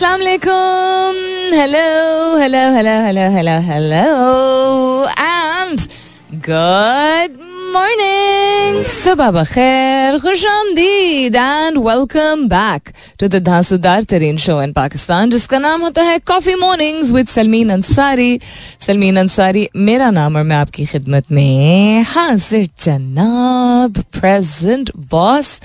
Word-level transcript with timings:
अस्सलाम 0.00 0.20
वालेकुम 0.20 1.16
hello 1.54 2.36
hello 2.40 2.60
hello 2.74 2.92
hello 3.04 3.24
hello 3.32 3.56
hello 3.64 4.04
and 5.12 5.80
good 6.46 7.34
morning 7.74 8.84
सुबह 8.94 9.30
बखैर 9.30 10.18
खुश 10.20 10.44
आमदीद 10.52 11.36
and 11.36 11.78
welcome 11.88 12.46
back 12.48 12.88
to 13.20 13.28
the 13.28 13.42
धांसूदार 13.50 14.04
तरीन 14.14 14.36
शो 14.46 14.60
इन 14.62 14.72
पाकिस्तान 14.72 15.30
जिसका 15.30 15.58
नाम 15.68 15.80
होता 15.82 16.02
है 16.02 16.18
coffee 16.32 16.54
mornings 16.64 17.12
with 17.12 17.26
Salmeen 17.36 17.70
Ansari 17.72 18.32
Salmeen 18.86 19.16
Ansari 19.26 19.68
मेरा 19.90 20.10
नाम 20.22 20.36
और 20.36 20.42
मैं 20.44 20.56
आपकी 20.56 20.86
खिदमत 20.94 21.30
में 21.30 22.02
हाजिर 22.16 22.68
जनाब 22.84 24.02
प्रेजेंट 24.20 24.92
बॉस 25.10 25.58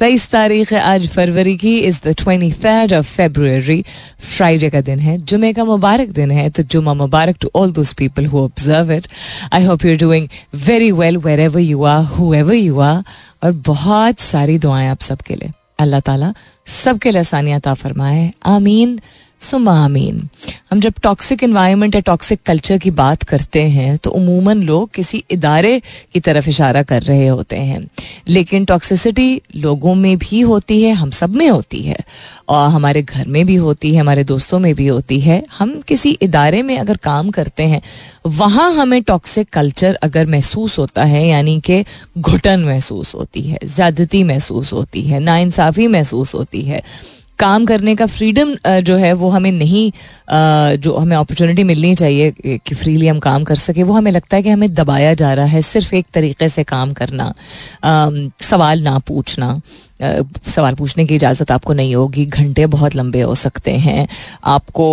तेईस 0.00 0.28
तारीख 0.30 0.72
आज 0.74 1.06
फरवरी 1.08 1.56
की 1.56 1.78
is 1.80 1.98
the 2.04 2.12
twenty 2.18 2.50
third 2.64 2.92
of 2.94 3.06
February 3.16 3.84
Friday 4.20 4.68
का 4.70 4.80
दिन 4.80 4.98
है, 4.98 5.16
जुमे 5.18 5.52
का 5.52 5.64
मुबारक 5.64 6.08
दिन 6.08 6.30
है 6.30 6.48
तो 6.50 6.62
जुमा 6.62 6.94
मुबारक 6.94 7.36
to 7.40 7.50
all 7.56 7.72
those 7.72 7.92
people 7.98 8.26
who 8.26 8.38
observe 8.38 8.92
it 8.92 9.06
I 9.52 9.64
hope 9.64 9.84
you 9.84 9.96
doing 9.98 10.28
very 10.66 10.90
well 10.92 11.16
wherever 11.40 11.60
you 11.60 11.82
are 11.84 12.04
whoever 12.34 12.54
you 12.54 12.78
are 12.78 13.02
और 13.44 13.52
बहुत 13.66 14.20
सारी 14.20 14.58
दुआएँ 14.58 14.88
आप 14.88 15.00
सबके 15.00 15.34
लिए। 15.34 15.52
अल्लाह 15.78 16.00
ताला 16.00 16.32
सबके 16.66 17.10
लिए 17.10 17.20
आसानियात 17.20 17.68
फरमाए। 17.68 18.30
आमीन। 18.46 18.98
सुमा 19.40 19.72
हम 20.70 20.80
जब 20.80 20.94
टॉक्सिक 21.02 21.42
इन्वायरमेंट 21.44 21.94
या 21.94 22.00
टॉक्सिक 22.00 22.40
कल्चर 22.46 22.78
की 22.78 22.90
बात 22.90 23.22
करते 23.22 23.62
हैं 23.62 23.96
तो 23.98 24.10
उमूमन 24.10 24.62
लोग 24.62 24.90
किसी 24.90 25.22
इदारे 25.30 25.82
की 26.14 26.20
तरफ़ 26.20 26.48
इशारा 26.48 26.82
कर 26.82 27.02
रहे 27.02 27.26
होते 27.26 27.56
हैं। 27.56 27.86
लेकिन 28.28 28.64
टॉक्सिसिटी 28.64 29.42
लोगों 29.56 29.94
में 29.94 30.16
भी 30.18 30.40
होती 30.40 30.82
है, 30.82 30.92
हम 30.92 31.10
सब 31.10 31.34
में 31.34 31.48
होती 31.48 31.82
है। 31.82 31.96
और 32.48 32.68
हमारे 32.68 33.02
घर 33.02 33.26
में 33.26 33.46
भी 33.46 33.54
होती 33.54 33.94
है, 33.94 34.00
हमारे 34.00 34.24
दोस्तों 34.24 34.58
में 34.58 34.74
भी 34.74 34.86
होती 34.86 35.20
है। 35.20 35.42
हम 35.58 35.80
किसी 35.80 36.10
इदारे 36.22 36.62
में 36.62 36.78
अगर 36.78 36.96
काम 36.96 37.30
करते 37.30 37.62
हैं, 37.62 37.82
वहाँ 38.26 38.72
हमें 38.74 39.02
टॉक्सिक 39.02 39.48
कल्चर 39.48 39.94
अगर 39.94 40.26
महसूस 40.26 40.78
होता 40.78 41.04
है, 41.04 41.26
यानी 41.28 41.60
कि 41.60 41.84
घुटन 42.18 42.60
महसूस 42.60 43.14
होती 43.14 43.42
है, 43.42 43.58
ज़्यादती 43.64 44.24
महसूस 44.24 44.72
होती 44.72 45.02
है, 45.02 45.20
नाइंसाफ़ी 45.20 45.86
महसूस 45.86 46.34
होती 46.34 46.62
है 46.62 46.82
काम 47.38 47.64
करने 47.66 47.94
का 47.96 48.06
फ्रीडम 48.06 48.54
जो 48.80 48.96
है, 48.96 49.12
वो 49.12 49.28
हमें 49.30 49.50
नहीं 49.52 49.90
जो 50.78 50.96
हमें 50.96 51.16
अपॉर्चुनिटी 51.16 51.64
मिलनी 51.64 51.94
चाहिए 51.94 52.30
कि 52.40 52.74
फ्रीली 52.74 53.06
हम 53.06 53.18
काम 53.18 53.44
कर 53.44 53.54
सके, 53.56 53.82
वो 53.82 53.92
हमें 53.92 54.10
लगता 54.12 54.36
है 54.36 54.42
कि 54.42 54.50
हमें 54.50 54.72
दबाया 54.74 55.14
जा 55.14 55.32
रहा 55.34 55.46
है 55.46 55.62
सिर्फ़ 55.62 55.94
एक 55.94 56.06
तरीके 56.14 56.48
से 56.48 56.64
काम 56.64 56.92
करना। 56.92 57.32
सवाल 58.42 58.82
ना 58.82 58.98
पूछना। 58.98 59.60
सवाल 60.46 60.74
पूछने 60.74 61.04
की 61.06 61.14
इजाज़त 61.14 61.50
आपको 61.50 61.72
नहीं 61.72 61.94
होगी। 61.94 62.26
घंटे 62.26 62.66
बहुत 62.66 62.96
लंबे 62.96 63.20
हो 63.20 63.34
सकते 63.34 63.72
हैं। 63.78 64.06
आपको 64.44 64.88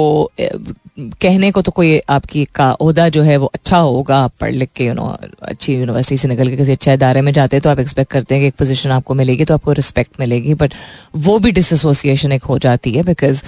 कहने 0.99 1.51
को 1.51 1.61
तो 1.61 1.71
कोई 1.71 2.01
आपकी 2.09 2.45
का 2.45 2.71
अहदा 2.71 3.09
जो 3.09 3.23
है 3.23 3.37
वो 3.37 3.45
अच्छा 3.45 3.77
होगा 3.77 4.17
आप 4.17 4.33
पढ़ 4.39 4.51
लिख 4.51 4.69
के 4.75 4.85
यू 4.85 4.93
नो 4.93 5.17
अच्छी 5.41 5.75
यूनिवर्सिटी 5.75 6.17
से 6.17 6.27
निकल 6.27 6.49
के 6.49 6.57
किसी 6.57 6.71
अच्छे 6.71 6.93
इदारे 6.93 7.21
में 7.21 7.31
जाते 7.31 7.55
हैं 7.55 7.61
तो 7.61 7.69
आप 7.69 7.79
एक्सपेक्ट 7.79 8.11
करते 8.11 8.35
हैं 8.35 8.41
कि 8.41 8.47
एक 8.47 8.55
पोजीशन 8.55 8.89
आपको 8.89 9.13
मिलेगी 9.13 9.45
तो 9.45 9.53
आपको 9.53 9.71
रिस्पेक्ट 9.71 10.19
मिलेगी 10.19 10.53
बट 10.53 10.73
वो 11.15 11.39
भी 11.39 11.51
डिसोसिएशन 11.51 12.31
एक 12.31 12.43
हो 12.43 12.59
जाती 12.59 12.91
है 12.91 13.03
बिकॉज़ 13.03 13.43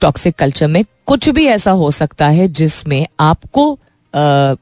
टॉक्सिक 0.00 0.34
कल्चर 0.34 0.66
में 0.66 0.84
कुछ 1.06 1.28
भी 1.28 1.46
ऐसा 1.46 1.70
हो 1.70 1.90
सकता 1.90 2.28
है 2.28 2.48
जिसमें 2.48 3.06
आपको 3.20 3.78
आ, 4.14 4.54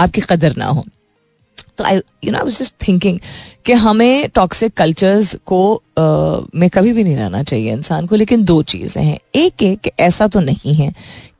आपकी 0.00 0.20
कदर 0.20 0.56
ना 0.56 0.66
हो। 0.66 0.84
तो 1.78 1.84
I 1.84 1.96
you 1.96 2.32
know 2.32 2.38
I 2.38 2.44
was 2.44 2.58
just 2.58 2.74
thinking 2.88 3.18
कि 3.66 3.72
हमें 3.72 4.28
टॉक्सिक 4.34 4.74
कल्चर्स 4.74 5.34
को 5.46 5.82
uh, 5.98 6.54
में 6.54 6.70
कभी 6.70 6.92
भी 6.92 7.04
नहीं 7.04 7.16
रहना 7.16 7.42
चाहिए 7.42 7.72
इंसान 7.72 8.06
को 8.06 8.16
लेकिन 8.16 8.44
दो 8.44 8.62
चीज़ें 8.62 9.04
हैं। 9.04 9.18
एक 9.34 9.62
एक 9.62 9.90
ऐसा 10.00 10.26
तो 10.26 10.40
नहीं 10.40 10.74
है 10.74 10.92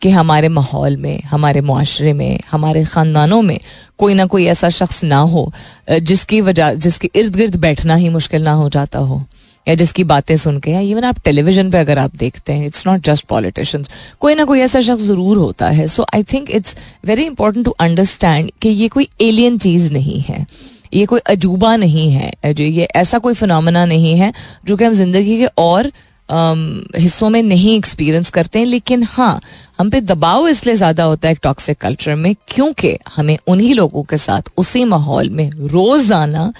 कि 0.03 0.11
हमारे 0.11 0.49
माहौल 0.49 0.97
में 0.97 1.23
हमारे 1.23 1.61
माशरे 1.61 2.13
में 2.13 2.41
हमारे 2.51 2.85
ख़ानदानों 2.85 3.43
में 3.43 3.59
कोई 3.99 4.15
ना 4.15 4.27
कोई 4.27 4.47
ऐसा 4.47 4.69
शख्स 4.69 5.05
ना 5.05 5.19
हो 5.19 5.53
जिसकी 5.91 6.41
वजह 6.41 6.75
जिसके 6.75 7.11
इर्द 7.15 7.37
गिर्द 7.37 7.57
बैठना 7.57 7.95
ही 7.95 8.09
मुश्किल 8.09 8.43
ना 8.43 8.53
हो 8.53 8.69
जाता 8.69 8.99
हो। 8.99 9.23
या 9.67 9.75
जिसकी 9.75 10.05
बातें 10.05 10.37
सुन 10.37 10.59
के 10.61 10.71
या 10.71 10.81
इवन 10.81 11.05
आप 11.05 11.19
टेलीविज़न 11.25 11.71
पे 11.71 11.79
अगर 11.79 11.99
आप 11.99 12.17
देखते 12.17 12.53
हैं 12.53 12.67
इट्स 12.67 12.87
नॉट 12.87 13.05
जस्ट 13.07 13.27
पॉलिटिशियंस 13.27 13.91
कोई 14.21 14.35
ना 14.35 14.45
कोई 14.45 14.61
ऐसा 14.61 14.81
शख्स 14.81 15.03
ज़रूर 15.03 15.37
होता 15.39 15.69
है. 15.71 15.87
So 15.87 16.07
I 16.15 16.23
think 16.33 16.51
it's 16.51 16.77
very 17.07 17.25
important 17.25 17.65
to 17.65 17.71
understand 17.81 18.51
कि 18.63 18.69
ये 18.69 18.89
कोई 18.89 19.09
एलियन 19.21 19.59
चीज़ 19.59 19.93
नहीं 19.93 20.21
है. 20.21 20.47
ये 20.95 21.07
कोई 21.07 21.21
अजूबा 21.27 21.77
नहीं 21.77 22.11
है. 22.11 22.33
जो 22.47 22.65
ये 22.65 22.89
ऐसा 22.97 23.19
कोई 23.19 23.35
फिनमिना 23.35 23.85
नहीं 23.87 24.17
है 24.17 24.33
जो 24.67 24.77
कि 24.77 24.85
हम 24.85 24.93
ज़िंदगी 24.93 25.39
के 25.39 25.47
और 25.59 25.93
Um, 26.29 26.61
हिस्सों 26.97 27.29
में 27.31 27.43
नहीं 27.43 27.77
एक्सपीरियंस 27.77 28.31
करते 28.31 28.59
हैं. 28.59 28.67
लेकिन 28.67 29.03
हाँ 29.03 29.41
हम 29.79 29.91
पे 29.91 30.01
दबाव 30.01 30.47
इसलिए 30.49 30.75
ज़्यादा 30.77 31.05
होता 31.05 31.29
है 31.29 31.35
टॉक्सिक 31.43 31.79
कल्चर 31.79 32.15
में 32.15 32.35
क्योंकि 32.49 32.97
हमें 33.17 33.37
उन्हीं 33.47 33.75
लोगों 33.75 34.03
के 34.03 34.19
साथ 34.19 34.49
उसी 34.57 34.85
माहौल 34.85 35.29
में 35.31 35.51
रोज़ाना 35.51 36.53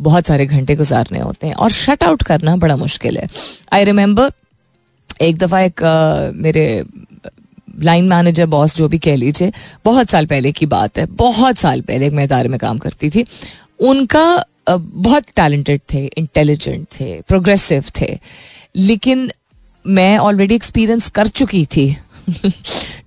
बहुत 0.00 0.26
सारे 0.26 0.46
घंटे 0.46 0.76
गुजारने 0.76 1.18
होते 1.18 1.46
हैं 1.46 1.54
और 1.54 1.70
शट 1.70 2.04
आउट 2.04 2.22
करना 2.22 2.56
बड़ा 2.56 2.76
मुश्किल 2.76 3.18
है। 3.18 3.28
आई 3.72 3.84
रिमेंबर 3.84 4.30
एक 5.20 5.38
दफ़ा 5.38 5.60
एक 5.60 5.82
आ, 5.82 6.30
मेरे 6.34 6.84
लाइन 7.80 8.04
मैनेजर 8.04 8.46
बॉस 8.46 8.76
जो 8.76 8.88
भी 8.88 8.98
कह 8.98 9.16
लीजिए 9.16 9.52
बहुत 9.84 10.10
साल 10.10 10.26
पहले 10.26 10.52
की 10.52 10.66
बात 10.66 10.98
है 10.98 11.06
बहुत 11.16 11.58
साल 11.58 11.80
पहले 11.80 12.10
मैं 12.10 12.24
इदारे 12.24 12.48
में 12.48 12.58
काम 12.58 12.78
करती 12.78 13.10
थी। 13.10 13.24
उनका 13.80 14.44
बहुत 14.68 15.24
टैलेंटेड 15.36 15.80
थे 15.92 16.04
इंटेलिजेंट 16.18 16.86
थे 16.90 17.20
प्रोग्रेसिव 17.28 17.84
थे 18.00 18.18
लेकिन 18.76 19.30
मैं 19.84 20.16
ऑलरेडी 20.18 20.54
एक्सपीरियंस 20.54 21.08
कर 21.10 21.26
चुकी 21.28 21.64
थी। 21.66 21.86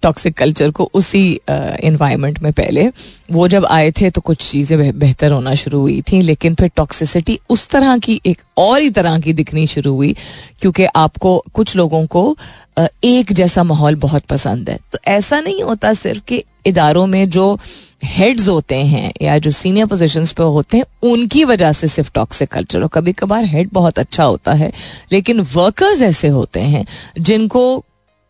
टॉक्सिक 0.04 0.38
कल्चर 0.38 0.72
को 0.72 0.90
उसी 0.94 1.28
इन्वायरमेंट 1.50 2.40
में 2.40 2.52
पहले। 2.54 2.88
वो 3.32 3.48
जब 3.48 3.66
आए 3.66 3.92
थे 3.92 4.10
तो 4.10 4.22
कुछ 4.22 4.50
चीज़ें 4.50 5.00
बेहतर 5.00 5.32
होना 5.32 5.54
शुरू 5.56 5.80
हुई 5.80 6.02
थी, 6.02 6.22
लेकिन 6.22 6.56
फिर 6.56 6.72
टॉक्सिसिटी 6.76 7.40
उस 7.50 7.68
तरह 7.70 7.98
की 7.98 8.20
एक 8.26 8.42
और 8.58 8.80
ही 8.82 8.90
तरह 8.90 9.20
की 9.20 9.34
दिखनी 9.34 9.68
शुरू 9.68 9.94
हुई, 9.94 10.16
क्योंकि 10.62 10.86
आपको 10.86 11.44
कुछ 11.54 11.76
लोगों 11.76 12.06
को 12.08 12.36
एक 12.80 13.32
जैसा 13.34 13.64
माहौल 13.64 13.96
बहुत 13.98 14.26
पसंद 14.26 14.70
है। 14.70 14.78
तो 14.94 15.00
ऐसा 15.08 15.40
नहीं 15.42 15.64
होता 15.64 15.94
सिर्फ़ 15.94 16.22
कि 16.28 16.44
इदारों 16.66 17.06
में 17.08 17.30
जो 17.30 17.58
हेड्स 18.06 18.48
होते 18.48 18.76
हैं 18.76 19.12
या 19.22 19.38
जो 19.38 19.52
सीनियर 19.52 19.86
पोजीशंस 19.86 20.32
पे 20.32 20.44
होते 20.46 20.78
हैं, 20.78 20.86
उनकी 21.04 21.44
वजह 21.44 21.72
से 21.72 21.88
सिर्फ़ 21.88 22.12
टॉक्सिक 22.16 22.50
कल्चर 22.50 22.82
हो। 22.82 22.88
कभी 22.88 23.14
कभार 23.14 23.46
हेड 23.46 23.70
बहुत 23.74 24.00
अच्छा 24.00 24.24
होता 24.24 24.54
है, 24.54 24.72
लेकिन 25.12 25.40
वर्कर्स 25.54 26.02
ऐसे 26.02 26.28
होते 26.30 26.60
हैं, 26.62 26.86
जिनको 27.20 27.84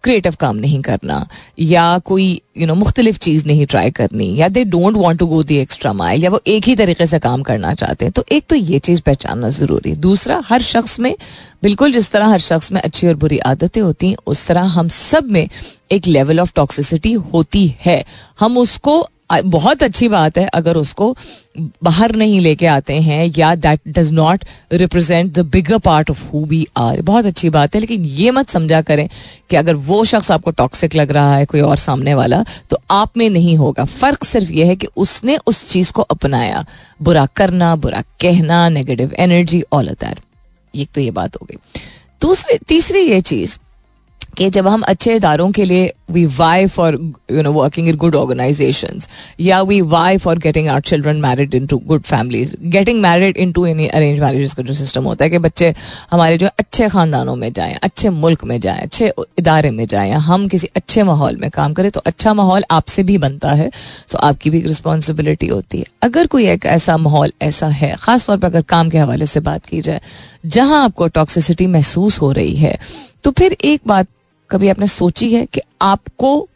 क्रिएटिव 0.04 0.36
काम 0.40 0.56
नहीं 0.58 0.82
करना, 0.82 1.26
या 1.60 1.98
कोई 2.00 2.42
यू 2.58 2.68
नो 2.68 2.76
मुख्तलिफ़ 2.76 3.18
चीज़ 3.18 3.46
नहीं 3.48 3.66
ट्राई 3.66 3.92
करनी, 3.92 4.36
या 4.36 4.48
they 4.48 4.64
don't 4.66 4.98
want 4.98 5.20
to 5.20 5.28
go 5.28 5.42
the 5.44 5.58
extra 5.58 5.94
mile 5.94 6.24
या 6.24 6.30
वो 6.30 6.42
एक 6.48 6.64
ही 6.64 6.76
तरीके 6.76 7.08
से 7.08 7.20
काम 7.20 7.42
करना 7.44 7.74
चाहते 7.74 8.06
हैं 8.06 8.12
तो 8.12 8.24
एक 8.32 8.46
तो 8.50 8.56
ये 8.56 8.80
चीज़ 8.80 9.02
पहचानना 9.02 9.50
ज़रूरी 9.52 9.90
है। 9.90 9.96
दूसरा, 9.98 10.42
हर 10.46 10.62
शख्स 10.62 11.00
में, 11.00 11.16
बिल्कुल 11.64 11.92
जिस 11.92 12.12
तरह 12.12 12.28
हर 12.28 12.40
शख्स 12.42 12.72
में 12.72 12.82
अच्छी 12.82 13.08
और 13.08 13.16
बुरी 13.16 13.38
आदतें 13.46 13.82
होती 13.82 14.10
हैं, 14.10 14.16
उस 14.28 14.48
तरह 14.48 14.62
हम 14.74 14.88
सब 14.90 15.30
में 15.30 15.48
एक 15.92 16.08
लेवल 16.08 16.40
ऑफ़ 16.40 16.52
टॉक्सिसिटी 16.56 17.12
होती 17.14 17.68
है। 17.80 18.04
हम 18.40 18.58
उसको 18.58 19.02
बहुत 19.42 19.84
अच्छी 19.84 20.08
बात 20.10 20.38
है, 20.38 20.46
अगर 20.46 20.78
उसको 20.78 21.16
बाहर 21.84 22.16
नहीं 22.16 22.40
लेके 22.40 22.66
आते 22.66 22.94
हैं, 22.94 23.32
या 23.38 23.54
that 23.56 23.80
does 23.90 24.12
not 24.12 24.44
represent 24.74 25.32
the 25.34 25.40
bigger 25.48 25.78
part 25.78 26.10
of 26.12 26.24
who 26.26 26.44
we 26.46 26.66
are 26.78 27.02
बहुत 27.02 27.26
अच्छी 27.26 27.50
बात 27.50 27.76
है, 27.76 27.82
लेकिन 27.82 28.06
ये 28.06 28.32
मत 28.32 28.50
समझा 28.50 28.82
करें 28.82 29.08
कि 29.50 29.56
अगर 29.56 29.76
वो 29.76 30.04
शख्स 30.06 30.32
आपको 30.32 30.52
टॉक्सिक 30.52 30.96
लग 30.96 31.12
रहा 31.12 31.36
है, 31.36 31.46
कोई 31.46 31.62
और 31.62 31.78
सामने 31.78 32.14
वाला 32.14 32.44
तो 32.70 32.78
आप 32.92 33.18
में 33.18 33.30
नहीं 33.30 33.56
होगा। 33.58 33.86
फ़र्क 33.86 34.24
सिर्फ़ 34.24 34.52
ये 34.52 34.66
है 34.66 34.76
कि 34.76 34.88
उसने 34.98 35.38
उस 35.48 35.68
चीज़ 35.70 35.92
को 35.92 36.02
अपनाया। 36.04 36.66
बुरा 37.02 37.26
करना, 37.36 37.76
बुरा 37.76 38.02
कहना 38.22 38.68
नेगेटिव 38.70 39.14
एनर्जी 39.20 39.64
ऑल 39.72 39.90
दैट 39.90 40.20
एक 40.74 40.90
तो 40.96 41.02
ये 41.02 41.12
बात 41.12 41.36
हो 41.36 41.48
गई। 41.52 41.58
दूसरी, 42.22 42.58
तीसरी 42.68 43.00
ये 43.02 43.22
चीज़ 43.22 43.58
कि 44.38 44.50
जब 44.50 44.68
हम 44.68 44.82
अच्छे 44.82 45.16
इदारों 45.16 45.52
के 45.52 45.66
लिए 45.66 45.92
we 46.10 46.26
vie 46.38 46.66
for 46.68 46.94
you 47.32 47.42
know 47.42 47.52
working 47.54 47.88
in 47.90 47.96
good 47.98 48.16
organization 48.16 49.00
या 49.40 49.62
we 49.62 49.80
vie 49.82 50.18
for 50.18 50.38
getting 50.40 50.68
our 50.68 50.82
children 50.82 51.22
married 51.22 51.56
into 51.68 51.78
good 51.86 52.02
families 52.04 52.56
getting 52.70 53.02
married 53.02 53.38
into 53.52 53.66
any 53.66 53.88
arrange 53.90 54.20
marriage 54.20 54.54
का 54.54 54.64
जो 54.64 54.74
सिस्टम 54.74 55.04
होता 55.04 55.26
है 55.26 55.30
कि 55.30 55.38
बच्चे 55.40 55.74
हमारे 56.12 56.38
जो 56.38 56.48
अच्छे 56.60 56.88
खानदानों 56.90 57.36
में 57.36 57.52
जाएँ, 57.54 57.76
अच्छे 57.76 58.10
मुल्क 58.10 58.44
में 58.44 58.60
जाएँ, 58.62 58.82
अच्छे 58.82 59.12
इदारे 59.40 59.72
में 59.72 59.86
जाएँ 59.88 60.12
हम 60.14 60.48
किसी 60.48 60.68
अच्छे 60.76 61.04
माहौल 61.04 61.38
में 61.38 61.50
काम 61.50 61.74
करें 61.74 61.90
तो 61.92 62.00
अच्छा 62.06 62.34
माहौल 62.34 62.64
आपसे 62.72 63.04
भी 63.04 63.18
बनता 63.18 63.54
है 63.54 63.70
सो 64.08 64.18
आपकी 64.20 64.50
भी 64.50 64.58
एक 64.58 64.66
रिस्पॉन्सिबिलिटी 64.68 65.48
होती 65.48 65.78
है। 65.78 65.86
अगर 66.04 66.28
कोई 66.28 66.48
एक 66.50 66.66
ऐसा 66.68 66.98
माहौल 66.98 67.32
ऐसा 67.42 67.68
है, 67.68 67.94
खासतौर 68.00 68.38
पर 68.38 68.48
अगर 68.48 68.62
काम 68.64 68.90
के 68.90 68.98
हवाले 68.98 69.26
से 69.26 69.40
बात 69.42 69.66
की 69.66 69.82
जाए, 69.82 70.02
जहाँ 70.46 70.84
आपको 70.84 71.08
टॉक्सिसिटी 71.10 71.68
महसूस 71.68 72.22
हो 72.22 72.32
रही 72.32 72.56
है 72.56 72.78
तो 73.24 73.32
फिर 73.32 73.58
एक 73.64 73.82
बात 73.88 74.08
कभी 74.54 74.70
आपने 74.70 74.88
सोची 74.88 75.34
है 75.34 75.46
कि 75.46 75.62
आपको 75.82 76.50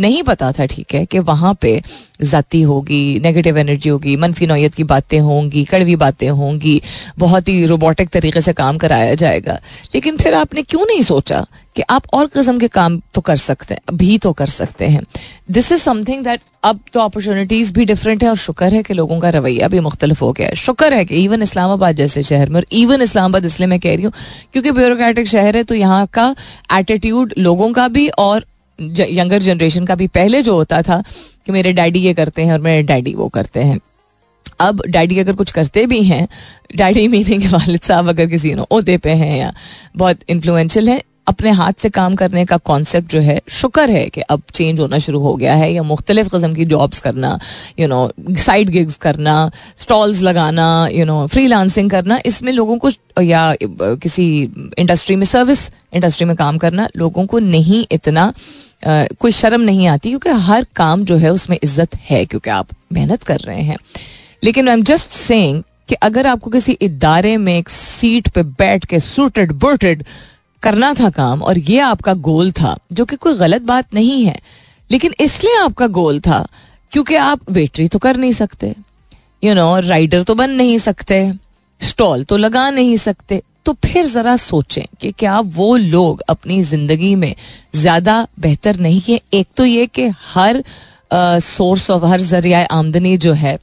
नहीं 0.00 0.22
पता 0.22 0.52
था, 0.52 0.66
ठीक 0.66 0.94
है, 0.94 1.04
कि 1.06 1.18
वहाँ 1.18 1.54
पे 1.60 1.82
जाती 2.22 2.62
होगी 2.62 3.20
नेगेटिव 3.20 3.58
एनर्जी 3.58 3.88
होगी, 3.88 4.16
मनफी 4.16 4.46
नोयत 4.46 4.74
की 4.74 4.84
बातें 4.84 5.20
होंगी, 5.20 5.64
कड़वी 5.64 5.96
बातें 5.96 6.28
होंगी, 6.28 6.82
बहुत 7.18 7.48
ही 7.48 7.66
रोबोटिक 7.66 8.08
तरीके 8.08 8.40
से 8.40 8.52
काम 8.52 8.78
कराया 8.78 9.14
जाएगा। 9.14 9.60
लेकिन 9.94 10.16
फिर 10.16 10.34
आपने 10.34 10.62
क्यों 10.62 10.86
नहीं 10.86 11.02
सोचा 11.02 11.46
कि 11.76 11.82
आप 11.90 12.06
और 12.14 12.26
किस्म 12.26 12.58
के 12.58 12.68
काम 12.68 13.00
तो 13.14 13.20
कर 13.20 13.36
सकते 13.38 13.74
हैं, 13.74 13.96
भी 13.96 14.16
तो 14.18 14.32
कर 14.32 14.46
सकते 14.48 14.86
हैं। 14.86 15.02
दिस 15.50 15.70
इज़ 15.72 15.82
समथिंग 15.82 16.24
दैट 16.24 16.40
अब 16.64 16.80
तो 16.92 17.00
अपॉर्चुनिटीज़ 17.00 17.72
भी 17.72 17.84
डिफरेंट 17.84 18.22
है 18.22 18.28
और 18.28 18.36
शुक्र 18.38 18.72
है 18.74 18.82
कि 18.82 18.94
लोगों 18.94 19.18
का 19.20 19.28
रवैया 19.30 19.68
भी 19.68 19.80
मुख्तलिफ़ 19.80 20.20
हो 20.20 20.30
गया 20.32 20.48
है। 20.48 20.54
शुक्र 20.56 20.92
है 20.94 21.04
कि 21.04 21.22
इवन 21.24 21.42
इस्लामाबाद 21.42 21.96
जैसे 21.96 22.22
शहर 22.22 22.50
में 22.50 22.56
और 22.56 22.66
इवन 22.72 23.02
इस्लामाबाद 23.02 23.44
इसलिए 23.44 23.68
मैं 23.68 23.78
कह 23.80 23.94
रही 23.94 24.04
हूँ, 24.04 24.12
क्योंकि 24.52 24.70
ब्यूरोक्रेटिक 24.70 25.28
शहर 25.28 25.56
है 25.56 25.62
तो 25.64 25.74
यहाँ 25.74 26.06
का 26.14 26.34
एटीट्यूड 26.72 27.34
लोगों 27.38 27.72
का 27.72 27.86
भी 27.88 28.08
और 28.10 28.44
यंगर 28.78 29.38
जनरेशन 29.40 29.86
का 29.86 29.94
भी 29.94 30.06
पहले 30.08 30.42
जो 30.42 30.54
होता 30.54 30.80
था 30.82 31.02
कि 31.46 31.52
मेरे 31.52 31.72
डैडी 31.72 32.00
ये 32.00 32.12
करते 32.14 32.42
हैं 32.42 32.52
और 32.52 32.60
मेरे 32.60 32.82
डैडी 32.82 33.14
वो 33.14 33.28
करते 33.28 33.60
हैं। 33.60 33.78
अब 34.60 34.82
डैडी 34.86 35.18
अगर 35.18 35.32
कुछ 35.32 35.50
करते 35.50 35.84
भी 35.86 36.02
हैं, 36.04 36.26
डैडी 36.76 37.06
मीनिंग 37.14 37.44
वालिद 37.52 37.80
साहब 37.80 38.08
अगर 38.08 38.26
किसी 38.26 38.54
ओहदे 38.54 38.96
पे 38.98 39.10
हैं 39.12 39.36
या 39.38 39.52
बहुत 39.96 40.20
इन्फ्लुएंशियल 40.28 40.88
है 40.88 41.00
अपने 41.26 41.50
हाथ 41.50 41.72
से 41.78 41.88
काम 41.90 42.14
करने 42.16 42.44
का 42.44 42.56
कॉन्सेप्ट 42.58 43.10
जो 43.10 43.20
है, 43.20 43.40
शुक्र 43.50 43.90
है 43.90 44.06
कि 44.08 44.20
अब 44.20 44.42
चेंज 44.54 44.80
होना 44.80 44.98
शुरू 44.98 45.18
हो 45.20 45.34
गया 45.36 45.54
है 45.54 45.72
या 45.72 45.82
मुख्तलिफ़ 45.82 46.28
कस्म 46.28 46.54
की 46.54 46.64
जॉब्स 46.64 47.00
करना 47.00 47.38
यू 47.78 47.88
नो 47.88 48.10
साइड 48.38 48.70
गिग्स 48.70 48.96
करना 48.96 49.50
स्टॉल्स 49.78 50.20
लगाना 50.20 50.88
यू 50.92 51.04
नो 51.04 51.26
फ्री 51.26 51.46
लांसिंग 51.46 51.90
करना, 51.90 52.20
इसमें 52.26 52.52
लोगों 52.52 52.78
को 52.78 52.90
या 53.22 53.54
किसी 53.62 54.26
इंडस्ट्री 54.78 55.16
में 55.16 55.26
सर्विस 55.26 55.70
इंडस्ट्री 55.94 56.26
में 56.26 56.36
काम 56.36 56.58
करना, 56.58 56.88
लोगों 56.96 57.26
को 57.26 57.38
नहीं 57.38 57.84
इतना 57.92 58.32
कोई 58.86 59.32
शर्म 59.32 59.60
नहीं 59.60 59.86
आती 59.88 60.08
क्योंकि 60.08 60.30
हर 60.44 60.66
काम 60.76 61.04
जो 61.04 61.16
है 61.16 61.32
उसमें 61.32 61.58
इज़्ज़त 61.62 61.94
है 62.10 62.24
क्योंकि 62.24 62.50
आप 62.50 62.68
मेहनत 62.92 63.22
कर 63.22 63.38
रहे 63.38 63.62
हैं। 63.62 63.76
लेकिन 64.42 64.68
आई 64.68 64.74
एम 64.74 64.82
जस्ट 64.84 65.10
सेइंग 65.10 65.62
कि 65.88 65.94
अगर 66.02 66.26
आपको 66.26 66.50
किसी 66.50 66.72
इदारे 66.82 67.36
में 67.36 67.56
एक 67.56 67.68
सीट 67.68 68.28
पे 68.28 68.42
बैठ 68.42 68.84
के 68.84 69.00
सूटेड 69.00 69.52
बुटेड 69.52 70.04
करना 70.62 70.92
था 70.94 71.10
काम 71.10 71.42
और 71.42 71.58
ये 71.60 71.78
आपका 71.80 72.14
गोल 72.22 72.50
था, 72.52 72.76
जो 72.92 73.04
कि 73.04 73.16
कोई 73.16 73.34
गलत 73.36 73.62
बात 73.64 73.94
नहीं 73.94 74.24
है। 74.24 74.38
लेकिन 74.90 75.14
इसलिए 75.20 75.56
आपका 75.58 75.86
गोल 75.88 76.20
था, 76.20 76.46
क्योंकि 76.92 77.14
आप 77.16 77.50
वेटरी 77.50 77.88
तो 77.88 77.98
कर 77.98 78.16
नहीं 78.16 78.32
सकते। 78.32 78.74
यू 79.42 79.54
नो 79.54 79.78
राइडर 79.80 80.22
तो 80.22 80.34
बन 80.34 80.50
नहीं 80.52 80.76
सकते 80.80 81.30
स्टॉल 81.80 82.24
तो 82.24 82.36
लगा 82.36 82.68
नहीं 82.70 82.96
सकते। 82.98 83.42
तो 83.66 83.72
फिर 83.84 84.06
जरा 84.06 84.36
सोचें 84.38 84.84
कि 85.00 85.10
क्या 85.12 85.38
वो 85.40 85.76
लोग 85.76 86.22
अपनी 86.28 86.62
ज़िंदगी 86.62 87.14
में 87.16 87.34
ज़्यादा 87.74 88.26
बेहतर 88.40 88.76
नहीं 88.78 89.00
है। 89.08 89.20
एक 89.34 89.46
तो 89.56 89.64
ये 89.64 89.86
कि 89.88 90.08
हर 90.26 90.62
सोर्स 91.12 91.90
ऑफ़ 91.90 92.04
हर 92.04 92.20
ज़रिया 92.22 92.64
आमदनी 92.70 93.16
जो 93.16 93.32
है 93.34 93.58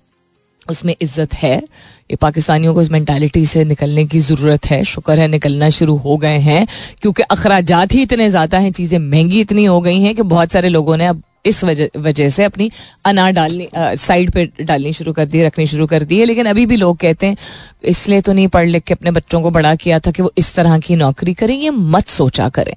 उसमें 0.69 0.95
इज़्ज़त 1.01 1.33
है। 1.33 1.55
ये 1.55 2.15
पाकिस्तानियों 2.17 2.73
को 2.73 2.81
इस 2.81 2.91
मैंटालिटी 2.91 3.45
से 3.45 3.63
निकलने 3.65 4.05
की 4.05 4.19
ज़रूरत 4.21 4.65
है। 4.65 4.83
शुक्र 4.85 5.19
है 5.19 5.27
निकलना 5.27 5.69
शुरू 5.71 5.95
हो 5.97 6.17
गए 6.17 6.37
हैं, 6.41 6.65
क्योंकि 7.01 7.23
अखराज 7.23 7.71
ही 7.91 8.01
इतने 8.01 8.29
ज़्यादा 8.29 8.57
हैं, 8.57 8.71
चीज़ें 8.71 8.99
महँगी 8.99 9.41
इतनी 9.41 9.65
हो 9.65 9.81
गई 9.81 10.01
हैं 10.01 10.15
कि 10.15 10.21
बहुत 10.23 10.51
सारे 10.51 10.69
लोगों 10.69 10.97
ने 10.97 11.05
अब 11.07 11.23
इस 11.45 11.63
वजह 11.63 12.29
से 12.29 12.43
अपनी 12.43 12.69
अनार 13.05 13.31
डालनी 13.31 13.67
साइड 13.75 14.31
पे 14.31 14.45
डालनी 14.61 14.91
शुरू 14.93 15.13
कर 15.13 15.25
दी, 15.25 15.43
रखनी 15.43 15.65
शुरू 15.67 15.85
कर 15.87 16.03
दी 16.03 16.19
है। 16.19 16.25
लेकिन 16.25 16.45
अभी 16.45 16.65
भी 16.65 16.75
लोग 16.75 16.97
कहते 16.97 17.27
हैं, 17.27 17.37
इसलिए 17.85 18.21
तो 18.21 18.33
नहीं 18.33 18.47
पढ़ 18.47 18.67
लिख 18.67 18.83
के 18.83 18.93
अपने 18.93 19.11
बच्चों 19.11 19.41
को 19.41 19.51
बड़ा 19.51 19.73
किया 19.75 19.99
था 19.99 20.11
कि 20.11 20.21
वो 20.21 20.31
इस 20.37 20.53
तरह 20.55 20.77
की 20.79 20.95
नौकरी 20.95 21.33
करें, 21.33 21.55
ये 21.55 21.69
मत 21.69 22.07
सोचा 22.09 22.49
करें। 22.49 22.73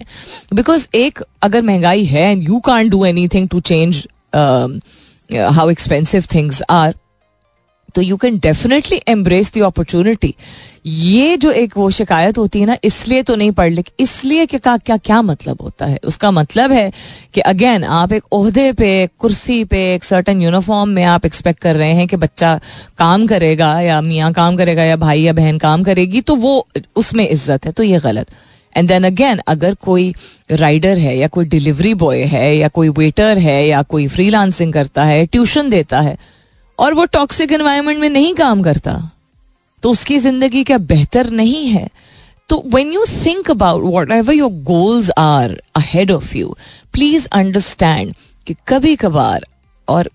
बिकॉज़ 0.55 0.87
एक, 0.95 1.23
अगर 1.43 1.63
महँगाई 1.63 2.05
है 2.05 2.31
and 2.31 2.49
you 2.49 2.61
can 2.61 2.89
do 2.89 3.05
anything 3.29 3.49
to 3.49 3.61
change 3.63 4.07
how 5.31 5.71
expensive 5.71 6.25
things 6.35 6.63
are 6.71 6.95
तो 7.95 8.03
you 8.03 8.17
can 8.17 8.39
definitely 8.39 9.01
embrace 9.09 9.53
the 9.55 9.63
opportunity 9.65 10.35
ये 10.87 11.37
जो 11.37 11.51
एक 11.53 11.77
वो 11.77 11.89
शिकायत 11.91 12.39
होती 12.39 12.61
है 12.61 12.67
ना, 12.67 12.77
इसलिए 12.85 13.23
तो 13.23 13.35
नहीं 13.37 13.51
पढ़ 13.53 13.71
लिख, 13.71 13.91
इसलिए 14.01 14.47
कि 14.47 14.59
का, 14.59 14.77
क्या 14.77 14.97
क्या 14.99 15.21
मतलब 15.23 15.61
होता 15.63 15.87
है? 15.87 15.99
उसका 16.05 16.31
मतलब 16.31 16.73
है 16.73 16.91
कि 17.35 17.41
अगेन 17.43 17.85
आप 17.85 18.13
एक 18.13 18.23
ओहदे 18.33 18.73
पे 18.73 19.07
कुर्सी 19.19 19.63
पे, 19.65 19.95
एक 19.95 20.05
सर्टन 20.05 20.43
यूनिफॉर्म 20.43 20.91
में 20.91 21.05
आप 21.05 21.27
एक्सपेक्ट 21.27 21.61
कर 21.61 21.77
रहे 21.77 21.93
हैं 21.93 22.07
कि 22.09 22.17
बच्चा 22.17 22.55
काम 22.99 23.27
करेगा 23.27 23.81
या 23.81 24.01
मियाँ 24.03 24.33
काम 24.33 24.57
करेगा 24.57 24.85
या 24.85 24.97
भाई 24.97 25.21
या 25.21 25.33
बहन 25.33 25.59
काम 25.59 25.83
करेगी 25.83 26.21
तो 26.21 26.37
वो 26.37 26.67
उसमें 26.97 27.29
इज़्ज़त 27.29 27.67
है 27.67 27.73
तो 27.73 27.83
ये 27.83 27.99
गलत। 28.01 28.35
एंड 28.75 28.89
देन 28.89 29.05
अगेन 29.05 29.41
अगर 29.49 29.75
कोई 29.75 30.13
राइडर 30.53 30.99
है 30.99 31.17
या 31.19 31.29
कोई 31.29 31.45
डिलीवरी 31.47 31.95
बॉय 31.95 32.23
है 32.27 32.57
या 32.57 32.69
कोई 32.71 32.89
वेटर 32.91 33.39
है 33.39 33.67
या 33.67 33.83
कोई 33.85 34.07
फ्रीलांसिंग 34.09 34.73
करता 34.73 35.05
है 35.05 35.25
ट्यूशन 35.27 35.71
देता 35.71 36.01
है 36.01 36.17
और 36.79 36.95
वो 36.95 37.05
टॉक्सिक 37.05 37.53
एनवायरमेंट 37.53 37.99
में 37.99 38.09
नहीं 38.11 38.35
काम 38.35 38.63
करता 38.63 39.11
तो 39.83 39.91
उसकी 39.91 40.19
ज़िंदगी 40.19 40.65
क्या 40.65 40.79
बेहतर 40.79 41.31
नहीं 41.31 41.67
है? 41.67 41.89
तो 42.49 42.63
when 42.67 42.93
you 42.93 43.05
think 43.27 43.51
about 43.51 43.83
whatever 44.11 44.35
your 44.35 44.51
goals 44.51 45.11
are 45.19 45.63
ahead 45.77 46.11
of 46.11 46.37
you 46.37 46.57
please 46.93 47.29
understand 47.33 48.15
कि 48.47 48.57
कभी 48.69 48.97
कभार 48.97 49.47
और 49.89 50.11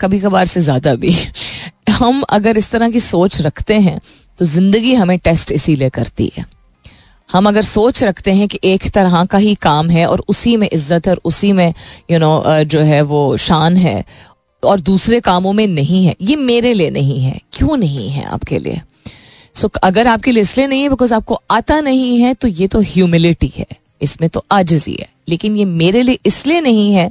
कभी 0.00 0.20
कभार 0.20 0.46
से 0.46 0.60
ज़्यादा 0.60 0.94
भी 0.94 1.16
हम 1.90 2.22
अगर 2.22 2.56
इस 2.56 2.70
तरह 2.70 2.90
की 2.90 3.00
सोच 3.00 3.40
रखते 3.40 3.74
हैं 3.80 4.00
तो 4.38 4.44
ज़िंदगी 4.44 4.94
हमें 4.94 5.18
टेस्ट 5.18 5.52
इसीलिए 5.52 5.88
करती 5.88 6.32
है। 6.38 6.44
हम 7.32 7.48
अगर 7.48 7.62
सोच 7.62 8.02
रखते 8.02 8.32
हैं 8.32 8.48
कि 8.48 8.58
एक 8.64 8.90
तरह 8.90 9.24
का 9.24 9.38
ही 9.38 9.54
काम 9.54 9.90
है 9.90 10.06
और 10.06 10.24
उसी 10.28 10.56
में 10.56 10.68
इज़्ज़त 10.72 11.06
है 11.06 11.12
और 11.12 11.20
उसी 11.24 11.52
में 11.52 11.68
यू 11.68 11.72
you 12.10 12.20
नो 12.20 12.42
know, 12.46 12.62
जो 12.62 12.80
है 12.80 13.02
वो 13.02 13.36
शान 13.36 13.76
है 13.76 14.04
और 14.62 14.80
दूसरे 14.80 15.20
कामों 15.20 15.52
में 15.52 15.66
नहीं 15.66 16.04
है। 16.06 16.14
ये 16.20 16.36
मेरे 16.36 16.72
लिए 16.74 16.90
नहीं 16.90 17.20
है। 17.20 17.40
क्यों 17.52 17.76
नहीं 17.76 18.08
है 18.10 18.24
आपके 18.24 18.58
लिए? 18.58 18.80
सो 19.56 19.68
so, 19.68 19.76
अगर 19.76 20.06
आपके 20.06 20.32
लिए 20.32 20.42
इसलिए 20.42 20.66
नहीं 20.66 20.82
है 20.82 20.88
बिकॉज़ 20.88 21.14
आपको 21.14 21.40
आता 21.50 21.80
नहीं 21.80 22.18
है 22.20 22.34
तो 22.34 22.48
ये 22.48 22.66
तो 22.66 22.80
ह्यूमिलिटी 22.82 23.52
है। 23.56 23.66
इसमें 24.02 24.28
तो 24.30 24.44
आजजी 24.52 24.96
है। 25.00 25.08
लेकिन 25.28 25.56
ये 25.56 25.64
मेरे 25.64 26.02
लिए 26.02 26.18
इसलिए 26.26 26.60
नहीं 26.60 26.92
है 26.94 27.10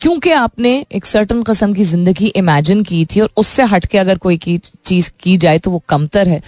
क्योंकि 0.00 0.30
आपने 0.30 0.72
एक 0.92 1.06
सर्टन 1.06 1.42
कस्म 1.42 1.72
की 1.74 1.84
ज़िंदगी 1.84 2.26
इमेजिन 2.36 2.82
की 2.82 3.04
थी 3.06 3.20
और 3.20 3.30
उससे 3.36 3.62
हट 3.62 3.86
के 3.86 3.98
अगर 3.98 4.18
कोई 4.18 4.36
की 4.36 4.56
चीज़ 4.58 5.10
की 5.20 5.36
जाए 5.36 5.58
तो 5.58 5.70
वो 5.70 5.82
कमतर 5.88 6.28
है। 6.28 6.40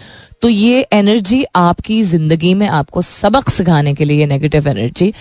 तो 0.43 0.49
ये 0.49 0.87
एनर्जी 0.93 1.43
आपकी 1.57 2.03
ज़िंदगी 2.03 2.55
में 2.55 2.67
आपको 2.69 3.03
सबक 3.03 3.49
सिखाने 3.51 3.95
के 3.95 4.05
लिए 4.05 4.27
नेगेटिव 4.27 4.69
एनर्जी 4.69 5.13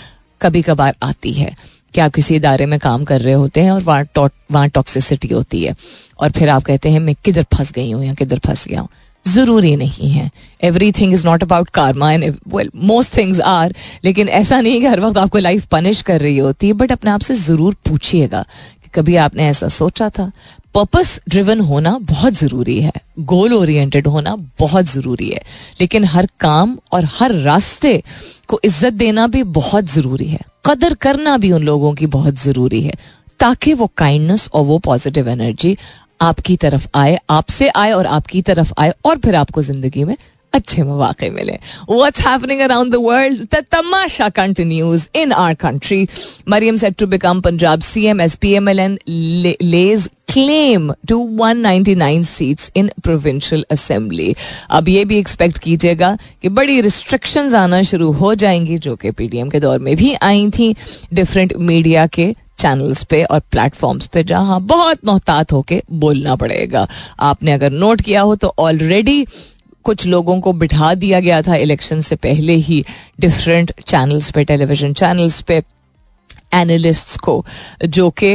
कभी 0.42 0.62
कभार 0.62 0.96
आती 1.04 1.34
है। 1.34 1.56
कि 1.94 2.02
आप 2.02 2.14
किसी 2.14 2.36
इदारे 2.36 2.66
में 2.66 2.80
काम 2.80 3.04
कर 3.04 3.22
रहे 3.22 3.34
होते 3.34 3.62
हैं 3.62 3.72
और 3.72 3.82
वहाँ 3.84 4.30
वहाँ 4.52 4.70
टॉक्सिसिटी 4.70 5.28
होती 5.28 5.64
है। 5.64 5.76
और 6.20 6.32
फिर 6.32 6.50
आप 6.50 6.64
कहते 6.64 6.90
हैं, 6.90 7.00
मैं 7.00 7.16
किधर 7.26 7.46
फंस 7.54 7.72
गई 7.72 7.92
हूँ 7.92 8.04
या 8.06 8.14
किधर 8.14 8.40
फंस 8.40 8.68
गया 8.68 8.82
हूँ? 8.82 8.90
ज़रूरी 9.26 9.76
नहीं 9.76 10.10
है। 10.12 10.30
Everything 10.92 11.14
is 11.14 11.26
not 11.28 11.44
about 11.44 11.70
karma 11.70 12.12
and 12.12 12.24
well 12.48 12.70
most 12.76 13.16
things 13.18 13.40
are 13.40 13.74
लेकिन 14.04 14.30
ऐसा 14.30 14.60
नहीं 14.62 14.80
कि 14.82 14.88
हर 14.88 15.00
वक्त 15.00 15.18
आपको 15.18 15.38
लाइफ 15.38 15.66
पनिश 15.66 16.02
कर 16.02 16.22
रही 16.22 16.38
होती 16.38 16.68
है 16.68 16.74
बट 16.74 16.92
अपने 16.92 17.12
आप 17.12 17.22
से 17.22 17.34
ज़रूर 17.36 17.76
पूछिएगा 17.88 18.42
कि 18.84 18.90
कभी 18.94 19.16
आपने 19.16 19.48
ऐसा 19.48 19.68
सोचा 19.68 20.10
था? 20.10 20.32
पर्पस 20.76 21.20
ड्रिवन 21.30 21.60
होना 21.60 21.98
बहुत 22.02 22.34
ज़रूरी 22.34 22.82
है। 22.82 22.92
गोल 23.20 23.54
ओरिएंटेड 23.54 24.08
होना 24.08 24.36
बहुत 24.60 24.86
ज़रूरी 24.86 25.30
है। 25.30 25.42
लेकिन 25.82 26.04
हर 26.06 26.28
काम 26.40 26.78
और 26.92 27.06
हर 27.12 27.34
रास्ते 27.34 28.02
को 28.48 28.60
इज़्ज़त 28.64 28.94
देना 28.94 29.28
भी 29.28 29.44
बहुत 29.44 29.86
ज़रूरी 29.86 30.28
है। 30.28 30.40
कदर 30.70 30.94
करना 31.02 31.38
भी 31.38 31.52
उन 31.52 31.64
लोगों 31.64 31.94
की 31.94 32.06
बहुत 32.08 32.40
ज़रूरी 32.40 32.82
है, 32.82 32.94
ताकि 33.40 33.74
वो 33.74 33.88
काइंडनेस 33.98 34.50
और 34.54 34.64
वो 34.66 34.78
पॉजिटिव 34.80 35.30
एनर्जी 35.30 35.78
आपकी 36.22 36.56
तरफ़ 36.58 36.88
आए, 36.96 37.18
आपसे 37.30 37.70
आए 37.70 37.92
और 37.92 38.06
आपकी 38.08 38.42
तरफ़ 38.42 38.74
आए 38.80 38.94
और 39.06 39.18
फिर 39.20 39.36
आपको 39.36 39.62
ज़िंदगी 39.62 40.04
में 40.04 40.16
अच्छे 40.54 40.84
मौाक 40.84 41.24
मिले। 41.34 41.58
What's 41.90 42.26
happening 42.28 42.62
around 42.62 42.92
the 42.94 42.96
world 43.02 43.42
the 43.54 43.64
tamasha 43.72 44.30
continues 44.32 45.08
in 45.16 45.32
our 45.34 45.54
country 45.56 46.08
Maryam 46.50 46.78
set 46.78 46.96
to 47.00 47.08
become 47.08 47.42
Punjab 47.42 47.82
C 47.82 48.06
M 48.06 48.22
S 48.22 48.36
P 48.36 48.54
M 48.54 48.70
L 48.70 48.80
N 48.80 48.98
lays 49.62 50.10
claim 50.30 50.92
to 51.10 51.18
199 51.38 52.24
seats 52.26 52.72
in 52.76 52.90
provincial 53.04 53.66
assembly 53.72 54.34
अब 54.70 54.90
ये 54.90 55.06
भी 55.06 55.18
एक्सपेक्ट 55.18 55.58
कीजिएगा 55.60 56.16
कि 56.42 56.50
बड़ी 56.50 56.80
restrictions 56.82 57.54
आना 57.54 57.82
शुरू 57.84 58.12
हो 58.12 58.34
जाएँगी, 58.36 58.78
जो 58.78 58.96
कि 58.96 59.12
पीडीएम 59.12 59.50
के 59.50 59.60
दौर 59.60 59.80
में 59.80 59.96
भी 59.96 60.14
आई 60.14 60.50
थी 60.50 60.76
डिफरेंट 61.14 61.54
मीडिया 61.60 62.06
के 62.08 62.34
चैनल्स 62.60 63.04
पे 63.04 63.24
और 63.24 63.40
प्लेटफॉर्म्स 63.52 64.08
पे, 64.08 64.24
जहाँ 64.24 64.62
बहुत 64.62 65.06
मोहतात 65.06 65.52
होके 65.52 65.82
बोलना 65.92 66.36
पड़ेगा। 66.36 66.88
आपने 67.20 67.52
अगर 67.52 67.72
नोट 67.72 68.02
किया 68.02 68.22
हो 68.22 68.36
तो 68.36 68.54
ऑलरेडी 68.60 69.26
कुछ 69.86 70.06
लोगों 70.06 70.40
को 70.42 70.54
बिठा 70.54 70.94
दिया 70.94 71.20
गया 71.20 71.42
था 71.42 71.56
इलेक्शन 71.56 72.02
से 72.02 72.16
पहले 72.18 72.54
ही 72.54 72.84
डिफरेंट 73.20 73.72
चैनल्स 73.82 74.32
पे 74.32 74.44
टेलीविज़न 74.44 74.94
चैनल्स 74.94 75.42
पे 75.42 75.62
एनालिस्ट्स 76.54 77.18
को, 77.18 77.46
जो 77.86 78.10
कि 78.10 78.34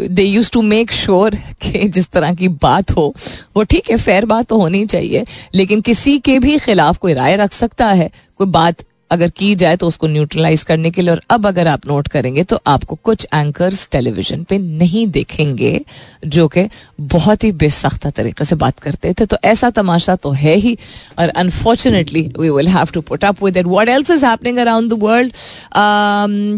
they 0.00 0.22
use 0.22 0.50
to 0.52 0.62
make 0.62 0.92
sure 0.92 1.34
कि 1.62 1.88
जिस 1.88 2.08
तरह 2.08 2.34
की 2.34 2.48
बात 2.48 2.90
हो, 2.90 3.14
वो 3.56 3.62
ठीक 3.62 3.90
है 3.90 3.96
फेयर 3.96 4.24
बात 4.24 4.46
तो 4.46 4.58
होनी 4.58 4.84
चाहिए, 4.86 5.24
लेकिन 5.54 5.80
किसी 5.80 6.18
के 6.18 6.38
भी 6.38 6.58
खिलाफ 6.58 6.98
कोई 6.98 7.12
राय 7.14 7.36
रख 7.36 7.52
सकता 7.52 7.86
है, 7.86 8.10
कोई 8.38 8.46
बात 8.48 8.82
अगर 9.10 9.30
की 9.36 9.54
जाए 9.54 9.76
तो 9.76 9.86
उसको 9.86 10.06
न्यूट्रलाइज 10.06 10.62
करने 10.62 10.90
के 10.90 11.02
लिए, 11.02 11.10
और 11.10 11.22
अब 11.30 11.46
अगर 11.46 11.68
आप 11.68 11.86
नोट 11.86 12.08
करेंगे 12.08 12.44
तो 12.44 12.58
आपको 12.68 12.94
कुछ 13.04 13.26
एंकर्स 13.34 13.88
टेलीविज़न 13.92 14.42
पे 14.44 14.58
नहीं 14.58 15.06
देखेंगे, 15.08 15.80
जो 16.26 16.46
कि 16.48 16.68
बहुत 17.00 17.44
ही 17.44 17.52
बेसख्ता 17.54 18.10
तरीके 18.12 18.44
से 18.44 18.56
बात 18.56 18.78
करते 18.80 19.12
थे। 19.12 19.26
तो 19.26 19.36
ऐसा 19.44 19.70
तमाशा 19.72 20.16
तो 20.16 20.30
है 20.32 20.54
ही, 20.56 20.76
और 21.18 21.28
unfortunately 21.28 22.22
we 22.38 22.50
will 22.50 22.68
have 22.68 22.88
to 22.94 23.00
put 23.02 23.24
up 23.24 23.42
with 23.44 23.56
it 23.56 23.66
what 23.66 23.88
else 23.88 24.10
is 24.10 24.26
happening 24.26 24.58
around 24.58 24.90
the 24.90 24.98
world 25.02 25.32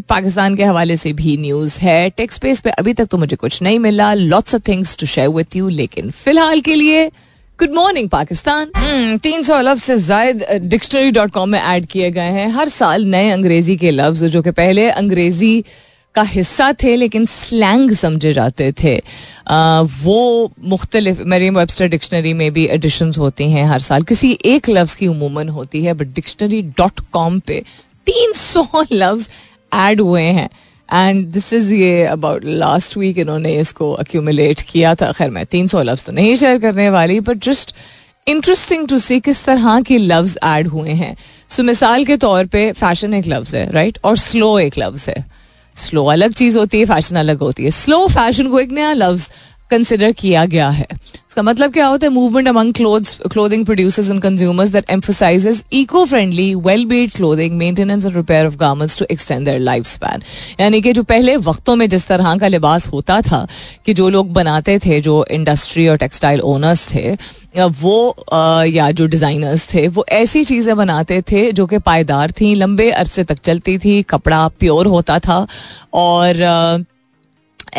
Pakistan 0.08 0.56
के 0.56 0.64
हवाले 0.64 0.96
से 0.96 1.12
भी 1.14 1.36
न्यूज़ 1.38 1.78
है। 1.80 2.08
टेक्स 2.12 2.38
पे 2.38 2.70
अभी 2.70 2.92
तक 2.94 3.06
तो 3.06 3.18
मुझे 3.18 3.36
कुछ 3.36 3.60
नहीं 3.62 3.78
मिला। 3.78 4.12
Lots 4.14 4.54
of 4.54 4.62
things 4.68 4.96
to 4.96 5.06
share 5.08 5.28
with 5.30 5.56
you 5.56 5.68
लेकिन 5.70 6.10
फ़िलहाल 6.12 6.60
के 6.60 6.74
लिए 6.74 7.10
गुड 7.62 7.74
मॉर्निंग 7.74 8.08
पाकिस्तान 8.08 9.18
तीन 9.22 9.42
सौ 9.42 9.60
लफ्ज 9.60 9.82
से 9.82 9.96
जायद 9.98 10.44
डिक्शनरी 10.62 11.10
डॉट 11.10 11.30
कॉम 11.30 11.48
में 11.48 11.58
ऐड 11.58 11.84
किए 11.86 12.10
गए 12.10 12.30
हैं। 12.30 12.48
हर 12.48 12.68
साल 12.68 13.04
नए 13.04 13.28
अंग्रेज़ी 13.30 13.76
के 13.76 13.90
लफ्ज 13.90 14.24
जो 14.24 14.42
कि 14.42 14.50
पहले 14.50 14.88
अंग्रेज़ी 14.90 15.64
का 16.14 16.22
हिस्सा 16.22 16.72
थे 16.82 16.94
लेकिन 16.96 17.26
स्लैंग 17.26 17.92
समझे 17.92 18.32
जाते 18.32 18.72
थे। 18.82 18.96
आ, 19.48 19.80
वो 19.80 20.52
मुख्तलिफ़ 20.64 21.20
मेरी 21.24 21.50
वेबस्टर 21.50 21.88
डिक्शनरी 21.88 22.32
में 22.34 22.50
भी 22.52 22.66
एडिशन 22.66 23.12
होती 23.18 23.50
हैं 23.50 23.66
हर 23.66 23.80
साल। 23.80 24.02
किसी 24.02 24.38
एक 24.44 24.68
लफ्ज़ 24.70 24.96
की 24.96 25.06
उमूमन 25.06 25.48
होती 25.48 25.84
है 25.84 25.94
बट 25.94 26.14
डिक्शनरी 26.14 26.62
डॉट 26.78 27.00
कॉम 27.12 27.38
पे 27.38 27.62
तीन 28.06 28.32
सौ 28.32 28.66
लफ्ज़ 28.92 29.28
ऐड 29.72 30.00
हुए 30.00 30.22
हैं। 30.22 30.48
एंड 30.92 31.26
दिस 31.32 31.52
इज़ 31.52 31.72
ये 31.74 32.04
अबाउट 32.06 32.44
लास्ट 32.44 32.96
वीक 32.96 33.18
इन्होंने 33.18 33.54
इसको 33.60 33.92
अक्यूमुलेट 33.94 34.60
किया 34.62 34.94
था। 34.94 35.10
खैर, 35.12 35.30
मैं 35.30 35.44
तीन 35.46 35.66
सौ 35.66 35.82
लफ्ज 35.82 36.04
तो 36.06 36.12
नहीं 36.12 36.34
शेयर 36.36 36.58
करने 36.58 36.88
वाली 36.90 37.20
but 37.20 37.44
just 37.44 37.74
interesting 38.26 38.86
to 38.88 38.98
see 38.98 39.18
किस 39.20 39.44
तरह 39.44 39.80
के 39.80 39.98
लफ्ज 39.98 40.38
ऐड 40.44 40.68
हुए 40.68 40.90
हैं। 40.90 41.16
सो 41.50 41.62
मिसाल 41.62 42.04
के 42.04 42.16
तौर 42.16 42.46
पे 42.46 42.70
फ़ैशन 42.72 43.14
एक 43.14 43.26
लफ्ज 43.26 43.54
है 43.54 43.70
राइट 43.72 43.98
और 44.04 44.16
स्लो 44.16 44.58
एक 44.58 44.78
लफ्ज 44.78 45.08
है। 45.08 45.24
स्लो 45.76 46.04
अलग 46.06 46.32
चीज़ 46.32 46.58
होती 46.58 46.78
है 46.78 46.84
फ़ैशन 46.86 47.16
अलग 47.16 47.38
होती 47.38 47.64
है। 47.64 47.70
स्लो 47.70 48.06
फ़ैशन 48.08 48.48
को 48.48 48.60
एक 48.60 48.70
नया 48.70 48.92
लफ्ज 48.92 49.28
कंसिडर 49.70 50.12
किया 50.12 50.44
गया 50.44 50.68
है। 50.70 50.86
इसका 51.32 51.42
मतलब 51.42 51.72
क्या 51.72 51.86
होता 51.86 52.06
है? 52.06 52.12
Movement 52.12 52.48
among 52.48 52.72
clothes 52.74 53.18
clothing 53.32 53.64
producers 53.66 54.08
and 54.10 54.20
consumers 54.22 54.70
that 54.70 54.90
emphasizes 54.90 55.62
eco 55.72 56.04
friendly 56.06 56.54
well 56.66 56.84
made 56.86 57.10
clothing 57.12 57.56
maintenance 57.58 58.04
and 58.04 58.16
repair 58.16 58.46
of 58.46 58.56
garments 58.56 58.98
to 58.98 59.06
extend 59.10 59.44
their 59.44 59.60
life 59.60 59.86
span 59.86 60.22
यानी 60.60 60.80
कि 60.82 60.92
जो 60.92 61.02
पहले 61.04 61.36
वक्तों 61.38 61.76
में 61.76 61.88
जिस 61.88 62.06
तरह 62.08 62.36
का 62.38 62.48
लिबास 62.48 62.86
होता 62.88 63.20
था 63.22 63.46
कि 63.86 63.94
जो 63.94 64.08
लोग 64.10 64.32
बनाते 64.32 64.78
थे, 64.78 65.00
जो 65.00 65.24
इंडस्ट्री 65.30 65.88
और 65.88 65.96
टेक्सटाइल 65.98 66.40
ओनर्स 66.42 66.86
थे 66.94 67.16
वो 67.56 67.96
या 68.66 68.90
जो 68.90 69.06
डिज़ाइनर्स 69.06 69.68
थे, 69.74 69.88
वो 69.88 70.04
ऐसी 70.12 70.44
चीज़ें 70.44 70.76
बनाते 70.76 71.22
थे 71.22 71.50
जो 71.52 71.66
कि 71.66 71.78
पायदार 71.80 72.30
थी, 72.32 72.54
लंबे 72.54 72.90
अरसे 72.92 73.24
तक 73.24 73.38
चलती 73.40 73.78
थी, 73.78 74.02
कपड़ा 74.04 74.46
प्योर 74.50 74.86
होता 74.88 75.18
था 75.20 75.46
और 75.94 76.84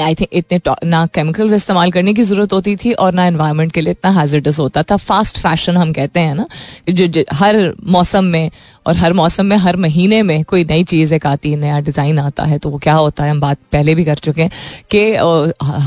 आई 0.02 0.16
थिंक 0.16 0.30
इतने 0.34 0.60
ना 0.86 1.06
केमिकल्स 1.16 1.54
इस्तेमाल 1.54 1.92
करने 1.92 2.14
की 2.14 2.24
ज़रूरत 2.24 2.54
होती 2.54 2.76
थी 2.76 2.94
और 2.94 3.14
ना 3.14 3.26
इन्वायरमेंट 3.28 3.72
के 3.72 3.82
लिए 3.82 3.92
इतना 3.92 4.12
हैजर्डस 4.12 4.60
होता 4.60 4.84
था। 4.84 4.98
फास्ट 4.98 5.40
फ़ैशन 5.40 5.78
हम 5.78 5.92
कहते 5.94 6.20
हैं 6.20 6.36
ना 6.36 6.46
जो, 6.90 7.24
हर 7.34 7.74
मौसम 7.88 8.26
में 8.26 8.50
और 8.88 8.96
हर 8.98 9.14
मौसम 9.14 9.46
में 9.46 9.58
हर 9.58 9.78
महीने 9.78 10.22
में 10.24 10.44
कोई 10.44 10.64
नई 10.66 10.84
चीज़ 10.84 11.14
एक 11.14 11.26
आती 11.28 11.52
है 11.52 11.58
नया 11.60 11.80
डिज़ाइन 11.80 12.20
आता 12.20 12.44
है 12.44 12.58
तो 12.58 12.70
वो 12.70 12.78
क्या 12.78 12.94
होता 12.96 13.24
है 13.24 13.32
हम 13.32 13.40
बात 13.40 13.58
पहले 13.72 13.96
भी 13.96 14.06
कर 14.06 14.16
चुके 14.18 14.42
हैं 14.42 14.52
कि 14.92 15.04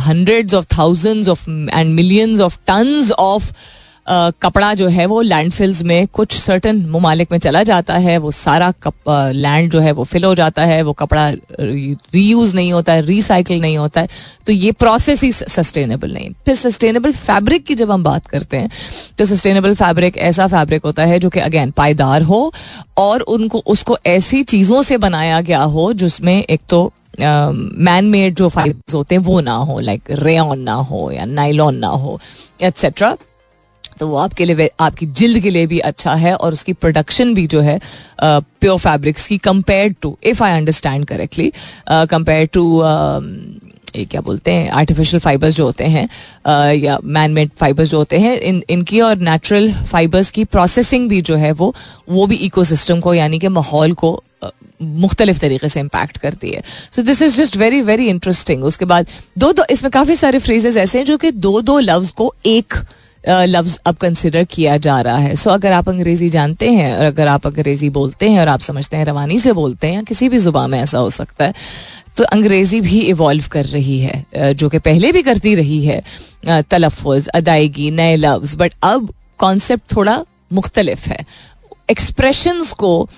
hundreds 0.09 0.55
of 0.55 0.67
thousands 0.79 1.29
of 1.29 1.49
and 1.51 1.95
millions 1.95 2.41
of 2.41 2.59
tons 2.67 3.11
of 3.13 3.53
कपड़ा 4.11 4.75
जो 4.75 4.89
है 4.89 5.07
वो 5.07 5.21
लैंडफिल्स 5.21 5.83
में 5.83 6.07
कुछ 6.07 6.39
सर्टन 6.39 6.87
ममालिक 6.87 7.33
में 7.33 7.39
चला 7.39 7.63
जाता 7.63 7.95
है 7.95 8.19
वो 8.19 8.31
सारा 8.31 8.73
लैंड 9.31 9.73
जो 9.73 9.81
है 9.81 9.93
वो 9.93 10.05
फिल 10.05 10.25
हो 10.25 10.35
जाता 10.35 10.63
है 10.63 10.83
वो 10.83 10.93
कपड़ा 10.93 11.31
रीयूज 11.61 12.55
नहीं 12.55 12.73
होता 12.73 12.93
है 12.93 13.07
रिसाइकिल 13.07 13.61
नहीं 13.61 13.79
होता 13.79 14.01
है 14.01 14.09
तो 14.47 14.53
ये 14.53 14.73
प्रोसेस 14.73 15.23
ही 15.23 15.33
सस्टेनेबल 15.33 16.13
नहीं। 16.13 16.31
फिर 16.31 16.55
सस्टेनेबल 16.55 17.13
फैब्रिक 17.13 17.65
की 17.65 17.75
जब 17.75 17.91
हम 17.91 18.05
बात 18.05 18.27
करते 18.27 18.57
हैं 18.57 18.71
तो 19.19 19.25
सस्टेनेबल 19.25 19.75
फैब्रिक 19.75 20.19
ऐसा 20.19 20.47
फैब्रिक 20.47 20.83
होता 20.85 21.05
है 21.05 21.19
जो 21.19 21.31
कि 21.31 21.41
अगेन 21.41 21.71
पायदार 21.71 22.23
हो 22.23 22.53
और 22.97 23.21
उनको 23.21 23.59
उसको 23.59 23.99
ऐसी 24.07 24.43
चीज़ों 24.43 24.83
से 24.83 24.97
बनाया 24.97 25.41
गया 25.41 25.63
हो 25.63 25.93
जिसमें 25.93 26.45
एक 26.45 26.61
तो 26.69 26.93
मैन 27.21 28.05
uh, 28.05 28.11
मेड 28.11 28.35
जो 28.35 28.49
फाइबर्स 28.49 28.95
होते 28.95 29.15
हैं 29.15 29.23
वो 29.23 29.41
ना 29.41 29.55
हो 29.55 29.81
लाइक 29.81 30.03
रेन 30.11 30.59
ना 30.59 30.75
हो 30.75 31.11
या 31.11 31.25
नाइलॉन 31.25 31.77
ना 31.77 31.89
हो 31.89 32.21
एट्सेट्रा 32.61 33.17
तो 34.01 34.09
वो 34.09 34.17
आपके 34.17 34.45
लिए 34.45 34.69
आपकी 34.81 35.07
जिल्द 35.21 35.43
के 35.43 35.51
लिए 35.51 35.67
भी 35.67 35.79
अच्छा 35.91 36.15
है 36.15 36.35
और 36.37 36.53
उसकी 36.53 36.73
प्रोडक्शन 36.73 37.35
भी 37.35 37.47
जो 37.47 37.61
है 37.61 37.79
प्योर 38.23 38.79
फैब्रिक्स 38.79 39.27
की 39.29 39.39
compare 39.39 39.95
to 40.03 40.17
if 40.25 40.43
I 40.45 40.53
understand 40.53 41.07
correctly 41.07 41.53
compare 41.89 42.47
to 42.53 42.65
ये 43.97 44.05
क्या 44.05 44.21
बोलते 44.21 44.53
हैं 44.53 44.71
आर्टिफिशियल 44.71 45.21
फाइबर्स 45.21 45.55
जो 45.55 45.65
होते 45.65 45.85
हैं 45.85 46.09
या 46.75 46.99
मैन 47.05 47.33
मेड 47.33 47.51
फाइबर्स 47.61 47.89
जो 47.89 47.99
होते 47.99 48.19
हैं, 48.19 48.39
इन, 48.39 48.63
इनकी 48.71 49.01
और 49.01 49.19
नेचुरल 49.19 49.73
फाइबर्स 49.73 50.31
की 50.31 50.45
प्रोसेसिंग 50.47 51.09
भी 51.09 51.21
जो 51.23 51.37
है 51.37 51.53
वो 51.53 51.75
वो 52.09 52.27
भी 52.27 52.37
इकोसिस्टम 52.47 53.01
को, 53.01 53.15
यानी 53.15 53.39
कि 53.39 53.49
माहौल 53.49 53.93
को 53.95 54.23
मुख्तलिफ़ 54.83 55.39
तरीके 55.39 55.69
से 55.69 55.81
इम्पैक्ट 55.81 56.19
करती 56.19 56.51
है। 56.51 56.63
So 56.93 57.03
this 57.03 57.23
is 57.23 57.37
just 57.37 57.57
very 57.57 57.81
very 57.83 58.09
interesting 58.09 58.65
उसके 58.65 58.85
बाद 58.85 59.07
दो 59.39 59.53
दो, 59.53 59.65
इसमें 59.71 59.91
काफ़ी 59.91 60.17
सारे 60.17 60.39
फ्रेजेस 60.39 60.77
ऐसे 60.77 60.99
हैं 60.99 61.05
जो 61.05 61.17
कि 61.17 61.31
दो 61.31 61.61
दो 61.61 61.79
लफ्ज़ 61.81 62.13
को 62.13 62.33
एक 62.47 62.75
लफ्ज 63.29 63.79
अब 63.87 63.97
कंसिडर 63.97 64.45
किया 64.45 64.77
जा 64.79 65.01
रहा 65.01 65.17
है। 65.17 65.35
सो 65.37 65.51
अगर 65.51 65.73
आप 65.73 65.89
अंग्रेज़ी 65.89 66.29
जानते 66.31 66.71
हैं 66.71 66.97
और 66.97 67.05
अगर 67.05 67.29
आप 67.29 67.47
अंग्रेज़ी 67.47 67.91
बोलते 67.91 68.29
हैं 68.31 68.41
और 68.41 68.49
आप 68.49 68.61
समझते 68.61 68.97
हैं, 68.97 69.05
रवानी 69.05 69.39
से 69.39 69.53
बोलते 69.53 69.87
हैं 69.87 69.95
या 69.95 70.03
किसी 70.03 70.29
भी 70.29 70.39
जुबा 70.39 70.67
में 70.67 70.79
ऐसा 70.79 70.99
हो 70.99 71.11
सकता 71.11 71.45
है 71.45 71.55
तो 72.17 72.25
अंग्रेज़ी 72.25 72.81
भी 72.81 73.01
इवॉल्व 73.01 73.45
कर 73.53 73.65
रही 73.67 73.99
है 74.01 74.55
जो 74.55 74.69
कि 74.69 74.79
पहले 74.81 75.13
भी 75.13 75.23
करती 75.23 75.55
रही 75.55 75.85
है 75.85 76.03
तलफ़ 76.63 77.07
अदायगी, 77.35 77.91
नए 77.91 78.17
लफ्ज। 78.17 78.55
बट 78.55 78.75
अब 78.83 79.13
कॉन्सेप्ट 79.39 79.97
थोड़ा 79.97 80.25
मुख्तलिफ़ 80.53 81.09
है। 81.09 81.25
एक्सप्रेशंस 81.91 82.73
को 82.75 83.09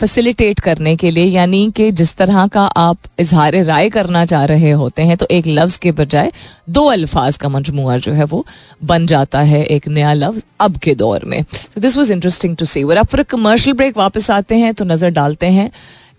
फैसिलिटेट 0.00 0.60
करने 0.60 0.94
के 0.96 1.10
लिए, 1.10 1.24
यानी 1.24 1.70
कि 1.76 1.90
जिस 1.92 2.14
तरह 2.16 2.46
का 2.46 2.64
आप 2.76 2.98
इजहार 3.20 3.56
राय 3.64 3.88
करना 3.90 4.24
चाह 4.26 4.44
रहे 4.44 4.70
होते 4.72 5.02
हैं 5.02 5.16
तो 5.16 5.26
एक 5.30 5.46
लफ्ज 5.46 5.76
के 5.76 5.92
बजाय 5.92 6.32
दो 6.70 6.84
अल्फाज 6.86 7.36
का 7.36 7.48
मजमू 7.48 7.98
जो 7.98 8.12
है 8.12 8.24
वो 8.24 8.44
बन 8.84 9.06
जाता 9.06 9.40
है 9.42 9.64
एक 9.66 9.88
नया 9.88 10.12
लफ्ज 10.12 10.44
अब 10.60 10.76
के 10.76 10.94
दौर 10.94 11.24
में। 11.24 11.42
So 11.52 11.80
this 11.80 11.96
was 11.96 12.12
interesting 12.12 12.56
to 12.56 12.64
see 12.64 12.84
where 12.84 12.98
आप 12.98 13.14
कमर्शियल 13.30 13.76
ब्रेक 13.76 13.96
वापस 13.98 14.30
आते 14.30 14.58
हैं 14.58 14.74
तो 14.74 14.84
नज़र 14.84 15.10
डालते 15.10 15.46
हैं। 15.46 15.70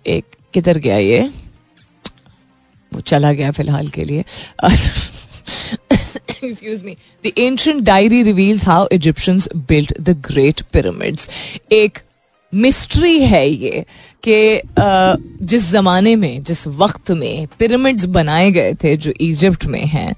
एक 0.08 0.26
किधर 0.54 0.78
गया 0.78 0.98
ये? 0.98 1.22
वो 2.92 3.00
चला 3.02 3.32
गया 3.34 3.52
फ़िलहाल 3.52 3.88
के 3.88 4.06
लिए। 4.06 4.24
Excuse 6.40 6.84
me. 6.84 6.94
The 7.24 7.32
ancient 7.38 7.84
diary 7.88 8.20
reveals 8.26 8.62
how 8.64 8.82
egyptians 8.92 9.48
built 9.72 9.92
the 10.10 10.14
great 10.28 10.62
pyramids. 10.74 11.28
एक 11.72 12.00
मिस्ट्री 12.54 13.20
है 13.20 13.48
ये 13.50 13.86
कि 14.28 14.62
जिस 15.46 15.70
जमाने 15.72 16.16
में, 16.16 16.44
जिस 16.44 16.68
वक्त 16.68 17.12
में 17.12 17.48
पिरामिड्स 17.60 18.06
बनाए 18.06 18.52
गए 18.52 18.74
थे, 18.74 18.96
जो 18.98 19.12
इजिप्ट 19.22 19.66
में 19.66 19.86
हैं, 19.86 20.16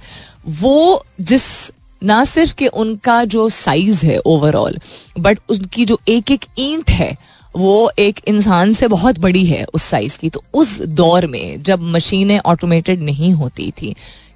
वो 0.47 1.03
जिस, 1.21 1.71
ना 2.03 2.23
सिर्फ़ 2.25 2.53
कि 2.53 2.67
उनका 2.67 3.23
जो 3.25 3.49
साइज़ 3.49 4.05
है 4.05 4.17
ओवरऑल 4.25 4.77
बट 5.19 5.39
उनकी 5.49 5.85
जो 5.85 5.99
एक 6.07 6.31
एक 6.31 6.45
ईंट 6.59 6.89
है, 6.89 7.15
वो 7.55 7.91
एक 7.99 8.19
इंसान 8.27 8.73
से 8.73 8.87
बहुत 8.87 9.19
बड़ी 9.19 9.45
है 9.45 9.65
उस 9.73 9.83
साइज़ 9.83 10.17
की। 10.19 10.29
तो 10.29 10.43
उस 10.53 10.81
दौर 10.81 11.27
में 11.27 11.63
जब 11.63 11.81
मशीनें 11.81 12.39
ऑटोमेटेड 12.39 13.01
नहीं 13.01 13.31
होती 13.33 13.71
थी 13.71 13.95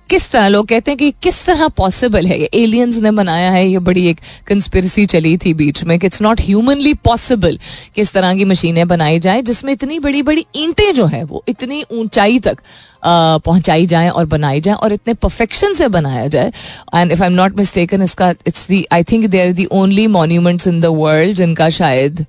किस 0.10 0.30
तरह 0.32 0.48
लोग 0.48 0.68
कहते 0.68 0.92
हैं 0.92 0.98
कि 0.98 1.10
किस 1.24 1.46
तरह 1.46 1.68
पॉसिबल 1.78 2.26
है? 2.28 2.40
ये 2.40 2.50
एलियंस 2.54 2.98
ने 3.02 3.12
बनाया 3.12 3.52
है, 3.52 3.68
ये 3.68 3.80
बड़ी 3.80 4.06
एक 4.08 4.20
कंस्पिरसी 4.48 5.06
चली 5.06 5.38
थी 5.38 5.54
बीच 5.54 5.84
में 5.84 5.98
कि 6.00 6.08
इट्स 6.08 6.22
नॉट 6.22 6.42
ह्यूमनली 6.42 6.94
पॉसिबल 7.06 7.58
किस 7.96 8.12
तरह 8.14 8.36
की 8.36 8.46
मशीनें 8.46 8.88
बनाई 8.88 9.20
जाए, 9.20 9.42
जिसमें 9.42 9.72
इतनी 9.74 10.00
बड़ी 10.00 10.22
बड़ी 10.22 10.46
ईंटें 10.56 10.94
जो 10.94 11.06
है, 11.06 11.24
वो 11.24 11.44
इतनी 11.48 11.84
ऊंचाई 11.92 12.40
तक 12.40 12.62
पहुंचाई 13.06 13.86
जाए 13.88 14.10
और 14.10 14.26
बनाई 14.26 14.62
जाए 14.62 14.76
और 14.76 14.94
इतने 14.94 15.14
परफेक्शन 15.16 15.74
से 15.74 15.88
बनाया 15.88 16.28
जाए। 16.28 16.52
And 16.96 17.12
if 17.12 17.22
I 17.22 17.28
am 17.28 17.34
not 17.34 17.58
mistaken 17.58 18.02
इसका 18.02 18.30
it's 18.48 18.68
the 18.68 18.86
I 18.94 19.04
think 19.04 19.26
they 19.26 19.42
are 19.42 19.52
the 19.54 19.66
only 19.74 20.08
monuments 20.08 20.68
in 20.68 20.80
the 20.82 20.86
world 20.96 21.36
जिनका 21.38 21.70
शायद 21.72 22.26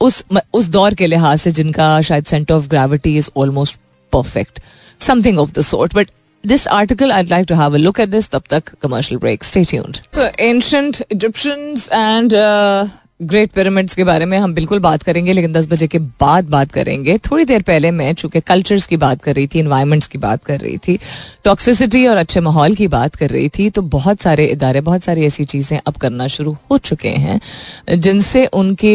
उस 0.00 0.22
उस 0.54 0.68
दौर 0.68 0.94
के 0.94 1.06
लिहाज 1.06 1.38
से 1.38 1.50
जिनका 1.52 2.00
शायद 2.02 2.24
centre 2.24 2.54
of 2.54 2.68
gravity 2.68 3.16
is 3.18 3.30
almost 3.36 3.76
perfect 4.12 4.60
something 5.02 5.38
of 5.38 5.52
the 5.54 5.62
sort. 5.62 5.92
But 5.92 6.10
this 6.44 6.66
article, 6.66 7.12
I'd 7.12 7.30
like 7.30 7.46
to 7.48 7.56
have 7.56 7.74
a 7.74 7.78
look 7.78 7.98
at 7.98 8.10
this. 8.10 8.28
Tab 8.28 8.48
tak 8.48 8.74
commercial 8.80 9.18
break. 9.18 9.44
Stay 9.44 9.64
tuned. 9.64 10.02
So 10.12 10.30
ancient 10.38 11.02
Egyptians 11.10 11.88
and 11.92 12.34
uh, 12.34 12.88
great 13.20 13.50
pyramids 13.54 13.94
के 13.94 14.04
बारे 14.04 14.26
में 14.26 14.36
हम 14.38 14.54
बिल्कुल 14.54 14.78
बात 14.80 15.02
करेंगे 15.02 15.32
लेकिन 15.32 15.52
दस 15.52 15.66
बजे 15.68 15.86
के 15.88 15.98
बाद 16.20 16.44
बात 16.50 16.70
करेंगे 16.72 17.16
थोड़ी 17.30 17.44
देर 17.44 17.62
पहले 17.62 17.90
मैं 17.90 18.12
चूँकि 18.14 18.40
कल्चर्स 18.48 18.86
की 18.86 18.96
बात 19.04 19.22
कर 19.22 19.34
रही 19.34 19.46
थी 19.54 19.58
इन्वायरमेंट्स 19.58 20.06
की 20.14 20.18
बात 20.18 20.44
कर 20.44 20.60
रही 20.60 20.78
थी 20.86 20.98
टॉक्सिसिटी 21.44 22.06
और 22.06 22.16
अच्छे 22.16 22.40
माहौल 22.40 22.74
की 22.74 22.88
बात 22.94 23.14
कर 23.16 23.30
रही 23.30 23.48
थी 23.58 23.68
तो 23.70 23.82
बहुत 23.94 24.20
सारे 24.20 24.46
इदारे 24.46 24.80
बहुत 24.88 25.04
सारी 25.04 25.26
ऐसी 25.26 25.44
चीज़ें 25.52 25.78
अब 25.86 25.96
करना 26.02 26.26
शुरू 26.36 26.56
हो 26.70 26.78
चुके 26.90 27.14
हैं 27.26 27.40
जिनसे 27.98 28.44
उनके 28.62 28.94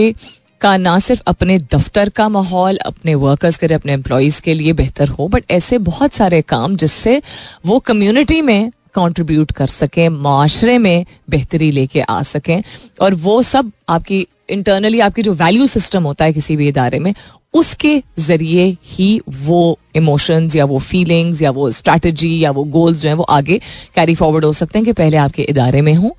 का 0.61 0.75
ना 0.77 0.97
सिर्फ़ 0.99 1.21
अपने 1.27 1.57
दफ्तर 1.73 2.09
का 2.09 2.27
माहौल, 2.29 2.77
अपने 2.77 3.15
वर्कर्स 3.15 3.57
के 3.57 3.67
लिए, 3.67 3.75
अपने 3.75 3.93
एम्प्लॉयज़ 3.93 4.41
के 4.41 4.53
लिए 4.53 4.73
बेहतर 4.73 5.07
हो 5.09 5.27
बट 5.27 5.51
ऐसे 5.51 5.77
बहुत 5.79 6.13
सारे 6.13 6.41
काम 6.41 6.75
जिससे 6.75 7.21
वो 7.65 7.79
कम्युनिटी 7.79 8.41
में 8.41 8.69
कंट्रीब्यूट 8.95 9.51
कर 9.51 9.67
सकें, 9.67 10.09
माशरे 10.09 10.77
में 10.77 11.05
बेहतरी 11.29 11.71
लेके 11.71 12.01
आ 12.01 12.21
सकें, 12.23 12.61
और 13.01 13.13
वो 13.15 13.41
सब 13.41 13.71
आपकी 13.89 14.27
इंटरनली 14.49 14.99
आपकी 14.99 15.21
जो 15.21 15.33
वैल्यू 15.33 15.65
सिस्टम 15.67 16.03
होता 16.03 16.25
है 16.25 16.33
किसी 16.33 16.55
भी 16.57 16.67
इदारे 16.67 16.99
में, 16.99 17.13
उसके 17.53 18.01
ज़रिए 18.19 18.65
ही 18.85 19.09
वो 19.39 19.79
इमोशंस 19.95 20.55
या 20.55 20.65
वो 20.65 20.79
फीलिंग्स 20.79 21.41
या 21.41 21.51
वो 21.51 21.69
स्ट्रैटेजी 21.71 22.37
या 22.39 22.51
वो 22.51 22.63
गोल्स 22.63 23.01
जो 23.01 23.09
हैं 23.09 23.15
वो 23.15 23.23
आगे 23.23 23.59
कैरी 23.95 24.15
फॉरवर्ड 24.15 24.45
हो 24.45 24.53
सकते 24.53 24.79
हैं 24.79 24.85
कि 24.85 24.93
पहले 24.93 25.17
आपके 25.17 25.43
इदारे 25.43 25.81
में 25.81 25.93
हों 25.93 26.11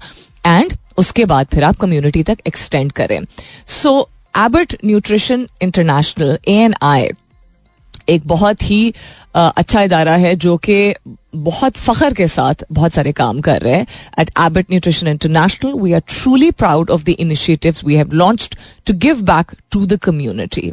एंड 0.46 0.72
उसके 0.98 1.24
बाद 1.24 1.46
फिर 1.46 1.64
आप 1.64 1.76
कम्युनिटी 1.76 2.22
तक 2.22 2.38
एक्सटेंड 2.46 2.92
करें। 2.92 3.20
So 3.66 4.08
Abbott 4.38 4.76
Nutrition 4.84 5.46
International 5.62 6.38
A 6.48 6.52
N 6.64 6.74
I 6.82 7.08
एक 8.08 8.26
बहुत 8.26 8.62
ही 8.62 8.82
अच्छा 9.34 9.82
इदारा 9.82 10.12
है 10.16 10.34
जो 10.44 10.56
कि 10.56 10.78
बहुत 11.34 11.76
फखर 11.76 12.14
के 12.14 12.26
साथ 12.28 12.64
बहुत 12.72 12.92
सारे 12.92 13.12
काम 13.12 13.40
कर 13.48 13.60
रहे 13.62 13.72
हैं 13.74 13.86
at 14.20 14.30
Abbott 14.40 14.70
Nutrition 14.70 15.08
International 15.08 15.72
we 15.80 15.92
are 15.92 16.02
truly 16.08 16.50
proud 16.62 16.90
of 16.90 17.04
the 17.04 17.14
initiatives 17.18 17.84
we 17.84 17.94
have 17.96 18.12
launched 18.22 18.56
to 18.86 18.94
give 19.06 19.20
back 19.32 19.52
to 19.72 19.84
the 19.86 19.98
community 20.02 20.66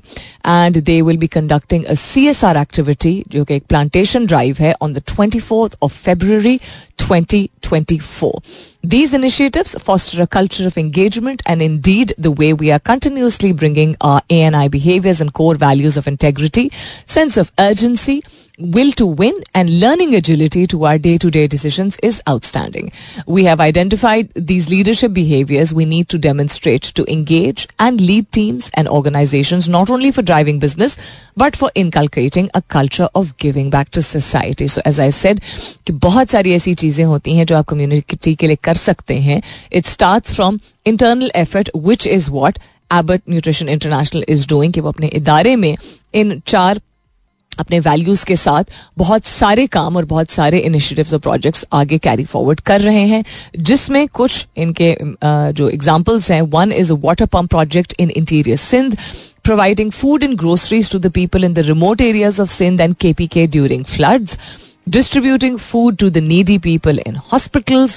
and 0.47 0.81
they 0.83 1.01
will 1.01 1.17
be 1.17 1.27
conducting 1.37 1.85
a 1.85 1.93
C 2.03 2.25
S 2.27 2.43
R 2.45 2.57
activity 2.57 3.23
जो 3.31 3.43
कि 3.45 3.55
एक 3.55 3.65
प्लांटेशन 3.69 4.25
ड्राइव 4.25 4.57
है 4.59 4.73
on 4.81 4.93
the 4.93 5.03
twenty 5.15 5.39
fourth 5.39 5.77
of 5.83 6.01
February 6.03 6.59
2024. 6.97 8.41
These 8.83 9.13
initiatives 9.13 9.75
foster 9.79 10.21
a 10.21 10.27
culture 10.27 10.65
of 10.67 10.77
engagement 10.77 11.41
and 11.45 11.61
indeed 11.61 12.13
the 12.17 12.31
way 12.31 12.53
we 12.53 12.71
are 12.71 12.79
continuously 12.79 13.51
bringing 13.53 13.95
our 14.01 14.21
ANI 14.29 14.69
behaviors 14.69 15.21
and 15.21 15.33
core 15.33 15.55
values 15.55 15.97
of 15.97 16.07
integrity, 16.07 16.69
sense 17.05 17.37
of 17.37 17.51
urgency, 17.59 18.23
will 18.58 18.92
to 18.92 19.06
win 19.06 19.36
and 19.54 19.80
learning 19.80 20.14
agility 20.14 20.66
to 20.66 20.84
our 20.84 20.98
day 20.98 21.16
to 21.18 21.30
day 21.30 21.46
decisions 21.46 21.98
is 22.02 22.20
outstanding. 22.28 22.90
We 23.26 23.44
have 23.44 23.60
identified 23.60 24.30
these 24.34 24.68
leadership 24.68 25.14
behaviors 25.14 25.72
we 25.72 25.84
need 25.84 26.08
to 26.08 26.18
demonstrate 26.18 26.82
to 26.82 27.04
engage 27.10 27.66
and 27.78 28.00
lead 28.00 28.30
teams 28.32 28.70
and 28.74 28.88
organizations 28.88 29.68
not 29.68 29.90
only 29.90 30.10
for 30.10 30.22
driving 30.22 30.58
business 30.58 30.98
but 31.36 31.56
for 31.56 31.70
inculcating 31.74 32.50
a 32.54 32.62
culture 32.62 33.08
of 33.14 33.36
giving 33.38 33.70
back 33.70 33.90
to 33.92 34.02
society. 34.02 34.68
So 34.68 34.82
as 34.84 35.00
I 35.00 35.10
said 35.10 35.40
कि 35.86 35.92
बहुत 35.92 36.30
सारी 36.30 36.52
ऐसी 36.54 36.74
चीजें 36.74 37.04
होती 37.04 37.34
हैं 37.36 37.46
जो 37.46 37.56
आप 37.56 37.66
community 37.68 38.34
के 38.34 38.46
लिए 38.46 38.56
कर 38.64 38.74
सकते 38.74 39.14
हैं 39.20 39.40
it 39.72 39.86
start 39.86 40.32
from 40.34 40.58
internal 40.86 41.30
effort 41.36 41.70
which 41.86 42.06
is 42.06 42.28
what 42.28 42.58
Abbott 42.92 43.22
nutrition 43.30 43.68
international 43.68 44.24
is 44.28 44.46
doing 44.48 44.72
कि 44.72 44.80
वो 44.80 44.88
अपने 44.88 45.06
इदारे 45.14 45.56
में 45.56 45.74
इन 46.20 46.40
चार 46.46 46.80
अपने 47.59 47.79
वैल्यूज़ 47.81 48.25
के 48.25 48.35
साथ 48.35 48.71
बहुत 48.97 49.25
सारे 49.25 49.67
काम 49.67 49.97
और 49.97 50.05
बहुत 50.05 50.29
सारे 50.29 50.59
इनिशिएटिव्स 50.61 51.13
और 51.13 51.19
प्रोजेक्ट्स 51.19 51.65
आगे 51.73 51.97
कैरी 51.99 52.25
फॉरवर्ड 52.25 52.61
कर 52.61 52.81
रहे 52.81 53.05
हैं 53.05 53.23
जिसमें 53.61 54.07
कुछ 54.13 54.45
इनके 54.57 54.95
जो 55.53 55.69
एग्जांपल्स 55.69 56.31
हैं 56.31 56.41
one 56.51 56.71
is 56.73 56.93
a 56.93 56.97
water 57.03 57.25
pump 57.27 57.49
project 57.49 57.93
in 57.99 58.09
interior 58.11 58.57
Sindh 58.59 58.97
providing 59.43 59.91
food 59.91 60.23
and 60.23 60.37
groceries 60.37 60.91
to 60.91 60.99
the 60.99 61.11
people 61.13 61.43
in 61.45 61.53
the 61.53 61.59
remote 61.67 62.01
areas 62.01 62.41
of 62.41 62.49
Sindh 62.49 62.81
and 62.81 62.95
KPK 62.95 63.47
during 63.47 63.83
floods, 63.87 64.37
distributing 64.87 65.57
food 65.57 65.95
to 65.97 66.09
the 66.09 66.17
needy 66.17 66.57
people 66.57 66.99
in 67.07 67.15
hospital 67.31 67.87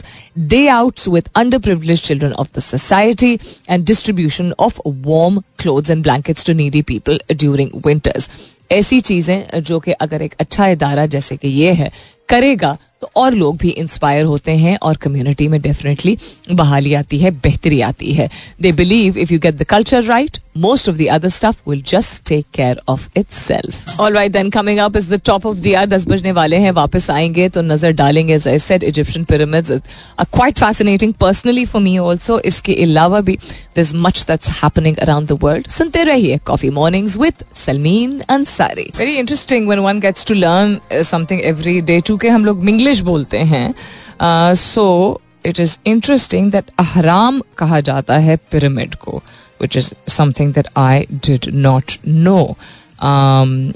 day 0.48 0.66
out 0.68 1.00
with 1.08 1.28
underprivilege 1.58 2.02
children 2.02 2.32
of 2.32 2.48
the 2.56 2.62
society 2.62 3.32
and 3.70 3.84
distribution 3.86 4.52
of 4.58 4.80
warm 4.86 5.40
cloth 5.58 5.90
and 5.90 6.02
blankets 6.02 6.44
to 6.44 6.52
needy 6.52 6.82
people 6.82 7.20
during 7.32 7.70
winters 7.86 8.28
ऐसी 8.72 9.00
चीज़ें, 9.00 9.60
जो 9.62 9.78
कि 9.80 9.92
अगर 9.92 10.22
एक 10.22 10.34
अच्छा 10.40 10.66
इदारा 10.68 11.04
जैसे 11.06 11.36
कि 11.36 11.48
ये 11.48 11.72
है, 11.72 11.90
करेगा 12.28 12.76
तो 13.02 13.10
और 13.16 13.34
लोग 13.34 13.56
भी 13.58 13.68
इंस्पायर 13.70 14.24
होते 14.24 14.52
हैं 14.56 14.76
और 14.82 14.96
कम्युनिटी 14.96 15.46
में 15.48 15.60
डेफिनेटली 15.62 16.16
बहाली 16.52 16.94
आती 16.94 17.18
है, 17.18 17.30
बेहतरी 17.30 17.80
आती 17.80 18.12
है। 18.12 18.28
They 18.62 18.72
believe 18.72 19.18
if 19.18 19.32
you 19.32 19.38
get 19.40 19.54
the 19.54 19.64
culture 19.68 20.02
right 20.04 20.38
most 20.56 20.88
of 20.88 20.96
the 20.96 21.06
other 21.12 21.28
stuff 21.28 21.56
will 21.68 21.82
just 21.88 22.22
take 22.28 22.46
care 22.54 22.80
of 22.88 23.08
itself 23.32 24.00
all 24.00 24.14
right 24.14 24.32
then 24.32 24.50
coming 24.50 24.78
up 24.78 24.96
is 24.96 25.12
the 25.14 25.20
top 25.26 25.46
of 25.46 25.58
the 25.58 25.66
year 25.66 25.86
दस 25.86 26.06
बजने 26.08 26.32
वाले 26.32 26.56
हैं, 26.56 26.70
वापस 26.70 27.08
आएँगे 27.10 27.48
तो 27.48 27.62
नज़र 27.62 27.92
डालेंगे 27.92 28.34
as 28.34 28.48
I 28.48 28.58
said 28.58 28.84
Egyptian 28.84 29.24
pyramids 29.24 29.70
are 29.72 30.24
quite 30.34 30.58
fascinating 30.58 31.12
personally 31.20 31.64
for 31.64 31.82
me 31.82 31.96
also 31.98 32.38
इसके 32.46 32.74
अलावा 32.82 33.20
भी 33.20 33.36
there 33.36 33.80
is 33.80 33.94
much 33.96 34.24
that's 34.28 34.48
happening 34.62 34.96
around 34.96 35.28
the 35.28 35.38
world 35.42 35.68
सुनते 35.76 36.02
रहिए 36.04 36.38
coffee 36.46 36.70
mornings 36.80 37.16
with 37.16 37.44
Salmeen 37.66 38.20
Ansari 38.30 38.90
very 38.98 39.16
interesting 39.18 39.68
when 39.68 39.80
one 39.80 40.00
gets 40.00 40.26
to 40.26 40.34
learn 40.34 41.02
something 41.04 41.40
every 41.44 41.80
day 41.92 42.00
to 42.06 42.16
के 42.16 42.28
हम 42.28 42.44
लोग 42.44 42.64
mingle 42.64 42.86
English 42.88 43.04
बोलते 43.04 43.38
हैं। 43.52 44.54
So 44.56 45.20
it 45.46 45.60
is 45.60 45.76
interesting 45.86 46.50
that 46.52 46.70
अहराम 46.78 47.40
कहा 47.58 47.80
जाता 47.88 48.16
है 48.18 48.36
पिरामिड 48.50 48.94
को 49.04 49.22
which 49.62 49.76
is 49.76 49.92
something 50.12 50.52
that 50.54 50.68
I 50.76 51.06
did 51.26 51.48
not 51.54 51.92
know 52.06 52.40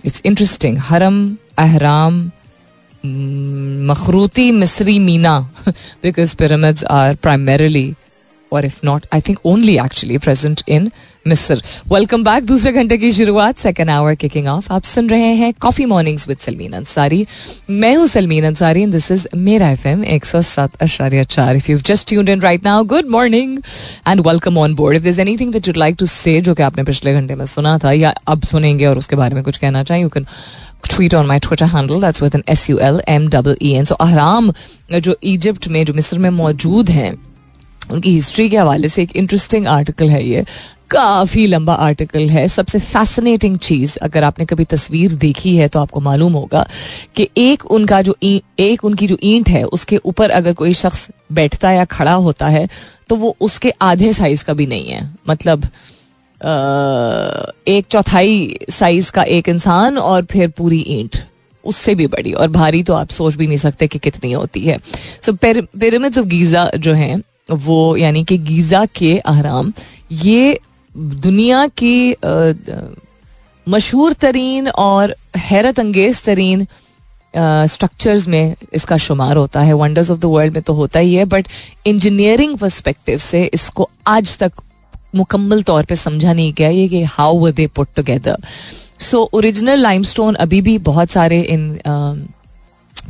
it's 0.06 0.22
interesting 0.24 0.78
हरम 0.88 1.18
अहराम 1.58 2.30
मखरूती 3.90 4.50
मिसरी 4.52 4.98
Meena 4.98 5.38
because 5.68 6.36
pyramids 6.36 6.84
are 6.90 7.14
primarily 7.22 7.94
or 8.52 8.64
if 8.64 8.80
not 8.84 9.06
I 9.12 9.20
think 9.20 9.38
only 9.44 9.78
actually 9.78 10.18
present 10.18 10.62
in 10.68 10.90
Misr 11.26 11.62
welcome 11.88 12.24
back 12.24 12.44
दूसरे 12.44 12.72
घंटे 12.72 12.96
की 12.98 13.10
शुरुआत 13.12 13.58
सेकेंड 13.58 13.90
आवर 13.90 14.14
किकिंग 14.14 14.46
ऑफ़ 14.48 14.72
आप 14.72 14.84
सुन 14.84 15.08
रहे 15.10 15.34
हैं 15.34 15.52
coffee 15.60 15.84
mornings 15.86 16.26
with 16.28 16.38
Salmeen 16.38 16.72
Ansari 16.72 17.26
मैं 17.70 17.94
हूँ 17.96 18.06
सलमीन 18.06 18.44
अंसारी 18.46 18.86
दिस 18.86 19.10
इज़ 19.10 19.26
मेरा 19.36 19.70
एफ़ 19.70 19.86
एम 19.88 20.04
एक 20.04 20.24
सौ 20.26 20.40
सात 20.42 20.82
अशारिया 20.82 21.22
चार. 21.24 21.56
If 21.56 21.70
you 21.70 21.78
just 21.78 22.08
tuned 22.08 22.28
in 22.28 22.40
right 22.40 22.64
now 22.64 22.84
good 22.84 23.08
morning 23.10 23.58
and 24.08 24.20
welcome 24.26 24.58
on 24.58 24.74
board 24.74 24.96
if 24.96 25.04
this 25.04 25.18
anything 25.18 25.52
that 25.52 25.68
you'd 25.68 25.76
like 25.76 25.96
to 25.98 26.06
say 26.06 26.40
जो 26.40 26.54
कि 26.54 26.62
आपने 26.62 26.84
पिछले 26.84 27.12
घंटे 27.14 27.34
में 27.34 27.46
सुना 27.46 27.78
था 27.78 27.92
या 27.92 28.14
अब 28.26 28.42
सुनेंगे 28.42 28.86
और 28.86 28.98
उसके 28.98 29.16
बारे 29.16 29.34
में 29.34 29.44
कुछ 29.44 29.58
कहना 29.58 29.82
चाहिए 29.82 30.02
you 30.02 30.08
can 30.08 30.26
tweet 30.82 31.14
on 31.14 31.28
my 31.28 31.34
Twitter 31.38 31.66
handle. 31.66 32.00
That's 32.00 32.22
with 32.22 32.36
an 32.36 32.42
S 32.48 32.68
U 32.68 32.78
L 32.80 32.96
M 33.08 33.26
E 33.34 33.54
E 33.60 33.74
N. 33.80 33.86
So 33.90 33.96
ahram 34.00 34.52
जो 34.92 35.14
इजिप्ट 35.22 35.68
में, 35.68 35.84
जो 35.84 35.94
मिस्र 35.94 36.18
में 36.18 36.30
मौजूद 36.30 36.90
हैं 36.90 37.12
उनकी 37.92 38.10
हिस्ट्री 38.10 38.48
के 38.50 38.56
हवाले 38.56 38.88
से 38.88 39.02
एक 39.02 39.16
इंटरेस्टिंग 39.16 39.66
आर्टिकल 39.68 40.08
है 40.08 40.24
ये। 40.24 40.44
काफ़ी 40.90 41.46
लंबा 41.46 41.74
आर्टिकल 41.74 42.28
है। 42.30 42.46
सबसे 42.48 42.78
फैसिनेटिंग 42.78 43.58
चीज़ 43.58 43.96
अगर 44.02 44.24
आपने 44.24 44.44
कभी 44.46 44.64
तस्वीर 44.64 45.12
देखी 45.16 45.54
है 45.56 45.68
तो 45.68 45.80
आपको 45.80 46.00
मालूम 46.00 46.32
होगा 46.32 46.66
कि 47.16 47.28
एक 47.38 47.64
उनका 47.66 48.00
जो 48.02 48.16
एक 48.22 48.84
उनकी 48.84 49.06
जो 49.06 49.16
ईंट 49.22 49.48
है, 49.48 49.62
उसके 49.64 49.96
ऊपर 49.96 50.30
अगर 50.30 50.52
कोई 50.54 50.74
शख्स 50.74 51.08
बैठता 51.32 51.72
या 51.72 51.84
खड़ा 51.86 52.12
होता 52.14 52.48
है 52.48 52.68
तो 53.08 53.16
वो 53.16 53.34
उसके 53.40 53.70
आधे 53.82 54.12
साइज़ 54.12 54.44
का 54.44 54.52
भी 54.52 54.66
नहीं 54.66 54.88
है। 54.88 55.08
मतलब 55.28 55.64
एक 57.68 57.86
चौथाई 57.90 58.58
साइज़ 58.70 59.10
का 59.12 59.22
एक 59.22 59.48
इंसान 59.48 59.98
और 59.98 60.24
फिर 60.24 60.48
पूरी 60.48 60.84
ईंट, 60.90 61.16
उससे 61.64 61.94
भी 61.94 62.06
बड़ी। 62.08 62.32
और 62.32 62.48
भारी 62.50 62.82
तो 62.82 62.94
आप 62.94 63.10
सोच 63.10 63.34
भी 63.34 63.46
नहीं 63.46 63.58
सकते 63.58 63.86
कि 63.86 63.98
कितनी 63.98 64.32
होती 64.32 64.60
है। 64.60 64.78
सो 65.22 65.32
पिरामिड्स 65.34 66.18
ऑफ़ 66.18 66.26
गीजा 66.28 66.70
जो 66.76 66.92
हैं 66.94 67.22
वो 67.54 67.96
यानी 67.96 68.24
कि 68.24 68.38
गीज़ा 68.40 68.84
के 68.96 69.16
अहराम, 69.18 69.72
ये 70.12 70.58
दुनिया 70.94 71.66
की 71.78 72.14
मशहूर 73.66 74.12
तरीन 74.12 74.68
और 74.68 75.14
हैरत 75.38 75.78
अंगेज 75.80 76.22
तरीन 76.24 76.66
स्ट्रक्चर्स 77.34 78.26
में 78.28 78.54
इसका 78.74 78.96
शुमार 78.98 79.36
होता 79.36 79.60
है। 79.60 79.72
वंडर्स 79.72 80.10
ऑफ़ 80.10 80.18
द 80.18 80.24
वर्ल्ड 80.24 80.54
में 80.54 80.62
तो 80.62 80.72
होता 80.74 80.98
ही 80.98 81.14
है 81.14 81.24
बट 81.24 81.48
इंजीनियरिंग 81.86 82.56
परस्पेक्टिव 82.58 83.18
से 83.18 83.44
इसको 83.44 83.88
आज 84.06 84.36
तक 84.38 84.62
मुकम्मल 85.14 85.62
तौर 85.62 85.84
पे 85.84 85.96
समझा 85.96 86.32
नहीं 86.32 86.52
गया 86.58 86.68
ये 86.68 86.88
कि 86.88 87.02
how 87.04 87.38
were 87.38 87.52
they 87.52 87.66
put 87.66 87.88
together 87.96 88.36
so 89.00 89.28
original 89.34 89.80
limestone 89.80 90.34
अभी 90.34 90.60
भी 90.60 90.76
बहुत 90.90 91.10
सारे 91.10 91.40
इन 91.40 91.78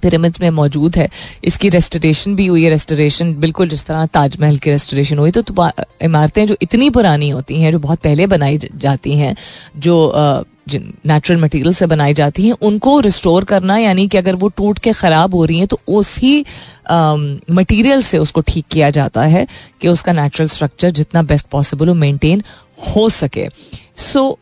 पिरामिड्स 0.02 0.40
में 0.40 0.48
मौजूद 0.50 0.96
है। 0.96 1.09
इसकी 1.44 1.68
रेस्टोरेशन 1.68 2.35
भी 2.37 2.46
हुई 2.46 2.64
है। 2.64 2.70
रेस्टोरेशन 2.70 3.35
बिल्कुल 3.40 3.68
जिस 3.68 3.85
तरह 3.87 4.07
ताजमहल 4.07 4.57
की 4.59 4.70
रेस्टोरेशन 4.70 5.18
हुई 5.18 5.31
तो, 5.31 5.42
इमारतें 6.02 6.46
जो 6.46 6.57
इतनी 6.62 6.90
पुरानी 6.90 7.28
होती 7.31 7.61
हैं 7.62 7.72
जो 7.72 7.78
बहुत 7.78 7.98
पहले 7.98 8.26
बनाई 8.26 8.59
जाती 8.59 9.16
हैं 9.18 9.35
जो 9.76 9.94
जिन 10.68 10.92
नेचुरल 11.07 11.40
मटेरियल 11.40 11.72
से 11.74 11.87
बनाई 11.87 12.14
जाती 12.14 12.46
हैं 12.46 12.55
उनको 12.62 12.98
रिस्टोर 13.00 13.44
करना 13.44 13.76
यानी 13.78 14.07
कि 14.09 14.18
अगर 14.18 14.35
वो 14.35 14.48
टूट 14.48 14.78
के 14.78 14.92
ख़राब 14.92 15.35
हो 15.35 15.44
रही 15.44 15.59
हैं 15.59 15.66
तो 15.66 15.78
उसी 15.88 16.44
मटेरियल 16.90 18.02
से 18.02 18.18
उसको 18.18 18.40
ठीक 18.40 18.66
किया 18.70 18.90
जाता 18.90 19.22
है 19.24 19.46
कि 19.81 19.88
उसका 19.88 20.12
नेचुरल 20.12 20.48
स्ट्रक्चर 20.48 20.90
जितना 20.90 21.22
बेस्ट 21.22 21.46
पॉसिबल 21.46 21.88
हो 21.88 21.94
मेंटेन 21.94 22.42
हो 22.87 23.09
सके। 23.11 23.48
सो 23.96 24.20
so, 24.20 24.38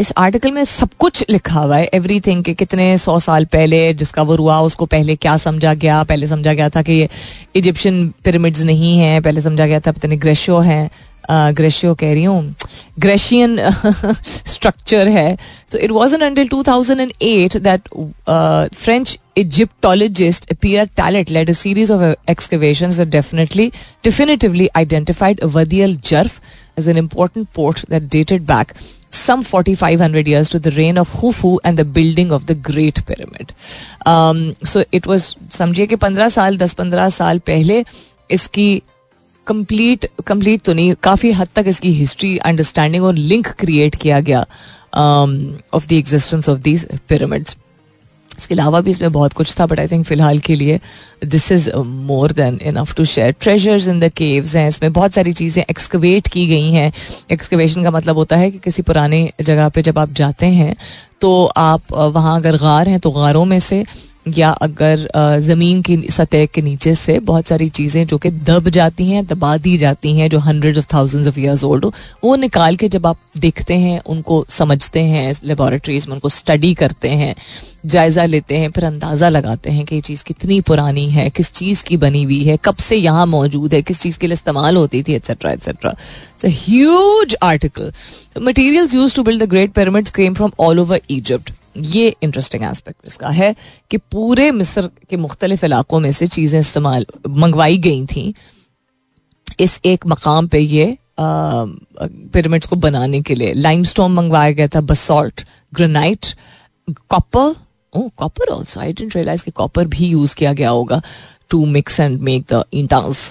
इस 0.00 0.12
आर्टिकल 0.16 0.52
में 0.52 0.64
सब 0.64 0.88
कुछ 0.98 1.24
लिखा 1.30 1.60
हुआ 1.60 1.76
है 1.76 1.90
एवरीथिंग 1.94 2.44
के 2.44 2.54
कितने 2.54 2.98
सौ 2.98 3.18
साल 3.18 3.44
पहले 3.44 3.94
जिसका 3.94 4.22
वो 4.22 4.36
हुआ 4.36 4.60
उसको 4.60 4.86
पहले 4.86 5.16
क्या 5.16 5.36
समझा 5.36 5.74
गया? 5.74 6.02
पहले 6.04 6.26
समझा 6.26 6.52
गया 6.52 6.68
था 6.68 6.82
कि 6.82 6.92
ये 6.92 7.08
इजिप्शियन 7.54 8.08
पिरामिड्स 8.24 8.62
नहीं 8.62 8.98
है 8.98 9.20
पहले 9.20 9.40
समझा 9.40 9.66
गया 9.66 9.80
था 9.80 9.92
पता 9.92 10.08
नहीं 10.08 10.20
ग्रेशो 10.22 10.58
है 10.58 10.90
ग्रेशियो 11.30 11.94
कह 11.94 12.12
रही 12.12 12.24
हूँ 12.24 12.54
ग्रेशियन 12.98 13.58
स्ट्रक्चर 14.46 15.08
है। 15.18 15.38
तो 15.72 15.78
it 15.78 15.90
was 15.90 16.14
until 16.14 16.48
two 16.48 16.62
thousand 16.62 17.00
and 17.00 17.12
eight 17.22 17.56
that 17.56 17.88
French 18.74 19.18
Egyptologist 19.38 20.48
Pierre 20.62 20.86
Talet 20.98 21.28
led 21.34 21.50
a 21.50 21.54
series 21.54 21.90
of 21.96 22.00
excavations 22.32 22.96
that 22.96 23.10
definitely, 23.10 23.66
definitively 24.02 24.66
identified 24.76 25.42
Wadi 25.54 25.78
Jarf 26.10 26.40
as 26.76 26.88
an 26.88 26.98
important 27.02 27.52
port 27.58 27.84
that 27.92 28.08
dated 28.14 28.48
back 28.48 28.74
some 29.12 29.42
4500 29.42 30.26
years 30.26 30.48
to 30.48 30.58
the 30.58 30.70
reign 30.72 30.98
of 30.98 31.08
Khufu 31.10 31.58
and 31.64 31.76
the 31.76 31.84
building 31.84 32.32
of 32.32 32.46
the 32.46 32.54
Great 32.54 33.04
Pyramid. 33.06 33.52
Um, 34.06 34.54
so 34.64 34.84
it 34.92 35.06
was 35.06 35.34
समझिए 35.52 35.86
कि 35.86 35.96
15 35.96 36.28
साल 36.30 36.58
10-15 36.58 37.10
साल 37.12 37.38
पहले 37.46 37.84
इसकी 38.30 38.70
complete 39.46 40.06
complete 40.26 40.62
तो 40.62 40.72
नहीं 40.72 40.94
काफ़ी 41.02 41.30
हद 41.32 41.48
तक 41.56 41.68
इसकी 41.68 41.92
हिस्ट्री 41.92 42.36
अंडरस्टैंडिंग 42.38 43.04
और 43.04 43.14
लिंक 43.14 43.48
क्रिएट 43.60 43.94
किया 44.02 44.20
गया 44.20 44.44
of 45.74 45.86
the 45.86 45.92
existence 45.92 46.48
of 46.48 46.58
these 46.58 46.86
pyramids 47.08 47.56
इसके 48.38 48.54
अलावा 48.54 48.80
भी 48.80 48.90
इसमें 48.90 49.10
बहुत 49.12 49.32
कुछ 49.32 49.54
था 49.60 49.66
बट 49.66 49.80
आई 49.80 49.88
थिंक 49.88 50.04
फ़िलहाल 50.06 50.38
के 50.38 50.54
लिए 50.54 50.78
this 51.26 51.50
is 51.52 51.70
more 51.76 52.32
than 52.32 52.58
enough 52.62 52.94
to 52.96 53.04
share 53.06 53.34
treasures 53.40 53.88
in 53.88 54.00
the 54.00 54.08
caves 54.16 54.54
हैं, 54.56 54.68
इसमें 54.68 54.92
बहुत 54.92 55.14
सारी 55.14 55.32
चीज़ें 55.32 55.62
एक्सकवेट 55.62 56.28
की 56.28 56.46
गई 56.46 56.70
हैं। 56.72 56.92
एक्सकवेशन 57.32 57.82
का 57.84 57.90
मतलब 57.90 58.16
होता 58.16 58.36
है 58.36 58.50
कि 58.50 58.58
किसी 58.58 58.82
पुराने 58.82 59.30
जगह 59.40 59.68
पे 59.68 59.82
जब 59.82 59.98
आप 59.98 60.12
जाते 60.12 60.46
हैं 60.54 60.74
तो 61.20 61.44
आप 61.58 61.92
वहाँ 61.92 62.36
अगर 62.36 62.56
गार 62.56 62.88
हैं 62.88 62.98
तो 63.00 63.10
गारों 63.10 63.44
में 63.44 63.58
से 63.60 63.84
या 64.36 64.50
अगर 64.62 65.08
ज़मीन 65.40 65.80
की 65.82 65.96
सतह 66.10 66.44
के 66.46 66.62
नीचे 66.62 66.94
से 66.94 67.18
बहुत 67.20 67.46
सारी 67.46 67.68
चीज़ें 67.68 68.06
जो 68.06 68.18
कि 68.18 68.30
दब 68.30 68.68
जाती 68.68 69.04
हैं, 69.10 69.24
दबा 69.26 69.56
दी 69.56 69.76
जाती 69.78 70.12
हैं, 70.18 70.28
जो 70.30 70.38
hundred 70.38 70.78
of 70.78 70.86
thousand 70.94 71.28
of 71.28 71.38
years 71.40 71.64
old 71.64 71.84
हो, 71.84 71.92
वो 72.24 72.36
निकाल 72.36 72.76
के 72.76 72.88
जब 72.88 73.06
आप 73.06 73.18
देखते 73.38 73.74
हैं, 73.74 73.98
उनको 74.06 74.44
समझते 74.48 75.00
हैं 75.00 75.32
लेबोरेटरीज 75.44 76.06
में 76.06 76.14
उनको 76.14 76.28
स्टडी 76.28 76.72
करते 76.74 77.08
हैं, 77.10 77.34
जायज़ा 77.86 78.24
लेते 78.24 78.56
हैं, 78.56 78.70
फिर 78.70 78.84
अंदाज़ा 78.84 79.28
लगाते 79.28 79.70
हैं 79.70 79.84
कि 79.86 79.94
ये 79.94 80.00
चीज़ 80.00 80.24
कितनी 80.24 80.60
पुरानी 80.60 81.08
है, 81.10 81.28
किस 81.30 81.52
चीज़ 81.52 81.84
की 81.84 81.96
बनी 81.96 82.22
हुई 82.22 82.42
है, 82.44 82.58
कब 82.64 82.76
से 82.76 82.96
यहाँ 82.96 83.26
मौजूद 83.26 83.74
है, 83.74 83.82
किस 83.82 84.00
चीज़ 84.00 84.18
के 84.18 84.26
लिए 84.26 84.34
इस्तेमाल 84.34 84.76
होती 84.76 85.02
थी 85.02 85.14
etcetera 85.14 85.52
etcetera 85.52 85.94
huge 86.44 87.36
article 87.42 87.92
material 88.42 88.88
use 88.94 89.14
to 89.16 89.22
build 89.22 89.42
the 89.42 89.48
great 89.48 89.72
pyramids 89.72 90.10
came 90.10 90.34
from 90.34 90.52
all 90.60 90.78
over 90.78 91.00
Egypt 91.10 91.50
ये 91.78 92.14
इंटरेस्टिंग 92.22 92.64
एस्पेक्ट 92.64 93.06
इसका 93.06 93.28
है 93.30 93.54
कि 93.90 93.96
पूरे 94.12 94.50
मिस्र 94.52 94.88
के 95.10 95.16
मुख्तलिफ़ 95.16 95.64
इलाकों 95.64 96.00
में 96.00 96.10
से 96.12 96.26
चीज़ें 96.26 96.58
इस्तेमाल, 96.60 97.06
मंगवाई 97.28 97.78
गई 97.78 98.04
थी। 98.06 98.34
इस 99.60 99.80
एक 99.84 100.06
मकाम 100.06 100.48
पे 100.48 100.58
ये 100.58 100.96
पिरामिड्स 101.20 102.66
को 102.66 102.76
बनाने 102.76 103.20
के 103.22 103.34
लिए। 103.34 103.52
लाइम 103.54 103.82
स्टोन 103.84 104.12
मंगवाया 104.14 104.50
गया 104.50 104.68
था 104.74 104.80
basalt 104.80 105.44
granite 105.72 106.26
copper 107.10 107.54
oh 107.94 108.08
copper 108.16 108.48
also 108.52 108.80
I 108.80 108.92
didn't 108.92 109.16
realize 109.16 109.44
कि 109.44 109.50
कॉपर 109.50 109.86
भी 109.86 110.06
यूज़ 110.08 110.34
किया 110.36 110.52
गया 110.52 110.70
होगा 110.70 111.00
to 111.50 111.64
mix 111.66 112.00
and 112.00 112.20
make 112.20 112.44
the 112.52 112.62
Intas 112.72 113.30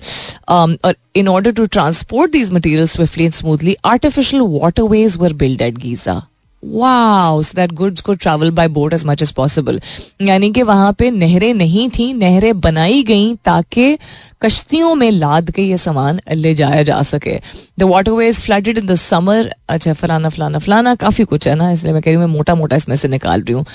और 0.50 0.96
in 1.16 1.28
order 1.28 1.52
to 1.52 1.66
transport 1.66 2.32
these 2.32 2.52
material 2.54 2.86
swiftly 2.88 3.24
and 3.24 3.34
smoothly 3.34 3.76
artificial 3.86 4.42
waterways 4.62 5.18
were 5.18 5.34
build 5.34 5.62
at 5.62 5.78
Giza 5.78 6.22
wow 6.64 7.42
so 7.42 7.56
that 7.56 7.72
goods 7.72 8.02
को 8.02 8.14
travel 8.16 8.52
by 8.52 8.68
boat 8.68 8.94
as 8.94 9.04
much 9.06 9.22
as 9.22 9.32
possible 9.32 9.80
यानी 10.22 10.52
कि 10.52 10.64
वहाँ 10.64 10.92
पे 11.00 11.10
नहरें 11.12 11.54
नहीं 11.54 11.90
थी, 11.90 12.12
नहरें 12.14 12.60
बनाई 12.62 13.04
गई 13.04 13.34
ताकि 13.46 13.98
कश्तियों 14.42 14.94
में 14.96 15.10
लाद 15.12 15.52
के 15.52 15.62
ये 15.62 15.78
सामान 15.78 16.20
ले 16.34 16.54
जाया 16.56 16.84
जा 16.84 17.02
सके। 17.04 17.40
The 17.80 17.84
waterway 18.12 18.28
is 18.28 18.42
flooded 18.42 18.78
in 18.78 18.86
the 18.88 18.96
summer 18.96 19.54
अच्छा 19.70 19.94
फलाना 19.94 20.30
फलाना 20.30 20.60
फलाना, 20.60 20.96
काफ़ी 20.96 21.24
कुछ 21.26 21.48
है 21.48 21.56
ना, 21.56 21.72
इसलिए 21.72 21.94
मैं 21.94 22.02
कह 22.02 22.12
रही 22.12 22.22
हूँ 22.22 22.28
मोटा 22.30 22.56
मोटा 22.56 22.76
इसमें 22.76 22.96
से 22.96 23.08
निकाल 23.08 23.42
रही 23.42 23.54
हूँ। 23.54 23.66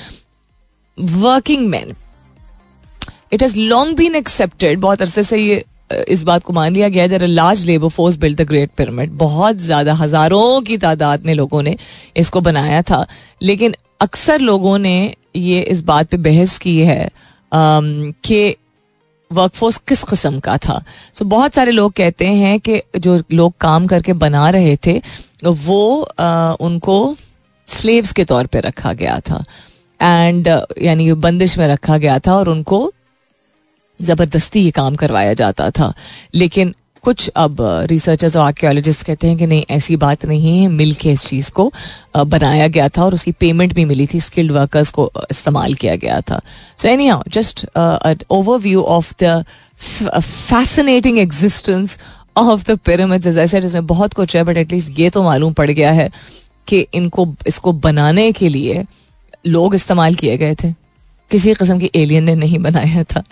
Working 0.99 1.69
man 1.69 1.95
it 3.33 3.43
has 3.43 3.57
long 3.59 3.97
been 3.97 4.15
accepted 4.15 4.81
बहुत 4.81 5.03
अरसे 5.03 5.23
से 5.23 5.39
ये 5.39 5.65
इस 6.09 6.23
बात 6.23 6.43
को 6.45 6.53
मान 6.53 6.73
लिया 6.73 6.89
गया 6.89 7.07
there 7.07 7.27
large 7.27 7.65
labour 7.65 7.89
force 7.89 8.17
build 8.17 8.41
the 8.41 8.47
great 8.49 8.71
pyramid 8.77 9.11
बहुत 9.19 9.57
ज़्यादा 9.59 9.95
हज़ारों 9.95 10.61
की 10.63 10.77
तादाद 10.79 11.27
में 11.27 11.35
लोगों 11.35 11.63
ने 11.63 11.77
इसको 12.17 12.41
बनाया 12.41 12.83
था। 12.83 13.07
लेकिन 13.43 13.75
अक्सर 14.01 14.41
लोगों 14.41 14.79
ने 14.79 15.15
ये 15.37 15.61
इस 15.63 15.81
बात 15.85 16.11
पे 16.11 16.17
बहस 16.19 16.57
की 16.59 16.79
है 16.81 17.09
कि 17.53 18.57
वर्कफोर्स 19.31 19.77
किस 19.89 20.03
किस्म 20.05 20.41
का 20.41 20.57
था। 20.59 20.79
सो 21.15 21.25
so, 21.25 21.31
बहुत 21.31 21.55
सारे 21.55 21.73
लोग 21.73 21.93
कहते 21.93 22.27
हैं 22.27 22.59
कि 22.61 22.81
जो 22.99 23.23
लोग 23.33 23.53
काम 23.61 23.87
करके 23.87 24.13
बना 24.15 24.49
रहे 24.51 24.77
थे 24.87 25.01
वो 25.45 26.03
आ, 26.03 26.53
उनको 26.53 27.17
स्लेव्स 27.69 28.13
के 28.13 28.25
तौर 28.25 28.47
पे 28.47 28.61
रखा 28.61 28.93
गया 28.95 29.19
था। 29.21 29.45
एंड 30.01 30.49
यानी 30.83 31.13
बंदिश 31.15 31.57
में 31.59 31.67
रखा 31.69 31.97
गया 31.99 32.19
था 32.19 32.35
और 32.35 32.49
उनको 32.49 32.93
ज़बरदस्ती 34.03 34.61
ये 34.61 34.71
काम 34.73 34.95
करवाया 34.97 35.35
जाता 35.35 35.71
था। 35.71 35.93
लेकिन 36.35 36.75
कुछ 37.05 37.29
अब 37.37 37.57
रिसर्चर्स 37.91 38.37
और 38.37 38.45
आर्कियोलॉजिस्ट 38.45 39.03
कहते 39.07 39.27
हैं 39.29 39.37
कि 39.37 39.47
नहीं, 39.47 39.65
ऐसी 39.71 39.97
बात 39.97 40.25
नहीं 40.27 40.59
है 40.59 40.69
मिल 40.71 40.93
के 40.95 41.13
इस 41.13 41.25
चीज़ 41.27 41.51
को 41.51 41.71
बनाया 42.17 42.69
गया 42.69 42.89
था 42.89 43.05
और 43.05 43.15
उसकी 43.15 43.33
पेमेंट 43.33 43.73
भी 43.75 43.85
मिली 43.85 44.07
थी 44.07 44.21
स्किल्ड 44.21 44.53
वर्कर्स 44.53 44.91
को 44.91 45.11
इस्तेमाल 45.31 45.75
किया 45.75 45.97
गया 45.97 46.21
था। 46.21 46.41
So 46.79 46.89
anyhow 47.09 47.23
just 47.29 47.67
overview 48.59 48.83
of 48.83 49.13
the 49.23 49.45
fascinating 49.81 51.19
existence 51.19 51.99
of 52.37 52.65
the 52.71 52.79
pyramids 52.79 53.37
ऐसे 53.37 53.59
इसमें 53.59 53.87
बहुत 53.87 54.13
कुछ 54.15 54.37
है 54.37 54.45
बट 54.45 54.57
एटलीस्ट 54.57 54.99
ये 54.99 55.11
तो 55.11 55.23
मालूम 55.23 55.53
पड़ 55.53 55.71
गया 55.71 55.91
है 55.93 56.11
कि 56.67 56.87
इनको, 56.95 57.27
इसको 57.47 57.73
बनाने 57.73 58.31
के 58.33 58.49
लिए 58.49 58.85
लोग 59.47 59.75
इस्तेमाल 59.75 60.15
किए 60.15 60.37
गए 60.39 60.55
थे। 60.55 60.73
किसी 61.31 61.55
किस्म 61.55 61.79
की 61.79 61.91
एलियन 61.95 62.25
ने 62.25 62.35
नहीं 62.35 62.59
बनाया 62.59 63.05
था 63.15 63.23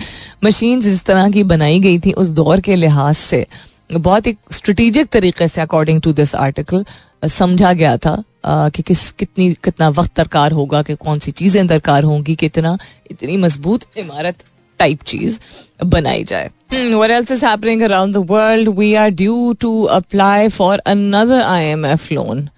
मशीन 0.45 0.81
जिस 0.81 1.05
तरह 1.05 1.31
की 1.31 1.43
बनाई 1.45 1.81
गई 1.81 1.99
थी 2.07 2.13
उस 2.23 2.29
दौर 2.41 2.61
के 2.61 2.77
लिहाज 2.77 3.15
से 3.17 3.47
बहुत 3.93 4.27
एक 4.27 4.39
स्ट्रेटिजिक 4.53 5.09
तरीके 5.13 5.49
से 5.49 5.61
अकॉर्डिंग 5.61 6.01
टू 6.03 6.13
दिस 6.13 6.35
आर्टिकल 6.35 6.85
समझा 7.29 7.73
गया 7.73 7.97
था 7.97 8.23
आ, 8.45 8.69
कि 8.69 8.83
किस 8.83 9.11
कितनी 9.11 9.53
कितना 9.65 9.89
वक्त 9.89 10.17
दरकार 10.17 10.53
होगा 10.53 10.83
कि 10.83 10.95
कौन 10.95 11.19
सी 11.19 11.31
चीज़ें 11.33 11.67
दरकार 11.67 12.05
होंगी 12.05 12.35
कितना 12.45 12.77
इतनी 13.11 13.37
मज़बूत 13.37 13.85
इमारत 13.99 14.45
टाइप 14.79 15.03
चीज़ 15.03 15.39
बनाई 15.85 16.25
जाए 16.25 16.51
What 16.73 17.11
else 17.11 17.33
is 17.33 17.41
happening 17.41 17.83
around 17.83 18.13
the 18.13 18.21
world? 18.23 18.69
We 18.69 18.97
are 18.97 19.11
due 19.11 19.55
to 19.57 19.87
apply 19.89 20.49
for 20.51 20.79
another 20.87 21.41
IMF 21.43 22.05
loan. 22.13 22.51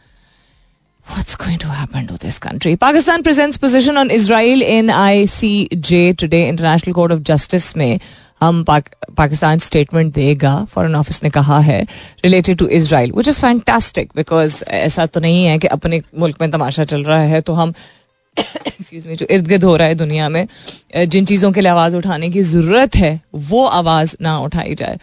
What's 1.07 1.35
going 1.37 1.59
to 1.59 1.69
happen 1.69 2.07
to 2.07 2.17
this 2.17 2.39
country? 2.39 2.77
Pakistan 2.77 3.23
presents 3.23 3.59
position 3.59 3.97
on 3.97 4.11
Israel 4.11 4.63
in 4.63 4.87
ICJ 4.87 6.17
today, 6.17 6.49
International 6.49 6.95
Court 6.95 7.11
of 7.11 7.23
Justice 7.25 7.77
में 7.77 8.01
हम 8.41 8.63
Pakistan 8.69 9.59
statement 9.59 10.13
देगा. 10.15 10.55
Foreign 10.65 10.95
office 10.95 11.23
ने 11.25 11.31
कहा 11.31 11.59
है 11.61 11.81
related 12.25 12.59
to 12.59 12.67
Israel 12.79 13.13
which 13.17 13.29
is 13.29 13.41
fantastic 13.41 14.13
because 14.17 14.63
ऐसा 14.65 15.07
तो 15.07 15.21
नहीं 15.21 15.45
है 15.45 15.59
कि 15.59 15.67
अपने 15.67 16.03
मुल्क 16.19 16.41
में 16.41 16.51
तमाशा 16.51 16.85
चल 16.85 17.05
रहा 17.05 17.21
है 17.33 17.41
तो 17.41 17.53
हम 17.53 17.75
एक्सक्यूज 18.39 19.07
में 19.07 19.17
जो 19.17 19.27
इर्द 19.31 19.49
गिर्द 19.49 19.65
हो 19.65 19.77
रहा 19.77 19.89
है 19.89 19.95
दुनिया 19.95 20.29
में 20.29 20.47
जिन 20.97 21.25
चीज़ों 21.25 21.53
के 21.53 21.61
लिए 21.61 21.71
आवाज़ 21.71 21.97
उठाने 21.97 22.31
की 22.31 22.43
ज़रूरत 22.43 22.97
है 22.97 23.21
वो 23.51 23.65
आवाज़ 23.81 24.17
ना 24.23 24.39
उठाई 24.39 24.75
जाए। 24.75 24.99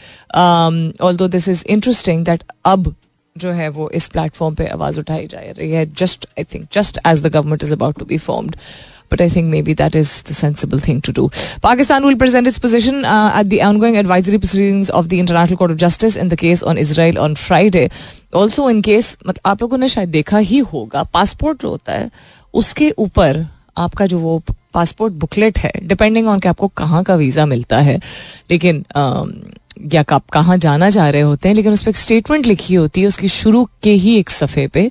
ऑल 1.02 1.18
दो 1.18 1.28
दिस 1.28 1.48
इज़ 1.48 1.64
इंटरेस्टिंग 1.66 2.26
दैट 2.26 2.44
अब 2.66 2.96
जो 3.40 3.52
है 3.52 3.70
वो 3.70 3.90
इस 3.90 4.08
प्लेटफॉर्म 4.08 4.56
पे 4.56 4.68
आवाज़ 4.68 5.00
उठाई 5.00 5.28
जा 5.28 5.40
रही 5.40 5.72
है 5.72 5.86
just 5.94 6.28
I 6.40 6.44
think 6.54 6.68
just 6.74 7.00
as 7.08 7.22
the 7.22 7.28
government 7.28 7.64
is 7.64 7.74
about 7.74 8.00
to 8.00 8.06
be 8.06 8.18
formed 8.18 8.56
but 9.12 9.22
I 9.22 9.30
think 9.30 9.46
maybe 9.62 9.74
that 9.74 9.96
is 9.96 10.12
the 10.30 10.34
sensible 10.36 10.80
thing 10.80 11.02
to 11.02 11.12
do 11.12 11.30
Pakistan 11.64 12.06
will 12.06 12.16
present 12.16 12.48
is 12.48 12.60
position 12.62 12.96
at 13.06 13.46
then 13.46 13.80
going 13.80 13.96
advisory 13.98 14.38
proceeding 14.38 14.90
of 14.90 15.08
the 15.08 15.14
International 15.14 15.56
Court 15.56 15.72
of 15.72 15.80
Justice 15.80 16.18
in 16.18 16.30
the 16.30 16.36
case 16.40 16.64
on 16.64 16.78
Israel 16.78 17.18
on 17.18 17.36
Friday 17.36 17.90
also 18.36 18.70
in 18.70 18.82
case 18.82 19.18
मतलब 19.28 19.50
आप 19.50 19.62
लोगों 19.62 19.78
ने 19.78 19.88
शायद 19.90 20.10
देखा 20.10 20.38
ही 20.38 20.58
होगा 20.74 21.04
passport 21.14 21.62
जो 21.62 21.70
होता 21.70 21.94
है, 21.94 22.10
उसके 22.54 22.90
ऊपर 22.98 23.46
आपका 23.78 24.06
जो 24.06 24.20
वो 24.20 24.42
पासपोर्ट 24.74 25.14
बुकलेट 25.14 25.58
है 25.58 25.72
डिपेंडिंग 25.84 26.28
ऑन 26.28 26.40
के 26.40 26.50
आपको 26.50 26.68
कहाँ 26.68 27.04
का 27.04 27.16
वीज़ा 27.16 27.46
मिलता 27.46 27.78
है. 27.78 28.00
लेकिन 28.52 28.84
um, 28.96 29.32
या 29.80 30.04
आप 30.12 30.30
कहाँ 30.30 30.58
जाना 30.58 30.90
चाह 30.90 31.10
रहे 31.10 31.22
होते 31.22 31.50
हैं, 31.50 31.56
लेकिन 31.56 31.74
उस 31.74 31.84
पर 31.84 31.90
एक 31.90 31.98
स्टेटमेंट 31.98 32.46
लिखी 32.46 32.74
होती 32.74 33.02
है, 33.02 33.08
उसकी 33.08 33.28
शुरू 33.28 33.68
के 33.84 33.92
ही 33.92 34.18
एक 34.20 34.30
सफ़े 34.30 34.68
पे 34.68 34.90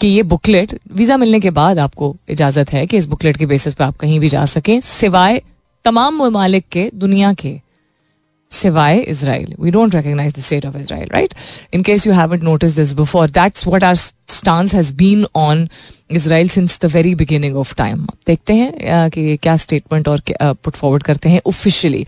कि 0.00 0.06
ये 0.06 0.22
बुकलेट 0.22 0.78
वीज़ा 0.92 1.16
मिलने 1.16 1.40
के 1.40 1.50
बाद 1.50 1.78
आपको 1.78 2.16
इजाज़त 2.28 2.72
है 2.72 2.86
कि 2.86 2.96
इस 2.96 3.06
बुकलेट 3.06 3.36
के 3.36 3.46
बेसिस 3.46 3.74
पे 3.74 3.84
आप 3.84 3.96
कहीं 3.96 4.20
भी 4.20 4.28
जा 4.28 4.44
सकें, 4.44 4.80
सिवाय 4.80 5.42
तमाम 5.84 6.22
ममालिक 6.22 6.64
के, 6.72 6.90
दुनिया 6.94 7.32
के। 7.32 7.63
सिवाय 8.52 8.98
Israel 9.08 9.54
we 9.60 9.70
don't 9.70 9.94
recognize 9.94 10.32
the 10.34 10.40
state 10.40 10.66
of 10.66 10.76
Israel 10.78 11.08
right 11.12 11.34
in 11.74 11.82
case 11.82 12.06
you 12.06 12.12
have 12.12 12.34
notice 12.42 12.76
this 12.76 12.92
before 12.92 13.30
that's 13.30 13.66
what 13.66 13.84
our 13.84 13.96
stance 13.96 14.74
has 14.74 14.92
been 14.94 15.26
on 15.36 15.68
Israel 16.10 16.48
since 16.48 16.78
the 16.82 16.90
very 16.94 17.14
beginning 17.14 17.56
of 17.56 17.74
time 17.74 18.06
देखते 18.26 18.54
हैं 18.54 19.10
कि 19.10 19.36
क्या 19.42 19.56
स्टेटमेंट 19.56 20.08
और 20.08 20.22
put 20.42 20.74
forward 20.74 21.02
करते 21.02 21.28
हैं 21.28 21.40
officially 21.46 22.06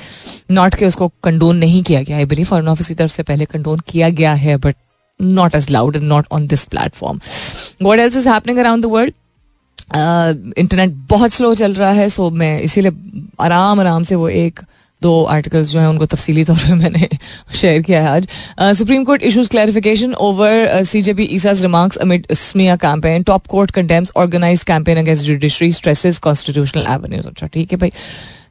not 0.51 0.75
के 0.75 0.87
उसको 0.87 1.09
condone 1.25 1.57
नहीं 1.57 1.83
किया 1.83 2.03
गया 2.03 2.16
आई 2.16 2.25
बिलीव 2.25 2.46
फॉरन 2.46 2.68
ऑफ़िस 2.68 2.88
की 2.88 2.94
तरफ़ 2.94 3.12
से 3.12 3.22
पहले 3.22 3.44
कंडोन 3.44 3.81
किया 3.88 4.09
गया 4.11 4.35
है 4.35 4.57
but 4.57 4.77
not 5.20 5.55
as 5.55 5.70
loud 5.70 5.96
and 5.96 6.09
not 6.09 6.27
on 6.31 6.46
this 6.46 6.66
platform. 6.66 7.20
What 7.81 7.99
else 7.99 8.16
is 8.16 8.27
happening 8.27 8.59
around 8.59 8.85
the 8.85 8.90
world? 8.90 9.14
Internet 10.59 10.94
बहुत 11.11 11.33
स्लो 11.33 11.55
चल 11.55 11.75
रहा 11.75 11.90
है 11.92 12.09
सो 12.09 12.31
मैं 12.33 12.61
इसीलिए 12.61 12.92
आराम 13.40 13.81
आराम 13.81 14.03
से 14.03 14.14
वो 14.14 14.29
एक 14.29 14.61
दो 15.07 15.23
आर्टिकल्स 15.31 15.69
जो 15.69 15.81
हैं, 15.81 15.87
उनको 15.88 16.07
तफसीली 16.07 16.45
तौर 16.45 16.57
पर 16.59 16.75
मैंने 16.77 17.09
शेयर 17.55 17.83
किया 17.83 18.03
है 18.03 18.09
आज। 18.11 18.29
Supreme 18.77 19.05
Court 19.05 19.23
issues 19.25 19.49
clarification 19.49 20.14
over 20.23 20.83
C 20.85 21.03
J 21.03 21.14
P 21.14 21.25
ईसाज 21.33 21.62
remarks 21.62 21.97
amid 21.99 22.27
smear 22.37 22.77
campaign 22.79 23.23
top 23.25 23.47
court 23.49 23.71
condemns 23.73 24.12
organise 24.16 24.62
campaign 24.64 24.99
against 24.99 25.25
judiciary 25.25 25.73
stresses 25.73 26.19
constitutional 26.21 26.87
avenues 26.90 27.27
अच्छा 27.27 27.47
ठीक 27.47 27.73
है 27.73 27.79
भाई। 27.79 27.90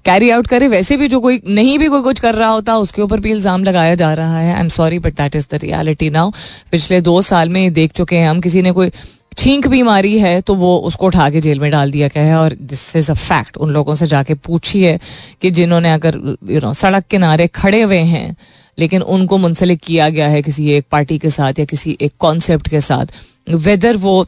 कैरी 0.06 0.30
आउट 0.30 0.48
करे, 0.48 0.68
वैसे 0.68 0.96
भी 0.98 1.08
जो 1.08 1.20
कोई, 1.20 1.40
नहीं 1.48 1.78
भी 1.80 1.88
कोई 1.88 2.02
कुछ 2.02 2.20
कर 2.20 2.36
रहा 2.36 2.50
होता, 2.50 2.76
उसके 2.78 3.02
ऊपर 3.02 3.20
भी 3.20 3.32
इल्ज़ाम 3.32 3.64
लगाया 3.64 3.96
जा 3.96 4.14
रहा 4.14 4.40
है। 4.40 4.54
I 4.54 4.60
am 4.60 4.68
sorry 4.70 5.00
but 5.00 5.14
that 5.14 5.36
is 5.36 5.48
the 5.52 5.60
reality 5.64 6.10
now 6.10 6.32
पिछले 6.72 7.00
दो 7.02 7.22
साल 7.24 7.50
में 7.50 7.74
देख 7.74 7.92
चुके 7.92 8.16
हैं 8.16 8.30
हम, 8.30 8.42
किसी 8.42 8.62
ने 8.62 8.72
कोई 8.72 8.92
छींक 9.38 9.68
भी 9.68 9.82
मारी 9.84 10.18
है 10.20 10.40
तो 10.42 10.56
वो 10.56 10.78
उसको 10.78 11.06
उठा 11.06 11.30
के 11.30 11.42
जेल 11.42 11.60
में 11.60 11.70
डाल 11.72 11.92
दिया 11.92 12.08
गया 12.08 12.24
है 12.24 12.36
और 12.36 12.54
दिस 12.62 12.96
इज़ 12.96 13.12
अ 13.12 13.14
फैक्ट 13.14 13.58
उन 13.58 13.72
लोगों 13.72 13.96
से 13.96 14.08
जाके 14.08 14.34
पूछी 14.46 14.84
है 14.84 15.00
कि 15.42 15.52
जिन्होंने 15.52 15.92
अगर 15.92 16.16
यू 16.50 16.60
नो 16.60 16.74
सड़क 16.74 17.04
किनारे 17.10 17.48
खड़े 17.48 17.82
हुए 17.82 17.98
हैं, 17.98 18.36
लेकिन 18.78 19.02
उनको 19.02 19.38
मुंसलिक 19.38 19.80
किया 19.80 20.10
गया 20.10 20.28
है 20.28 20.42
किसी 20.42 20.72
एक 20.72 20.86
पार्टी 20.92 21.18
के 21.18 21.30
साथ 21.30 21.60
या 21.60 21.66
किसी 21.66 21.98
एक 22.02 22.14
कॉन्सेप्ट 22.20 22.70
के 22.70 22.82
साथ 22.82 23.14
वेदर 23.50 23.98
वो 23.98 24.26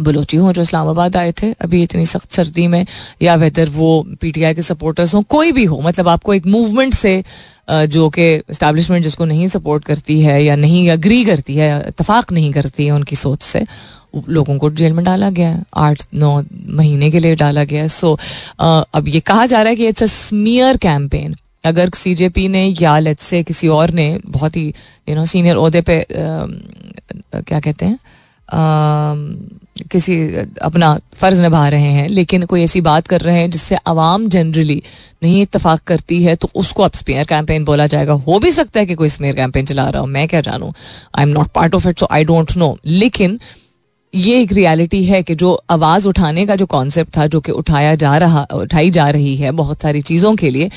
बलोची 0.00 0.36
हों, 0.36 0.52
जो 0.52 0.62
इस्लामाबाद 0.62 1.16
आए 1.16 1.32
थे, 1.32 1.52
अभी 1.54 1.82
इतनी 1.82 2.06
सख्त 2.06 2.32
सर्दी 2.32 2.66
में, 2.66 2.84
या 3.22 3.34
वेदर 3.36 3.68
वो 3.70 3.90
पीटीआई 4.20 4.54
के 4.54 4.62
सपोर्टर्स 4.62 5.14
हों, 5.14 5.22
कोई 5.24 5.52
भी 5.52 5.64
हो 5.64 5.80
मतलब 5.80 6.08
आपको 6.08 6.34
एक 6.34 6.46
मूवमेंट 6.46 6.94
से 6.94 7.22
जो 7.70 8.08
कि 8.10 8.34
इस्टेब्लिशमेंट 8.34 9.04
जिसको 9.04 9.24
नहीं 9.24 9.46
सपोर्ट 9.48 9.84
करती 9.84 10.20
है, 10.20 10.42
या 10.44 10.56
नहीं 10.56 10.88
अग्री 10.90 11.24
करती 11.24 11.56
है 11.56 11.78
इतफाक 11.88 12.32
नहीं 12.32 12.52
करती 12.52 12.86
है 12.86 12.92
उनकी 12.92 13.16
सोच 13.16 13.42
से 13.42 13.64
लोगों 14.28 14.56
को 14.58 14.70
जेल 14.70 14.92
में 14.92 15.04
डाला 15.04 15.28
गया 15.30 15.48
है, 15.48 15.62
आठ, 15.74 16.02
नौ 16.14 16.42
महीने 16.70 17.10
के 17.10 17.18
लिए 17.18 17.34
डाला 17.36 17.64
गया 17.64 17.82
है। 17.82 17.88
सो 17.90 18.18
अब 18.60 19.08
ये 19.08 19.20
कहा 19.22 19.46
जा 19.46 19.62
रहा 19.62 19.70
है 19.70 19.76
कि 19.76 19.86
इट्स 19.88 20.02
अ 20.02 20.06
स्मियर 20.06 20.76
कैंपेन 20.76 21.36
अगर 21.64 21.90
सीजेपी 21.94 22.46
ने 22.48 22.66
या 22.80 22.98
लेट 22.98 23.18
से 23.20 23.42
किसी 23.42 23.68
और 23.70 23.90
ने 23.94 24.18
बहुत 24.26 24.56
ही 24.56 24.66
यू 25.08 25.14
नो 25.14 25.24
सीनियर 25.26 25.56
अहदे 25.56 25.80
पे 25.80 26.04
क्या 26.10 27.60
कहते 27.60 27.86
हैं 27.86 27.98
किसी, 29.76 30.14
अपना 30.62 30.98
फ़र्ज़ 31.14 31.40
निभा 31.42 31.68
रहे 31.68 31.90
हैं, 31.92 32.08
लेकिन 32.08 32.44
कोई 32.46 32.62
ऐसी 32.62 32.80
बात 32.80 33.06
कर 33.06 33.20
रहे 33.20 33.38
हैं 33.38 33.50
जिससे 33.50 33.76
आवाम 33.86 34.28
जनरली 34.28 34.82
नहीं 35.22 35.40
इतफाक 35.42 35.80
करती 35.86 36.22
है 36.24 36.34
तो 36.36 36.48
उसको 36.54 36.82
अब 36.82 36.92
स्पेयर 36.94 37.24
कैंपेन 37.24 37.64
बोला 37.64 37.86
जाएगा। 37.86 38.12
हो 38.12 38.38
भी 38.38 38.52
सकता 38.52 38.80
है 38.80 38.86
कि 38.86 38.94
कोई 38.94 39.08
स्पेयर 39.08 39.34
कैंपेन 39.36 39.66
चला 39.66 39.88
रहा 39.88 40.00
हो, 40.00 40.06
मैं 40.08 40.26
क्या 40.28 40.40
जानूँ? 40.40 40.72
I 41.14 41.22
am 41.22 41.30
not 41.30 41.50
part 41.50 41.74
of 41.74 41.88
it 41.88 41.98
so 41.98 42.08
I 42.10 42.24
don't 42.24 42.56
know 42.56 42.76
लेकिन 42.86 43.38
ये 44.14 44.40
एक 44.42 44.52
रियलिटी 44.52 45.04
है 45.04 45.22
कि 45.22 45.34
जो 45.34 45.52
आवाज़ 45.70 46.06
उठाने 46.08 46.44
का 46.46 46.56
जो 46.56 46.66
कॉन्सेप्ट 46.66 47.16
था, 47.16 47.26
जो 47.26 47.40
कि 47.40 47.52
उठाया 47.52 47.94
जा 47.94 48.16
रहा, 48.18 48.46
उठाई 48.54 48.90
जा 48.90 49.08
रही 49.10 49.36
है 49.36 49.50
बहुत 49.52 49.82
सारी 49.82 50.02
चीज़ों 50.02 50.34
के 50.36 50.50
लिए 50.50 50.70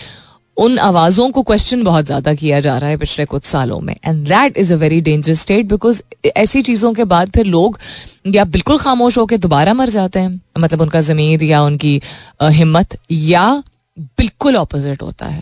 उन 0.58 0.78
आवाज़ों 0.80 1.30
को 1.32 1.41
क्वेश्चन 1.44 1.84
बहुत 1.84 2.06
ज़्यादा 2.06 2.34
किया 2.34 2.60
जा 2.60 2.78
रहा 2.78 2.89
है 2.89 2.98
पिछले 2.98 3.26
कुछ 3.26 3.44
सालों 3.46 3.80
में। 3.80 3.96
And 3.96 4.28
that 4.28 4.58
is 4.58 4.74
a 4.74 4.76
very 4.78 5.00
dangerous 5.02 5.41
state 5.41 5.65
because 5.65 6.02
ऐसी 6.28 6.62
चीज़ों 6.62 6.94
के 6.94 7.04
बाद 7.06 7.32
फिर 7.32 7.46
लोग 7.46 7.80
या 8.28 8.46
बिल्कुल 8.46 8.78
खामोश 8.78 9.18
होकर 9.18 9.38
दोबारा 9.38 9.74
मर 9.74 9.89
जाते 9.89 10.20
हैं। 10.20 10.41
मतलब 10.60 10.82
उनका 10.82 11.02
ज़मीर 11.02 11.44
या 11.44 11.62
उनकी 11.63 12.00
हिम्मत 12.44 12.98
या 13.12 13.52
बिल्कुल 13.98 14.56
ऑपोजिट 14.58 15.02
होता 15.02 15.26
है। 15.26 15.41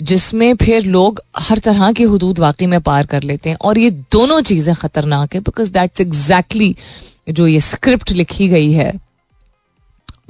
जिसमें 0.00 0.54
फिर 0.56 0.84
लोग 0.86 1.20
हर 1.38 1.58
तरह 1.58 1.90
की 1.92 2.04
हदूद 2.04 2.38
वाकई 2.38 2.66
में 2.66 2.80
पार 2.82 3.06
कर 3.06 3.22
लेते 3.22 3.50
हैं। 3.50 3.56
और 3.58 3.78
ये 3.78 3.90
दोनों 4.12 4.40
चीज़ें 4.42 4.74
ख़तरनाक 4.76 5.34
है 5.34 5.40
बिकॉज़ 5.42 5.70
दैट्स 5.72 6.00
एग्जैक्टली 6.00 6.74
जो 7.30 7.46
ये 7.46 7.60
स्क्रिप्ट 7.62 8.10
लिखी 8.12 8.48
गई 8.48 8.72
है, 8.72 8.92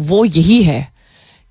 वो 0.00 0.24
यही 0.24 0.62
है 0.62 0.86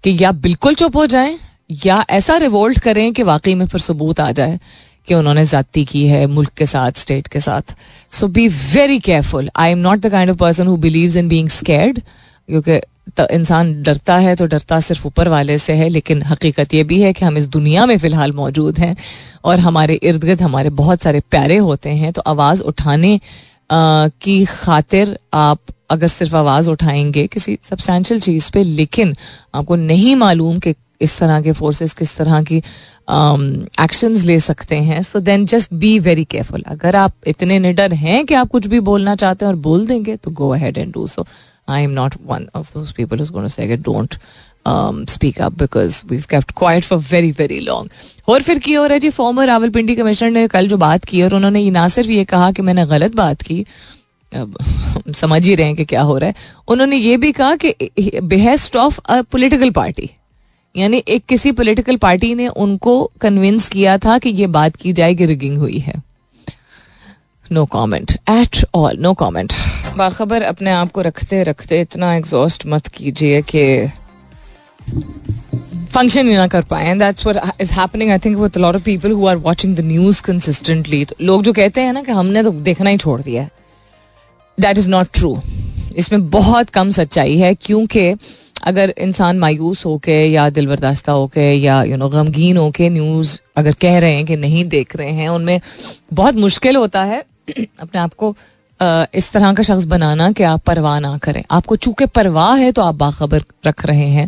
कि 0.04 0.18
या 0.20 0.32
बिल्कुल 0.34 0.76
चुप 0.76 0.96
हो 0.96 1.06
जाएँ 1.08 1.38
या 1.86 2.04
ऐसा 2.10 2.38
रिवोल्ट 2.38 2.80
करें 2.80 3.12
कि 3.14 3.24
वाकई 3.24 3.56
में 3.56 3.66
फिर 3.68 3.82
सबूत 3.82 4.20
आ 4.20 4.32
जाए 4.32 4.60
कि 5.08 5.14
उन्होंने 5.16 5.46
जाती 5.46 5.84
की 5.86 6.06
है 6.08 6.26
मुल्क 6.28 6.52
के 6.58 6.66
साथ 6.66 6.92
स्टेट 6.98 7.28
के 7.28 7.40
साथ। 7.40 7.76
So 8.12 8.28
be 8.28 8.48
very 8.48 9.00
careful 9.00 9.50
I 9.56 9.72
am 9.72 9.78
not 9.80 10.00
the 10.00 10.10
kind 10.12 10.32
of 10.32 10.38
person 10.38 10.68
who 10.68 10.78
believe 10.78 11.18
in 11.18 11.28
being 11.28 11.50
scared 11.50 12.00
क्योंकि 12.50 12.80
इंसान 13.32 13.72
डरता 13.84 14.18
है 14.18 14.36
तो 14.36 14.46
डरता 14.46 14.80
सिर्फ़ 14.80 15.06
ऊपर 15.08 15.28
वाले 15.28 15.58
से 15.58 15.74
है, 15.74 15.88
लेकिन 15.90 16.22
हकीकत 16.24 16.74
यह 16.74 16.84
भी 16.84 17.02
है 17.02 17.12
कि 17.14 17.26
हम 17.26 17.38
इस 17.38 17.48
दुनिया 17.48 17.86
में 17.86 17.98
फ़िलहाल 17.98 18.32
मौजूद 18.32 18.80
हैं 18.80 18.96
और 19.46 19.60
हमारे 19.60 19.94
इर्द 20.04 20.24
गिर्द 20.24 20.42
हमारे 20.42 20.70
बहुत 20.72 21.02
सारे 21.02 21.20
प्यारे 21.32 21.58
होते 21.60 21.90
हैं। 21.92 22.12
तो 22.14 22.22
आवाज़ 22.22 22.62
उठाने 22.64 23.20
की 23.72 24.44
खातिर 24.46 25.18
आप 25.34 25.60
अगर 25.90 26.08
सिर्फ़ 26.08 26.36
आवाज़ 26.36 26.70
उठाएँगे 26.70 27.26
किसी 27.28 27.58
सब्सटैंशियल 27.64 28.20
चीज़ 28.20 28.50
पे, 28.52 28.64
लेकिन 28.64 29.16
आपको 29.56 29.76
नहीं 29.76 30.16
मालूम 30.16 30.60
कि 30.60 30.74
इस 31.02 31.18
तरह 31.20 31.42
के 31.42 31.52
फोर्सेस 31.52 31.94
किस 31.94 32.16
तरह 32.18 32.42
की 32.44 32.58
एक्शंस 32.58 34.20
um, 34.20 34.26
ले 34.26 34.40
सकते 34.40 34.76
हैं। 34.76 35.02
So 35.04 35.20
then 35.20 35.46
just 35.46 35.74
be 35.74 35.98
very 36.00 36.26
careful 36.26 36.62
अगर 36.68 36.96
आप 36.96 37.14
इतने 37.28 37.60
निडर 37.60 37.94
हैं 37.94 38.26
कि 38.26 38.34
आप 38.34 38.50
कुछ 38.50 38.68
भी 38.68 38.80
बोलना 38.80 39.16
चाहते 39.16 39.46
हैं 39.46 39.52
और 39.52 39.60
बोल 39.60 39.86
देंगे 39.88 40.16
तो 40.16 40.32
go 40.32 40.50
ahead 40.50 40.78
and 40.78 40.94
do 40.94 41.08
so 41.08 41.26
I 41.70 41.84
am 41.84 41.92
not 41.92 42.16
one 42.26 42.48
of 42.56 42.74
those 42.74 42.92
people 42.92 43.22
is 43.22 43.32
to 43.32 43.48
say 43.48 43.78
don't 43.78 44.16
speak 45.10 45.42
up 45.42 45.54
because 45.54 46.02
we 46.10 46.18
kept 46.22 46.52
quiet 46.58 46.84
for 46.84 47.00
very 47.12 47.32
very 47.32 47.60
long 47.60 47.90
और 48.30 48.42
फिर 48.42 48.60
की 48.60 48.76
और 48.76 48.92
है 48.92 49.00
जी 49.00 49.10
फॉर्मर 49.10 49.48
रावलपिंडी 49.48 49.96
कमिश्नर 49.96 50.32
ने 50.32 50.48
कल 50.48 50.68
जो 50.68 50.78
बात 50.78 51.06
की 51.06 51.22
और 51.22 51.34
उन्होंने 51.34 51.70
ना 51.72 51.88
सिर्फ़ 51.88 52.10
ये 52.10 52.24
कहा 52.24 52.52
कि 52.52 52.62
मैंने 52.62 52.86
गलत 52.86 53.16
बात 53.16 53.42
की 53.42 53.66
समझ 55.16 55.46
ही 55.46 55.56
रहे 55.56 55.68
हैं 55.68 55.76
कि 55.76 55.86
क्या 55.86 56.02
हो 56.02 56.18
रहा 56.18 56.30
है 56.30 56.36
उन्होंने 56.68 56.98
ये 56.98 57.18
भी 57.18 57.32
कहा 57.32 57.56
कि 57.56 58.20
behest 58.24 58.76
of 58.76 59.00
a 59.06 59.22
political 59.22 59.70
party 59.72 60.10
यानी 60.76 61.04
एक 61.08 61.26
किसी 61.26 61.52
पॉलिटिकल 61.52 61.98
पार्टी 61.98 62.34
ने 62.36 62.48
उनको 62.48 62.94
कन्विंस 63.22 63.68
किया 63.70 63.98
था 63.98 64.18
कि 64.20 64.30
ये 64.30 64.48
बात 64.50 64.76
की 64.76 64.94
जाए 64.94 65.16
कि 65.16 65.26
रिगिंग 65.26 65.58
हुई 65.58 65.80
है। 65.80 65.94
No 67.52 67.66
comment 67.66 68.12
at 68.30 68.64
all 68.76 68.98
no 68.98 69.14
comment 69.14 69.54
बाखबर 69.98 70.42
अपने 70.44 70.72
आप 70.72 70.92
को 70.92 71.02
रखते 71.02 71.44
रखते 71.44 71.82
इतना 71.82 72.14
एग्जॉस्ट 72.16 72.66
मत 72.68 72.88
कीजिए 72.88 73.42
कि 73.46 73.66
फ़ंक्शन 75.94 76.28
ही 76.28 76.36
ना 76.36 76.48
कर 76.48 76.62
पाए। 76.64 76.94
That's 77.00 77.26
what 77.26 77.62
is 77.62 77.74
happening 77.74 78.12
I 78.12 78.20
think 78.20 78.38
with 78.38 78.58
lot 78.58 78.76
of 78.76 78.84
people 78.84 79.12
who 79.12 79.28
are 79.28 79.38
watching 79.40 79.76
the 79.76 79.80
news 79.86 80.22
consistently 80.22 81.04
तो 81.06 81.16
लोग 81.22 81.44
जो 81.44 81.54
कहते 81.54 81.82
हैं 81.82 81.94
ना 81.94 82.02
कि 82.04 82.12
हमने 82.12 82.44
तो 82.44 82.52
देखना 82.52 82.90
ही 82.90 82.98
छोड़ 82.98 83.22
दिया 83.22 83.44
है। 83.44 83.52
दैट 84.58 84.78
इज़ 84.78 84.90
नॉट 84.90 85.08
ट्रू 85.14 85.38
इसमें 85.96 86.30
बहुत 86.30 86.70
कम 86.70 86.92
सच्चाई 86.92 87.38
है, 87.38 87.54
क्योंकि 87.56 88.14
अगर 88.64 88.94
इंसान 88.98 89.40
मायूस 89.40 89.86
होके 89.86 90.18
या 90.26 90.50
दिल 90.50 90.68
बर्दाश्ता 90.68 91.12
होके 91.12 91.52
या 91.54 91.82
यू 91.84 91.98
नो 91.98 92.10
गमगीन 92.10 92.58
होके 92.58 92.90
न्यूज़ 92.90 93.38
अगर 93.58 93.74
कह 93.82 93.98
रहे 94.00 94.14
हैं 94.14 94.26
कि 94.26 94.36
नहीं 94.38 94.66
देख 94.70 94.96
रहे 94.96 95.12
हैं, 95.12 95.30
उनमें 95.30 95.60
बहुत 96.14 96.36
मुश्किल 96.38 96.76
होता 96.76 97.04
है 97.04 97.24
अपने 97.60 98.00
आप 98.00 98.14
को 98.14 98.36
इस 99.14 99.32
तरह 99.32 99.54
का 99.54 99.64
शख्स 99.64 99.86
बनाना 99.86 100.32
कि 100.32 100.44
आप 100.44 100.62
परवाह 100.66 101.00
ना 101.00 101.18
करें। 101.18 101.44
आपको 101.52 101.76
चूँकि 101.78 102.06
परवाह 102.08 102.56
है 102.56 102.72
तो 102.72 102.82
आप 102.82 102.96
बाखबर 102.96 103.44
रख 103.68 103.86
रहे 103.86 104.08
हैं। 104.10 104.28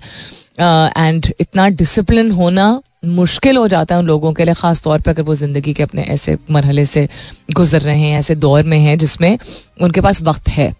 एंड 0.98 1.34
इतना 1.39 1.67
डिसिप्लिन 1.71 2.32
होना 2.32 2.67
मुश्किल 3.08 3.58
हो 3.58 3.67
जाता 3.67 3.95
है 3.95 4.00
उन 4.02 4.08
लोगों 4.08 4.32
के 4.34 4.45
लिए, 4.45 4.54
ख़ास 4.54 4.82
तौर 4.84 5.02
पर 5.02 5.12
अगर 5.12 5.21
वो 5.24 5.36
ज़िंदगी 5.36 5.74
के 5.74 5.84
अपने 5.84 6.04
ऐसे 6.04 6.38
मरहले 6.52 6.86
से 6.86 7.08
गुजर 7.52 7.82
रहे 7.82 8.00
हैं, 8.00 8.19
ऐसे 8.19 8.36
दौर 8.38 8.63
में 8.63 8.78
हैं 8.80 8.98
जिसमें 8.98 9.38
उनके 9.82 10.02
पास 10.02 10.21
वक्त 10.24 10.50
है। 10.50 10.74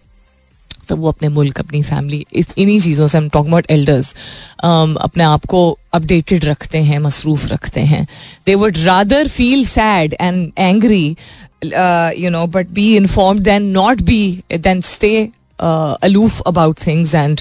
तो 0.88 0.96
वो 0.96 1.08
अपने 1.08 1.28
मुल्क, 1.28 1.58
अपनी 1.60 1.82
फैमिली 1.82 2.24
इस, 2.32 2.46
इन्हीं 2.58 2.78
चीज़ों 2.80 3.08
से 3.08 3.18
हम 3.18 3.28
टॉक 3.28 3.46
अबाउट 3.46 3.66
एल्डर्स 3.70 4.14
अपने 4.64 5.24
आप 5.24 5.44
को 5.46 5.78
अपडेटेड 5.94 6.44
रखते 6.44 6.78
हैं, 6.78 6.98
मसरूफ 6.98 7.46
रखते 7.48 7.80
हैं। 7.82 8.06
They 8.46 8.54
would 8.54 8.76
rather 8.78 9.28
feel 9.28 9.64
sad 9.66 10.16
and 10.20 10.50
angry 10.58 11.16
you 11.64 12.30
know 12.30 12.46
but 12.46 12.68
be 12.70 12.94
inform 12.96 13.38
than 13.38 13.62
not 13.72 14.02
be 14.02 14.20
than 14.52 14.80
stay 14.80 15.28
aloof 15.60 16.40
about 16.46 16.86
things 16.86 17.14
and 17.14 17.40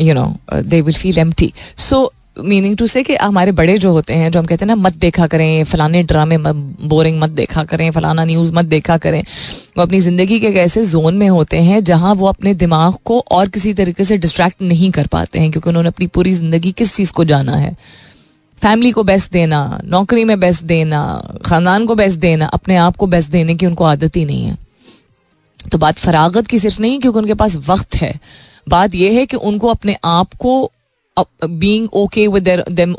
you 0.00 0.14
know 0.14 0.26
they 0.52 0.80
will 0.80 0.94
feel 0.94 1.18
empty 1.18 1.52
so 1.78 2.04
meaning 2.38 2.76
to 2.76 2.86
say 2.86 3.02
कि 3.02 3.14
हमारे 3.16 3.52
बड़े 3.52 3.76
जो 3.78 3.92
होते 3.92 4.14
हैं, 4.14 4.30
जो 4.30 4.38
हम 4.38 4.46
कहते 4.46 4.64
हैं 4.64 4.68
ना, 4.68 4.74
मत 4.76 4.96
देखा 4.96 5.26
करें, 5.26 5.64
फलाने 5.64 6.02
ड्रामे 6.02 6.36
बोरिंग 6.38 7.20
मत 7.20 7.30
देखा 7.30 7.64
करें, 7.64 7.90
फलाना 7.90 8.24
न्यूज़ 8.24 8.52
मत 8.52 8.64
देखा 8.64 8.96
करें। 8.98 9.22
वो 9.76 9.82
अपनी 9.82 10.00
ज़िंदगी 10.00 10.38
के 10.40 10.46
एक 10.46 10.56
ऐसे 10.56 10.84
जोन 10.84 11.16
में 11.16 11.28
होते 11.28 11.60
हैं 11.62 11.82
जहाँ 11.84 12.14
वो 12.14 12.26
अपने 12.26 12.54
दिमाग 12.54 12.94
को 13.04 13.18
और 13.30 13.48
किसी 13.48 13.74
तरीके 13.74 14.04
से 14.04 14.18
डिस्ट्रैक्ट 14.18 14.62
नहीं 14.62 14.90
कर 14.90 15.06
पाते 15.06 15.38
हैं, 15.38 15.50
क्योंकि 15.50 15.68
उन्होंने 15.68 15.88
अपनी 15.88 16.06
पूरी 16.06 16.32
ज़िंदगी 16.32 16.72
किस 16.72 16.94
चीज़ 16.96 17.12
को 17.12 17.24
जाना 17.24 17.56
है? 17.56 17.76
फैमिली 18.62 18.90
को 18.90 19.02
बेस्ट 19.02 19.32
देना, 19.32 19.80
नौकरी 19.84 20.24
में 20.24 20.38
बेस्ट 20.40 20.64
देना, 20.64 21.00
ख़ानदान 21.46 21.86
को 21.86 21.94
बेस्ट 21.94 22.20
देना, 22.20 22.46
अपने 22.46 22.76
आप 22.76 22.96
को 22.96 23.06
बेस्ट 23.06 23.30
देने 23.30 23.54
की 23.54 23.66
उनको 23.66 23.84
आदत 23.84 24.16
ही 24.16 24.24
नहीं 24.24 24.44
है। 24.44 24.56
तो 25.72 25.78
बात 25.78 25.98
फरागत 25.98 26.46
की 26.46 26.58
सिर्फ़ 26.58 26.80
नहीं, 26.82 26.98
क्योंकि 27.00 27.18
उनके 27.18 27.34
पास 27.34 27.56
वक्त 27.68 27.96
है। 27.96 28.18
बात 28.68 28.94
यह 28.94 29.12
है 29.12 29.24
कि 29.26 29.36
उनको 29.36 29.68
अपने 29.68 29.96
आप 30.04 30.34
को 30.34 30.70
being 31.44 31.88
okay 31.92 32.26
with 32.28 32.48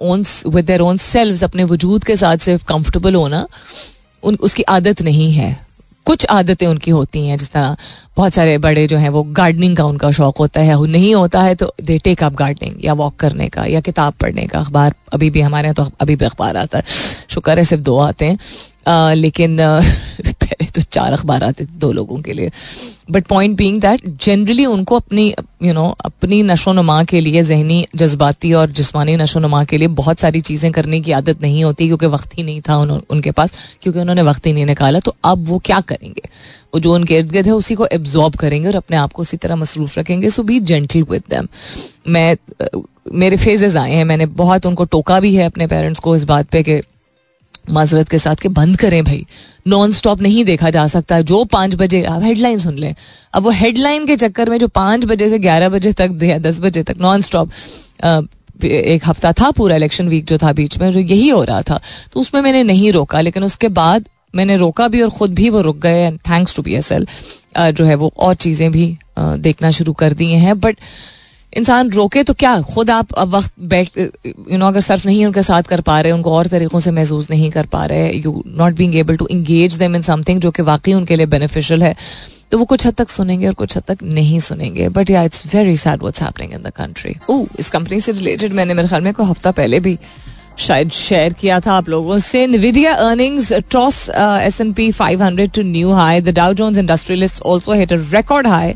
own 0.02 0.26
with 0.48 0.66
their 0.66 0.82
own 0.82 0.98
selves 0.98 1.44
अपने 1.44 1.64
वजूद 1.64 2.04
के 2.04 2.16
साथ 2.16 2.38
सिर्फ़ 2.38 2.66
कंफर्टेबल 2.66 3.16
होना, 3.16 3.48
उन, 4.24 4.36
उसकी 4.36 4.64
आदत 4.64 5.02
नहीं 5.02 5.32
है। 5.32 5.70
कुछ 6.06 6.26
आदतें 6.26 6.68
उनकी 6.68 6.92
होती 6.92 7.26
हैं, 7.28 7.38
जिस 7.38 7.52
तरह 7.52 7.76
बहुत 8.18 8.34
सारे 8.34 8.58
बड़े 8.58 8.88
जो 8.88 8.98
हैं, 8.98 9.10
वो 9.10 9.24
गार्डनिंग 9.24 9.78
का 9.78 9.86
उनका 9.86 10.12
शौक 10.12 10.38
होता 10.38 10.62
है 10.62 10.88
नहीं 10.88 11.16
होता 11.16 11.42
है 11.42 11.56
तो 11.56 11.74
दे 11.84 11.98
टेक 11.98 12.24
अप 12.24 12.34
गार्डनिंग 12.34 12.86
या 12.86 12.94
वॉक 12.94 13.16
करने 13.16 13.50
का 13.50 13.66
या 13.66 13.82
किताब 13.82 14.14
पढ़ने 14.14 14.48
का। 14.48 14.60
अखबार 14.60 14.94
अभी 15.14 15.30
भी 15.30 15.42
हमारे 15.42 15.68
यहाँ 15.68 15.76
तो 15.76 15.92
अभी 16.02 16.16
भी 16.16 16.26
अखबार 16.26 16.58
आता 16.58 16.78
है। 16.78 16.84
शुक्र 17.30 17.58
है 17.58 17.64
सिर्फ़ 17.64 17.84
दो 17.84 17.98
आते 17.98 18.26
हैं। 18.26 18.38
आ, 18.90 19.14
लेकिन 19.14 19.58
पहले 20.26 20.66
तो 20.66 20.82
चार 20.82 21.14
अखबार 21.14 21.44
आते 21.44 21.66
थे 21.66 21.70
दो 21.74 21.92
लोगों 21.92 22.22
के 22.22 22.34
लिए। 22.34 22.52
But 23.12 23.26
point 23.26 23.58
being 23.58 23.82
that 23.82 24.02
generally 24.24 24.66
उनको 24.66 24.96
अपनी 24.96 25.28
यू 25.28 25.66
you 25.66 25.74
नो 25.74 25.88
know, 25.88 26.06
अपनी 26.06 26.44
नशो 26.44 26.74
नुमा 26.74 27.04
के 27.04 27.20
लिए 27.20 27.44
जहनी 27.44 27.86
जज्बाती 27.96 28.54
और 28.54 28.72
जिसमानी 28.72 29.16
नशो 29.16 29.40
नुमा 29.40 29.64
के 29.64 29.78
लिए 29.78 29.88
बहुत 29.88 30.20
सारी 30.20 30.42
चीज़ें 30.42 30.72
करने 30.72 31.02
की 31.02 31.12
आदत 31.12 31.42
नहीं 31.42 31.64
होती 31.64 31.88
क्योंकि 31.88 32.06
वक्त 32.06 32.38
ही 32.38 32.44
नहीं 32.44 32.62
था 32.62 32.78
उन, 32.78 33.02
उनके 33.10 33.32
पास 33.32 33.54
क्योंकि 33.82 34.00
उन्होंने 34.00 34.22
वक्त 34.22 34.46
ही 34.46 34.54
नहीं 34.54 34.66
निकाला 34.66 35.00
तो 35.00 35.16
अब 35.24 35.48
वो 35.48 35.60
क्या 35.60 35.80
करेंगे? 35.82 36.22
वो 36.74 36.80
जो 36.80 36.94
उनके 36.94 37.18
इर्द 37.18 37.32
गिर्द 37.32 37.46
है 37.46 37.54
उसी 37.54 37.76
को 37.76 37.88
एब्जॉर्ब 37.92 38.36
करेंगे 38.36 38.68
और 38.68 38.76
अपने 38.76 38.98
आप 38.98 39.14
को 39.14 39.22
उसी 39.22 39.38
तरह 39.38 39.56
मसरूफ 39.56 39.98
रखेंगे 40.00 40.30
so 40.30 40.44
be 40.44 40.60
gentle 40.60 41.04
with 41.04 41.24
them 41.30 41.48
मैं 42.08 42.38
मेरे 43.14 43.38
फेजेस 43.38 43.76
आए 43.76 43.94
हैं 43.94 44.06
मैंने 44.06 44.26
बहुत 44.26 44.66
उनको 44.66 44.86
टोका 44.86 45.20
भी 45.20 45.36
है 45.36 45.46
अपने 45.46 45.68
पेरेंट्स 45.68 46.00
को 46.00 46.16
इस 46.16 46.24
बात 46.24 46.48
पे 46.48 46.64
कि 46.64 46.82
माजरत 47.70 48.10
के 48.10 48.18
साथ 48.18 48.36
के 48.36 48.50
बंद 48.50 48.78
करें 48.78 49.04
भाई। 49.04 49.26
नॉन 49.68 49.92
स्टॉप 49.92 50.22
नहीं 50.22 50.44
देखा 50.46 50.70
जा 50.70 50.88
सकता। 50.88 51.20
जो 51.24 51.44
पाँच 51.46 51.76
बजे, 51.76 52.04
आप 52.04 52.24
हेडलाइन 52.24 52.58
सुन 52.60 52.78
लें। 52.78 52.94
अब 53.34 53.44
वो 53.44 53.50
हेडलाइन 53.52 54.06
के 54.06 54.16
चक्कर 54.18 54.50
में 54.50 54.58
जो 54.60 54.68
पाँच 54.70 55.06
बजे 55.06 55.30
से 55.30 55.40
ग्यारह 55.40 55.70
बजे 55.70 55.92
तक 55.94 56.20
या 56.24 56.38
दस 56.40 56.60
बजे 56.60 56.84
तक 56.84 57.02
नॉन 57.02 57.22
स्टॉप 57.22 57.52
एक 58.64 59.02
हफ़्ता 59.06 59.32
था 59.32 59.50
पूरा 59.52 59.76
इलेक्शन 59.76 60.08
वीक 60.10 60.26
जो 60.26 60.38
था 60.38 60.52
बीच 60.54 60.78
में, 60.78 60.92
जो 60.92 61.00
यही 61.00 61.28
हो 61.30 61.44
रहा 61.44 61.62
था। 61.62 61.80
तो 62.14 62.20
उसमें 62.20 62.42
मैंने 62.42 62.64
नहीं 62.64 62.92
रोका, 62.92 63.22
लेकिन 63.22 63.44
उसके 63.44 63.68
बाद 63.70 64.10
मैंने 64.34 64.56
रोका 64.58 64.88
भी 64.88 65.02
और 65.02 65.10
ख़ुद 65.10 65.34
भी 65.34 65.50
वो 65.50 65.62
रुक 65.62 65.78
गए 65.78 66.02
and 66.02 66.18
thanks 66.22 66.56
to 66.56 66.62
B 66.62 66.74
S 66.76 66.92
L 66.92 67.06
जो 67.58 67.86
है 67.86 67.96
वो 67.96 68.12
और 68.18 68.36
चीज़ें 68.36 68.72
भी 68.72 68.98
देखना 69.20 69.72
शुरू 69.72 69.94
कर 69.94 70.14
दी 70.14 70.32
हैं। 70.34 70.60
बट 70.60 70.78
इंसान 71.54 71.90
रोके 71.92 72.24
तो 72.24 72.34
क्या? 72.34 72.60
खुद 72.62 72.90
आप 72.90 73.14
अब 73.18 73.36
वक्त 73.36 73.54
बैठ 73.60 73.98
यू 73.98 74.58
नो 74.58 74.68
अगर 74.68 74.80
सर्फ 74.82 75.06
नहीं 75.06 75.26
उनके 75.26 75.42
साथ 75.44 75.64
कर 75.64 75.82
पा 75.82 76.00
रहे 76.02 76.12
उनको 76.12 76.34
और 76.34 76.48
तरीक़ों 76.48 76.80
से 76.80 76.92
महसूस 76.92 77.30
नहीं 77.32 77.50
कर 77.52 77.66
पा 77.66 77.86
रहे 77.86 78.12
you 78.12 78.44
not 78.48 78.76
being 78.76 78.96
able 78.96 79.18
to 79.18 79.28
engage 79.32 79.78
them 79.78 79.96
in 79.96 80.02
something 80.02 80.42
जो 80.42 80.52
कि 80.52 80.62
वाकई 80.62 80.94
उनके 80.94 81.16
लिए 81.16 81.26
बेनिफिशियल 81.26 81.84
है 81.84 81.96
तो 82.52 82.58
वो 82.58 82.66
कुछ 82.66 82.86
हद 82.88 82.94
तक 82.98 83.10
सुनेंगे 83.10 83.48
और 83.48 83.54
कुछ 83.54 83.78
हद 83.78 83.84
तक 83.88 84.04
नहीं 84.04 84.40
सुनेंगे। 84.40 84.90
But 84.90 85.10
yeah 85.10 85.24
it's 85.24 85.46
very 85.56 85.76
sad 85.78 86.00
what's 86.00 86.22
happening 86.22 86.54
in 86.54 86.62
the 86.62 86.70
country 86.78 87.16
ओ 87.30 87.46
इस 87.60 87.70
कंपनी 87.70 88.00
से 88.00 88.12
रिलेटेड 88.12 88.54
मैंने 88.54 88.74
मेरे 88.74 88.88
ख्याल 88.88 89.02
में 89.02 89.14
कोई 89.14 89.26
हफ़्ता 89.26 89.52
पहले 89.52 89.80
भी 89.80 89.98
शायद 90.60 90.90
शेयर 90.92 91.34
किया 91.34 91.60
था 91.60 91.74
आप 91.74 91.90
लोगों 91.90 92.18
से। 92.20 92.46
Nvidia 92.48 92.94
earnings 93.02 93.52
toss 93.74 94.00
uh, 94.10 94.40
S&P 94.48 94.88
500 94.92 95.46
to 95.58 95.64
new 95.64 95.92
high. 96.00 96.20
The 96.20 96.34
Dow 96.40 96.48
Jones 96.54 96.80
Industrialists 96.82 97.42
also 97.42 97.78
hit 97.82 97.94
a 97.94 98.00
record 98.16 98.46
high. 98.46 98.76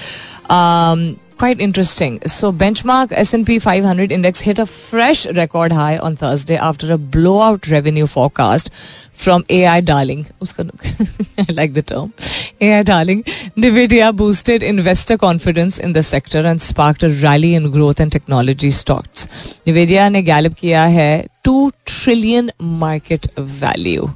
Um, 0.52 1.20
quite 1.38 1.60
interesting. 1.60 2.20
So 2.28 2.52
benchmark 2.52 3.12
S&P 3.12 3.60
500 3.60 4.12
index 4.12 4.42
hit 4.42 4.60
a 4.60 4.66
fresh 4.66 5.26
record 5.28 5.72
high 5.72 5.98
on 5.98 6.16
Thursday 6.16 6.58
after 6.58 6.94
a 6.94 6.98
blowout 6.98 7.68
revenue 7.68 8.08
forecast 8.08 8.72
from 9.12 9.44
AI 9.50 9.82
darling. 9.82 10.28
I 10.42 11.52
like 11.52 11.74
the 11.74 11.82
term. 11.82 12.14
AI 12.61 12.83
darling. 12.83 13.23
Nvidia 13.57 14.13
boosted 14.17 14.63
investor 14.63 15.17
confidence 15.17 15.79
in 15.79 15.93
the 15.93 16.03
sector 16.03 16.45
and 16.53 16.61
sparked 16.61 17.03
a 17.03 17.11
rally 17.25 17.55
in 17.55 17.71
growth 17.71 18.01
and 18.01 18.13
technology 18.13 18.71
stocks. 18.71 19.29
Nvidia 19.67 20.09
ने 20.11 20.23
gallop 20.23 20.55
किया 20.55 20.85
है 20.99 21.27
2 21.49 21.59
trillion 21.87 22.51
market 22.61 23.29
value 23.39 24.09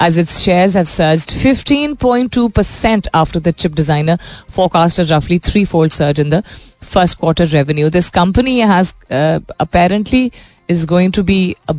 as 0.00 0.16
its 0.16 0.40
shares 0.40 0.74
have 0.74 0.88
surged 0.88 1.30
15.2% 1.30 3.08
after 3.14 3.40
the 3.40 3.52
chip 3.52 3.74
designer 3.74 4.16
forecast 4.48 4.98
a 4.98 5.04
roughly 5.04 5.38
threefold 5.38 5.92
surge 5.92 6.18
in 6.18 6.30
the 6.30 6.42
first 6.80 7.18
quarter 7.18 7.46
revenue. 7.46 7.90
This 7.90 8.08
company 8.10 8.60
has 8.60 8.94
uh, 9.10 9.40
apparently 9.58 10.32
is 10.68 10.86
going 10.86 11.12
to 11.12 11.22
be 11.22 11.56
a, 11.68 11.76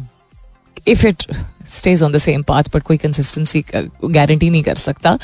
if 0.85 1.03
it 1.03 1.25
stays 1.63 2.01
on 2.01 2.11
the 2.11 2.19
same 2.19 2.43
path, 2.43 2.71
but 2.71 2.83
कोई 2.83 2.99
consistency 2.99 3.63
uh, 3.73 3.83
guarantee 4.11 4.49
नहीं 4.49 4.63
कर 4.63 4.75
सकता. 4.75 5.17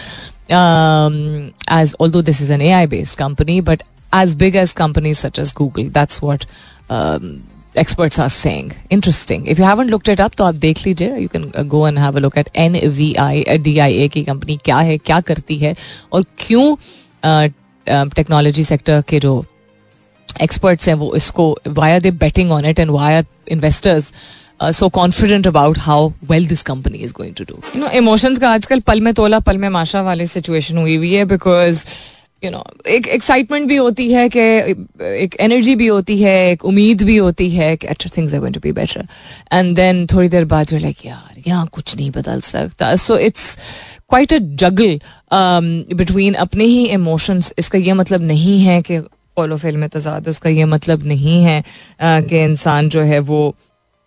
Um, 0.50 1.54
as 1.68 1.94
although 2.00 2.22
this 2.22 2.40
is 2.40 2.50
an 2.50 2.60
AI 2.60 2.86
based 2.86 3.16
company, 3.16 3.60
but 3.60 3.82
as 4.12 4.34
big 4.34 4.56
as 4.56 4.72
companies 4.72 5.18
such 5.18 5.38
as 5.38 5.52
Google, 5.52 5.88
that's 5.88 6.20
what 6.20 6.46
um, 6.88 7.44
experts 7.76 8.18
are 8.18 8.28
saying. 8.28 8.72
Interesting. 8.90 9.46
If 9.46 9.58
you 9.58 9.64
haven't 9.64 9.88
looked 9.88 10.08
it 10.08 10.20
up, 10.20 10.34
तो 10.34 10.44
आप 10.44 10.54
देख 10.54 10.86
लीजिए. 10.86 11.18
You 11.18 11.28
can 11.28 11.52
uh, 11.52 11.62
go 11.62 11.84
and 11.84 11.98
have 11.98 12.16
a 12.16 12.20
look 12.20 12.36
at 12.36 12.52
NVI, 12.54 13.44
DIA 13.62 14.08
की 14.12 14.24
company 14.24 14.56
क्या 14.64 14.78
है, 14.78 14.98
क्या 14.98 15.20
करती 15.20 15.58
है 15.58 15.74
और 16.12 16.24
क्यों 16.38 16.76
टेक्नोलॉजी 18.16 18.64
सेक्टर 18.64 19.02
के 19.08 19.20
जो 19.20 19.44
एक्सपर्ट्स 20.42 20.88
हैं 20.88 20.94
वो 20.94 21.14
इसको 21.14 21.58
why 21.68 21.92
are 21.92 22.00
they 22.00 22.10
betting 22.10 22.52
on 22.52 22.64
it 22.64 22.78
and 22.78 22.90
why 22.90 23.14
are 23.14 23.24
investors 23.48 24.12
so 24.62 24.88
confident 24.88 25.46
about 25.46 25.78
how 25.78 26.08
well 26.30 26.46
this 26.48 26.62
company 26.62 26.98
is 26.98 27.12
going 27.16 27.34
to 27.34 27.44
do 27.44 27.80
no 27.80 27.88
emotions 27.98 28.38
का 28.38 28.50
आजकल 28.50 28.80
पल 28.80 29.00
में 29.00 29.12
तोला, 29.14 29.38
पल 29.40 29.58
में 29.58 29.68
माशा 29.68 30.02
वाली 30.02 30.26
सिचुएशन 30.26 30.78
हुई 30.78 30.96
हुई 30.96 31.12
है 31.14 31.24
बिकॉज़ 31.24 31.84
यू 32.42 32.50
नो 32.50 32.64
एक 32.88 33.06
एक्साइटमेंट 33.08 33.66
भी 33.68 33.76
होती 33.76 34.12
है 34.12 34.28
कि, 34.28 34.40
एक 35.22 35.34
एनर्जी 35.40 35.74
भी 35.76 35.86
होती 35.86 36.20
है, 36.22 36.50
एक 36.50 36.64
उम्मीद 36.64 37.02
भी 37.02 37.16
होती 37.16 37.50
है 37.50 37.76
कि 37.76 37.86
अच्छा 37.86 38.10
things 38.16 38.34
are 38.34 38.40
going 38.40 38.54
to 38.54 38.60
be 38.60 38.72
better 38.72 39.06
and 39.52 39.74
then 39.76 40.06
थोड़ी 40.06 40.28
देर 40.28 40.44
बाद 40.44 40.72
लाइक 40.72 41.06
यार, 41.06 41.42
यहाँ 41.46 41.66
कुछ 41.72 41.96
नहीं 41.96 42.10
बदल 42.10 42.40
सकता. 42.40 42.94
So 42.96 43.18
it's 43.18 43.56
quite 44.08 44.32
a 44.32 44.38
juggle 44.38 44.98
between 45.94 46.34
अपने 46.34 46.64
ही 46.64 46.84
इमोशंस 46.86 47.52
इसका 47.58 47.78
ये 47.78 47.92
मतलब 47.92 48.22
नहीं 48.22 48.60
है 48.60 48.80
कि 48.82 48.98
कौलो 49.36 49.56
फिल 49.56 49.76
में 49.76 49.88
तजाद 49.88 50.28
उसका 50.28 50.50
ये 50.50 50.64
मतलब 50.64 51.06
नहीं 51.06 51.42
है 51.44 51.62
कि 52.02 52.42
इंसान 52.44 52.88
जो 52.88 53.02
है 53.02 53.18
वो 53.18 53.54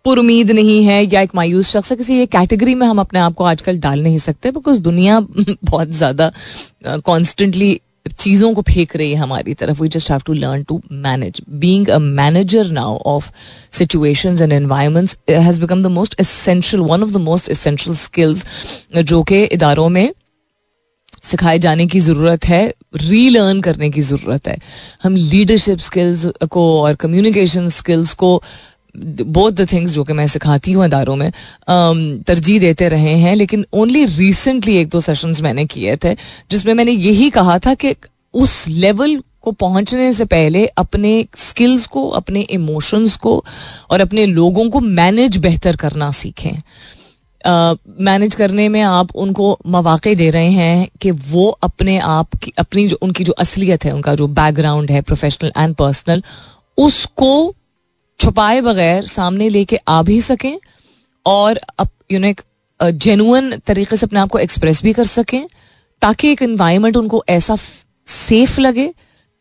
पुरुद 0.04 0.50
नहीं 0.50 0.82
है 0.84 1.02
या 1.04 1.20
एक 1.20 1.34
मायूस 1.34 1.70
शख्स 1.70 1.90
है, 1.90 1.96
किसी 1.96 2.20
एक 2.22 2.30
कैटेगरी 2.30 2.74
में 2.74 2.86
हम 2.86 2.98
अपने 3.00 3.18
आप 3.20 3.34
को 3.34 3.44
आजकल 3.44 3.78
डाल 3.80 4.02
नहीं 4.02 4.18
सकते 4.18 4.50
बिकॉज़ 4.50 4.80
दुनिया 4.82 5.20
बहुत 5.64 5.88
ज़्यादा 5.92 6.30
कॉन्स्टेंटली 7.04 7.80
चीज़ों 8.18 8.52
को 8.54 8.62
फेंक 8.62 8.94
रही 8.96 9.10
है 9.10 9.16
हमारी 9.16 9.54
तरफ़। 9.54 9.80
We 9.82 9.88
just 9.88 10.10
have 10.10 10.20
to 10.26 10.32
learn 10.32 10.62
to 10.62 10.80
manage 10.92 11.40
being 11.60 11.88
a 11.88 11.98
manager 11.98 12.70
now 12.72 12.96
of 13.06 13.30
situations 13.72 14.40
and 14.40 14.52
environments 14.52 15.16
has 15.30 15.60
become 15.60 15.82
the 15.82 15.86
most 15.92 16.20
essential 16.20 16.82
one 16.82 17.02
of 17.02 17.12
the 17.12 17.16
most 17.22 17.48
essential 17.50 17.96
skills 17.96 18.44
जो 18.96 19.22
कि 19.22 19.42
इदारों 19.44 19.88
में 19.88 20.12
सिखाए 21.24 21.58
जाने 21.58 21.86
की 21.86 22.00
ज़रूरत 22.00 22.44
है 22.44 22.62
रीलर्न 22.96 23.60
करने 23.60 23.90
की 23.90 24.00
ज़रूरत 24.02 24.48
है। 24.48 24.56
हम 25.02 25.16
लीडरशिप 25.16 25.78
स्किल्स 25.80 26.26
को 26.50 26.62
और 26.80 26.94
कम्युनिकेशन 26.96 27.68
स्किल्स 27.70 28.12
को 28.14 28.42
बोथ 28.96 29.52
द 29.52 29.72
थिंग्स 29.72 29.92
जो 29.92 30.04
कि 30.04 30.12
मैं 30.12 30.26
सिखाती 30.26 30.72
हूँ 30.72 30.84
अदारों 30.84 31.16
में 31.16 31.32
तरजीह 32.22 32.60
देते 32.60 32.88
रहे 32.88 33.14
हैं 33.14 33.36
लेकिन 33.36 33.66
ओनली 33.72 34.04
रिसेंटली 34.04 34.76
एक 34.76 34.88
दो 34.88 35.00
सेशंस 35.00 35.42
मैंने 35.42 35.64
किए 35.64 35.96
थे 35.96 36.14
जिसमें 36.50 36.74
मैंने 36.74 36.92
यही 36.92 37.30
कहा 37.30 37.58
था 37.58 37.74
कि 37.74 37.94
उस 38.34 38.68
लेवल 38.68 39.22
को 39.40 39.52
पहुँचने 39.52 40.12
से 40.12 40.24
पहले 40.24 40.66
अपने 40.66 41.26
स्किल्स 41.36 41.86
को 41.86 42.08
अपने 42.08 42.40
इमोशंस 42.40 43.16
को 43.16 43.44
और 43.90 44.00
अपने 44.00 44.26
लोगों 44.26 44.70
को 44.70 44.80
मैनेज 44.80 45.36
बेहतर 45.36 45.76
करना 45.76 46.10
सीखें। 46.10 46.62
मैनेज 48.00 48.30
uh, 48.30 48.36
करने 48.36 48.68
में 48.68 48.82
आप 48.82 49.16
उनको 49.16 49.58
मौाक़े 49.66 50.14
दे 50.14 50.30
रहे 50.30 50.50
हैं 50.50 50.88
कि 51.00 51.10
वो 51.10 51.48
अपने 51.48 51.98
आप 51.98 52.36
की 52.36 52.52
अपनी 52.58 52.88
जो 52.88 52.98
उनकी 53.02 53.24
जो 53.24 53.32
असलियत 53.32 53.84
है 53.84 53.92
उनका 53.92 54.14
जो 54.14 54.26
बैकग्राउंड 54.26 54.90
है 54.90 55.00
प्रोफेशनल 55.00 55.52
एंड 55.58 55.74
पर्सनल 55.74 56.22
उसको 56.78 57.54
छुपाए 58.20 58.60
बगैर 58.60 59.06
सामने 59.06 59.48
लेके 59.48 59.78
आ 59.88 60.02
भी 60.02 60.20
सकें 60.20 60.56
और 61.26 61.60
यू 62.12 62.18
नो 62.18 62.26
एक 62.28 62.40
जेनुअन 62.80 63.56
तरीके 63.66 63.96
से 63.96 64.06
अपने 64.06 64.20
आप 64.20 64.28
को 64.30 64.38
एक्सप्रेस 64.38 64.82
भी 64.82 64.92
कर 64.92 65.04
सकें, 65.04 65.46
ताकि 66.02 66.30
एक 66.32 66.42
इन्वायरमेंट 66.42 66.96
उनको 66.96 67.24
ऐसा 67.28 67.56
सेफ़ 68.08 68.60
लगे 68.60 68.92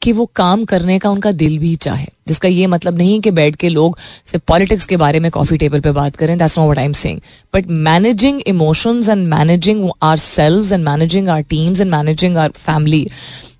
कि 0.02 0.12
वो 0.12 0.26
काम 0.36 0.64
करने 0.66 0.98
का 1.00 1.10
उनका 1.10 1.32
दिल 1.32 1.58
भी 1.60 1.76
चाहे। 1.76 2.06
जिसका 2.28 2.48
ये 2.50 2.68
मतलब 2.68 2.98
नहीं 2.98 3.20
कि 3.22 3.32
बैठ 3.32 3.56
के 3.56 3.70
लोग 3.70 3.98
सिर्फ़ 4.26 4.44
पॉलिटिक्स 4.48 4.86
के 4.86 4.98
बारे 4.98 5.20
में 5.20 5.30
कॉफ़ी 5.32 5.58
टेबल 5.58 5.80
पे 5.82 5.92
बात 5.92 6.16
करें 6.16 6.38
that's 6.38 6.58
not 6.58 6.66
what 6.66 6.78
I 6.78 6.86
am 6.86 6.94
saying 7.02 7.20
but 7.54 7.68
managing 7.88 8.42
emotions 8.48 9.10
and 9.10 9.28
managing 9.28 9.90
ourselves 10.18 10.72
and 10.72 10.86
managing 10.86 11.30
our 11.30 11.42
teams 11.50 11.82
and 11.82 11.92
managing 11.92 12.38
our 12.38 12.50
family 12.58 13.08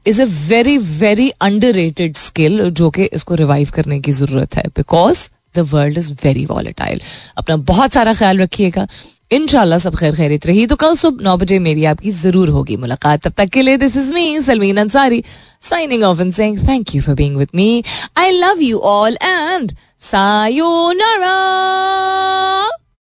is 0.06 0.22
a 0.22 0.26
very 0.48 0.78
very 0.78 1.30
underrated 1.74 2.18
skill 2.18 2.70
जो 2.72 2.90
कि 2.90 3.04
इसको 3.14 3.36
रिवाइव 3.36 3.70
करने 3.76 4.00
की 4.00 4.12
ज़रूरत 4.12 4.56
है 4.56 4.64
because 4.76 5.28
the 5.56 5.60
world 5.74 5.98
is 5.98 6.12
very 6.24 6.46
volatile 6.46 7.02
अपना 7.38 7.56
बहुत 7.72 7.94
सारा 7.94 8.14
ख्याल 8.14 8.40
रखिएगा। 8.42 8.88
इनशाला 9.32 9.78
सब 9.78 9.96
खैर 9.96 10.16
खैरित 10.16 10.46
रही। 10.48 10.66
तो 10.68 10.76
कल 10.76 10.96
सुबह 10.96 11.24
नौ 11.24 11.36
बजे 11.38 11.58
मेरी 11.60 11.86
आपकी 11.86 12.12
ज़रूर 12.12 12.50
होगी 12.50 12.78
मुलाकात। 12.78 13.22
तब 13.24 13.34
तक 13.38 13.50
के 13.54 13.62
लिए 13.62 13.78
this 13.78 13.96
is 13.98 14.14
me 14.14 14.40
Salmeen 14.42 14.78
Ansari 14.78 15.24
signing 15.70 16.04
off 16.04 16.22
and 16.22 16.34
saying 16.34 16.58
thank 16.68 16.96
you 16.96 17.02
for 17.02 17.16
being 17.16 17.38
with 17.38 17.48
me 17.56 17.84
I 18.18 18.32
love 18.32 18.62
you 18.62 18.80
all 18.92 19.18
and 19.24 19.72
sayonara 20.02 21.34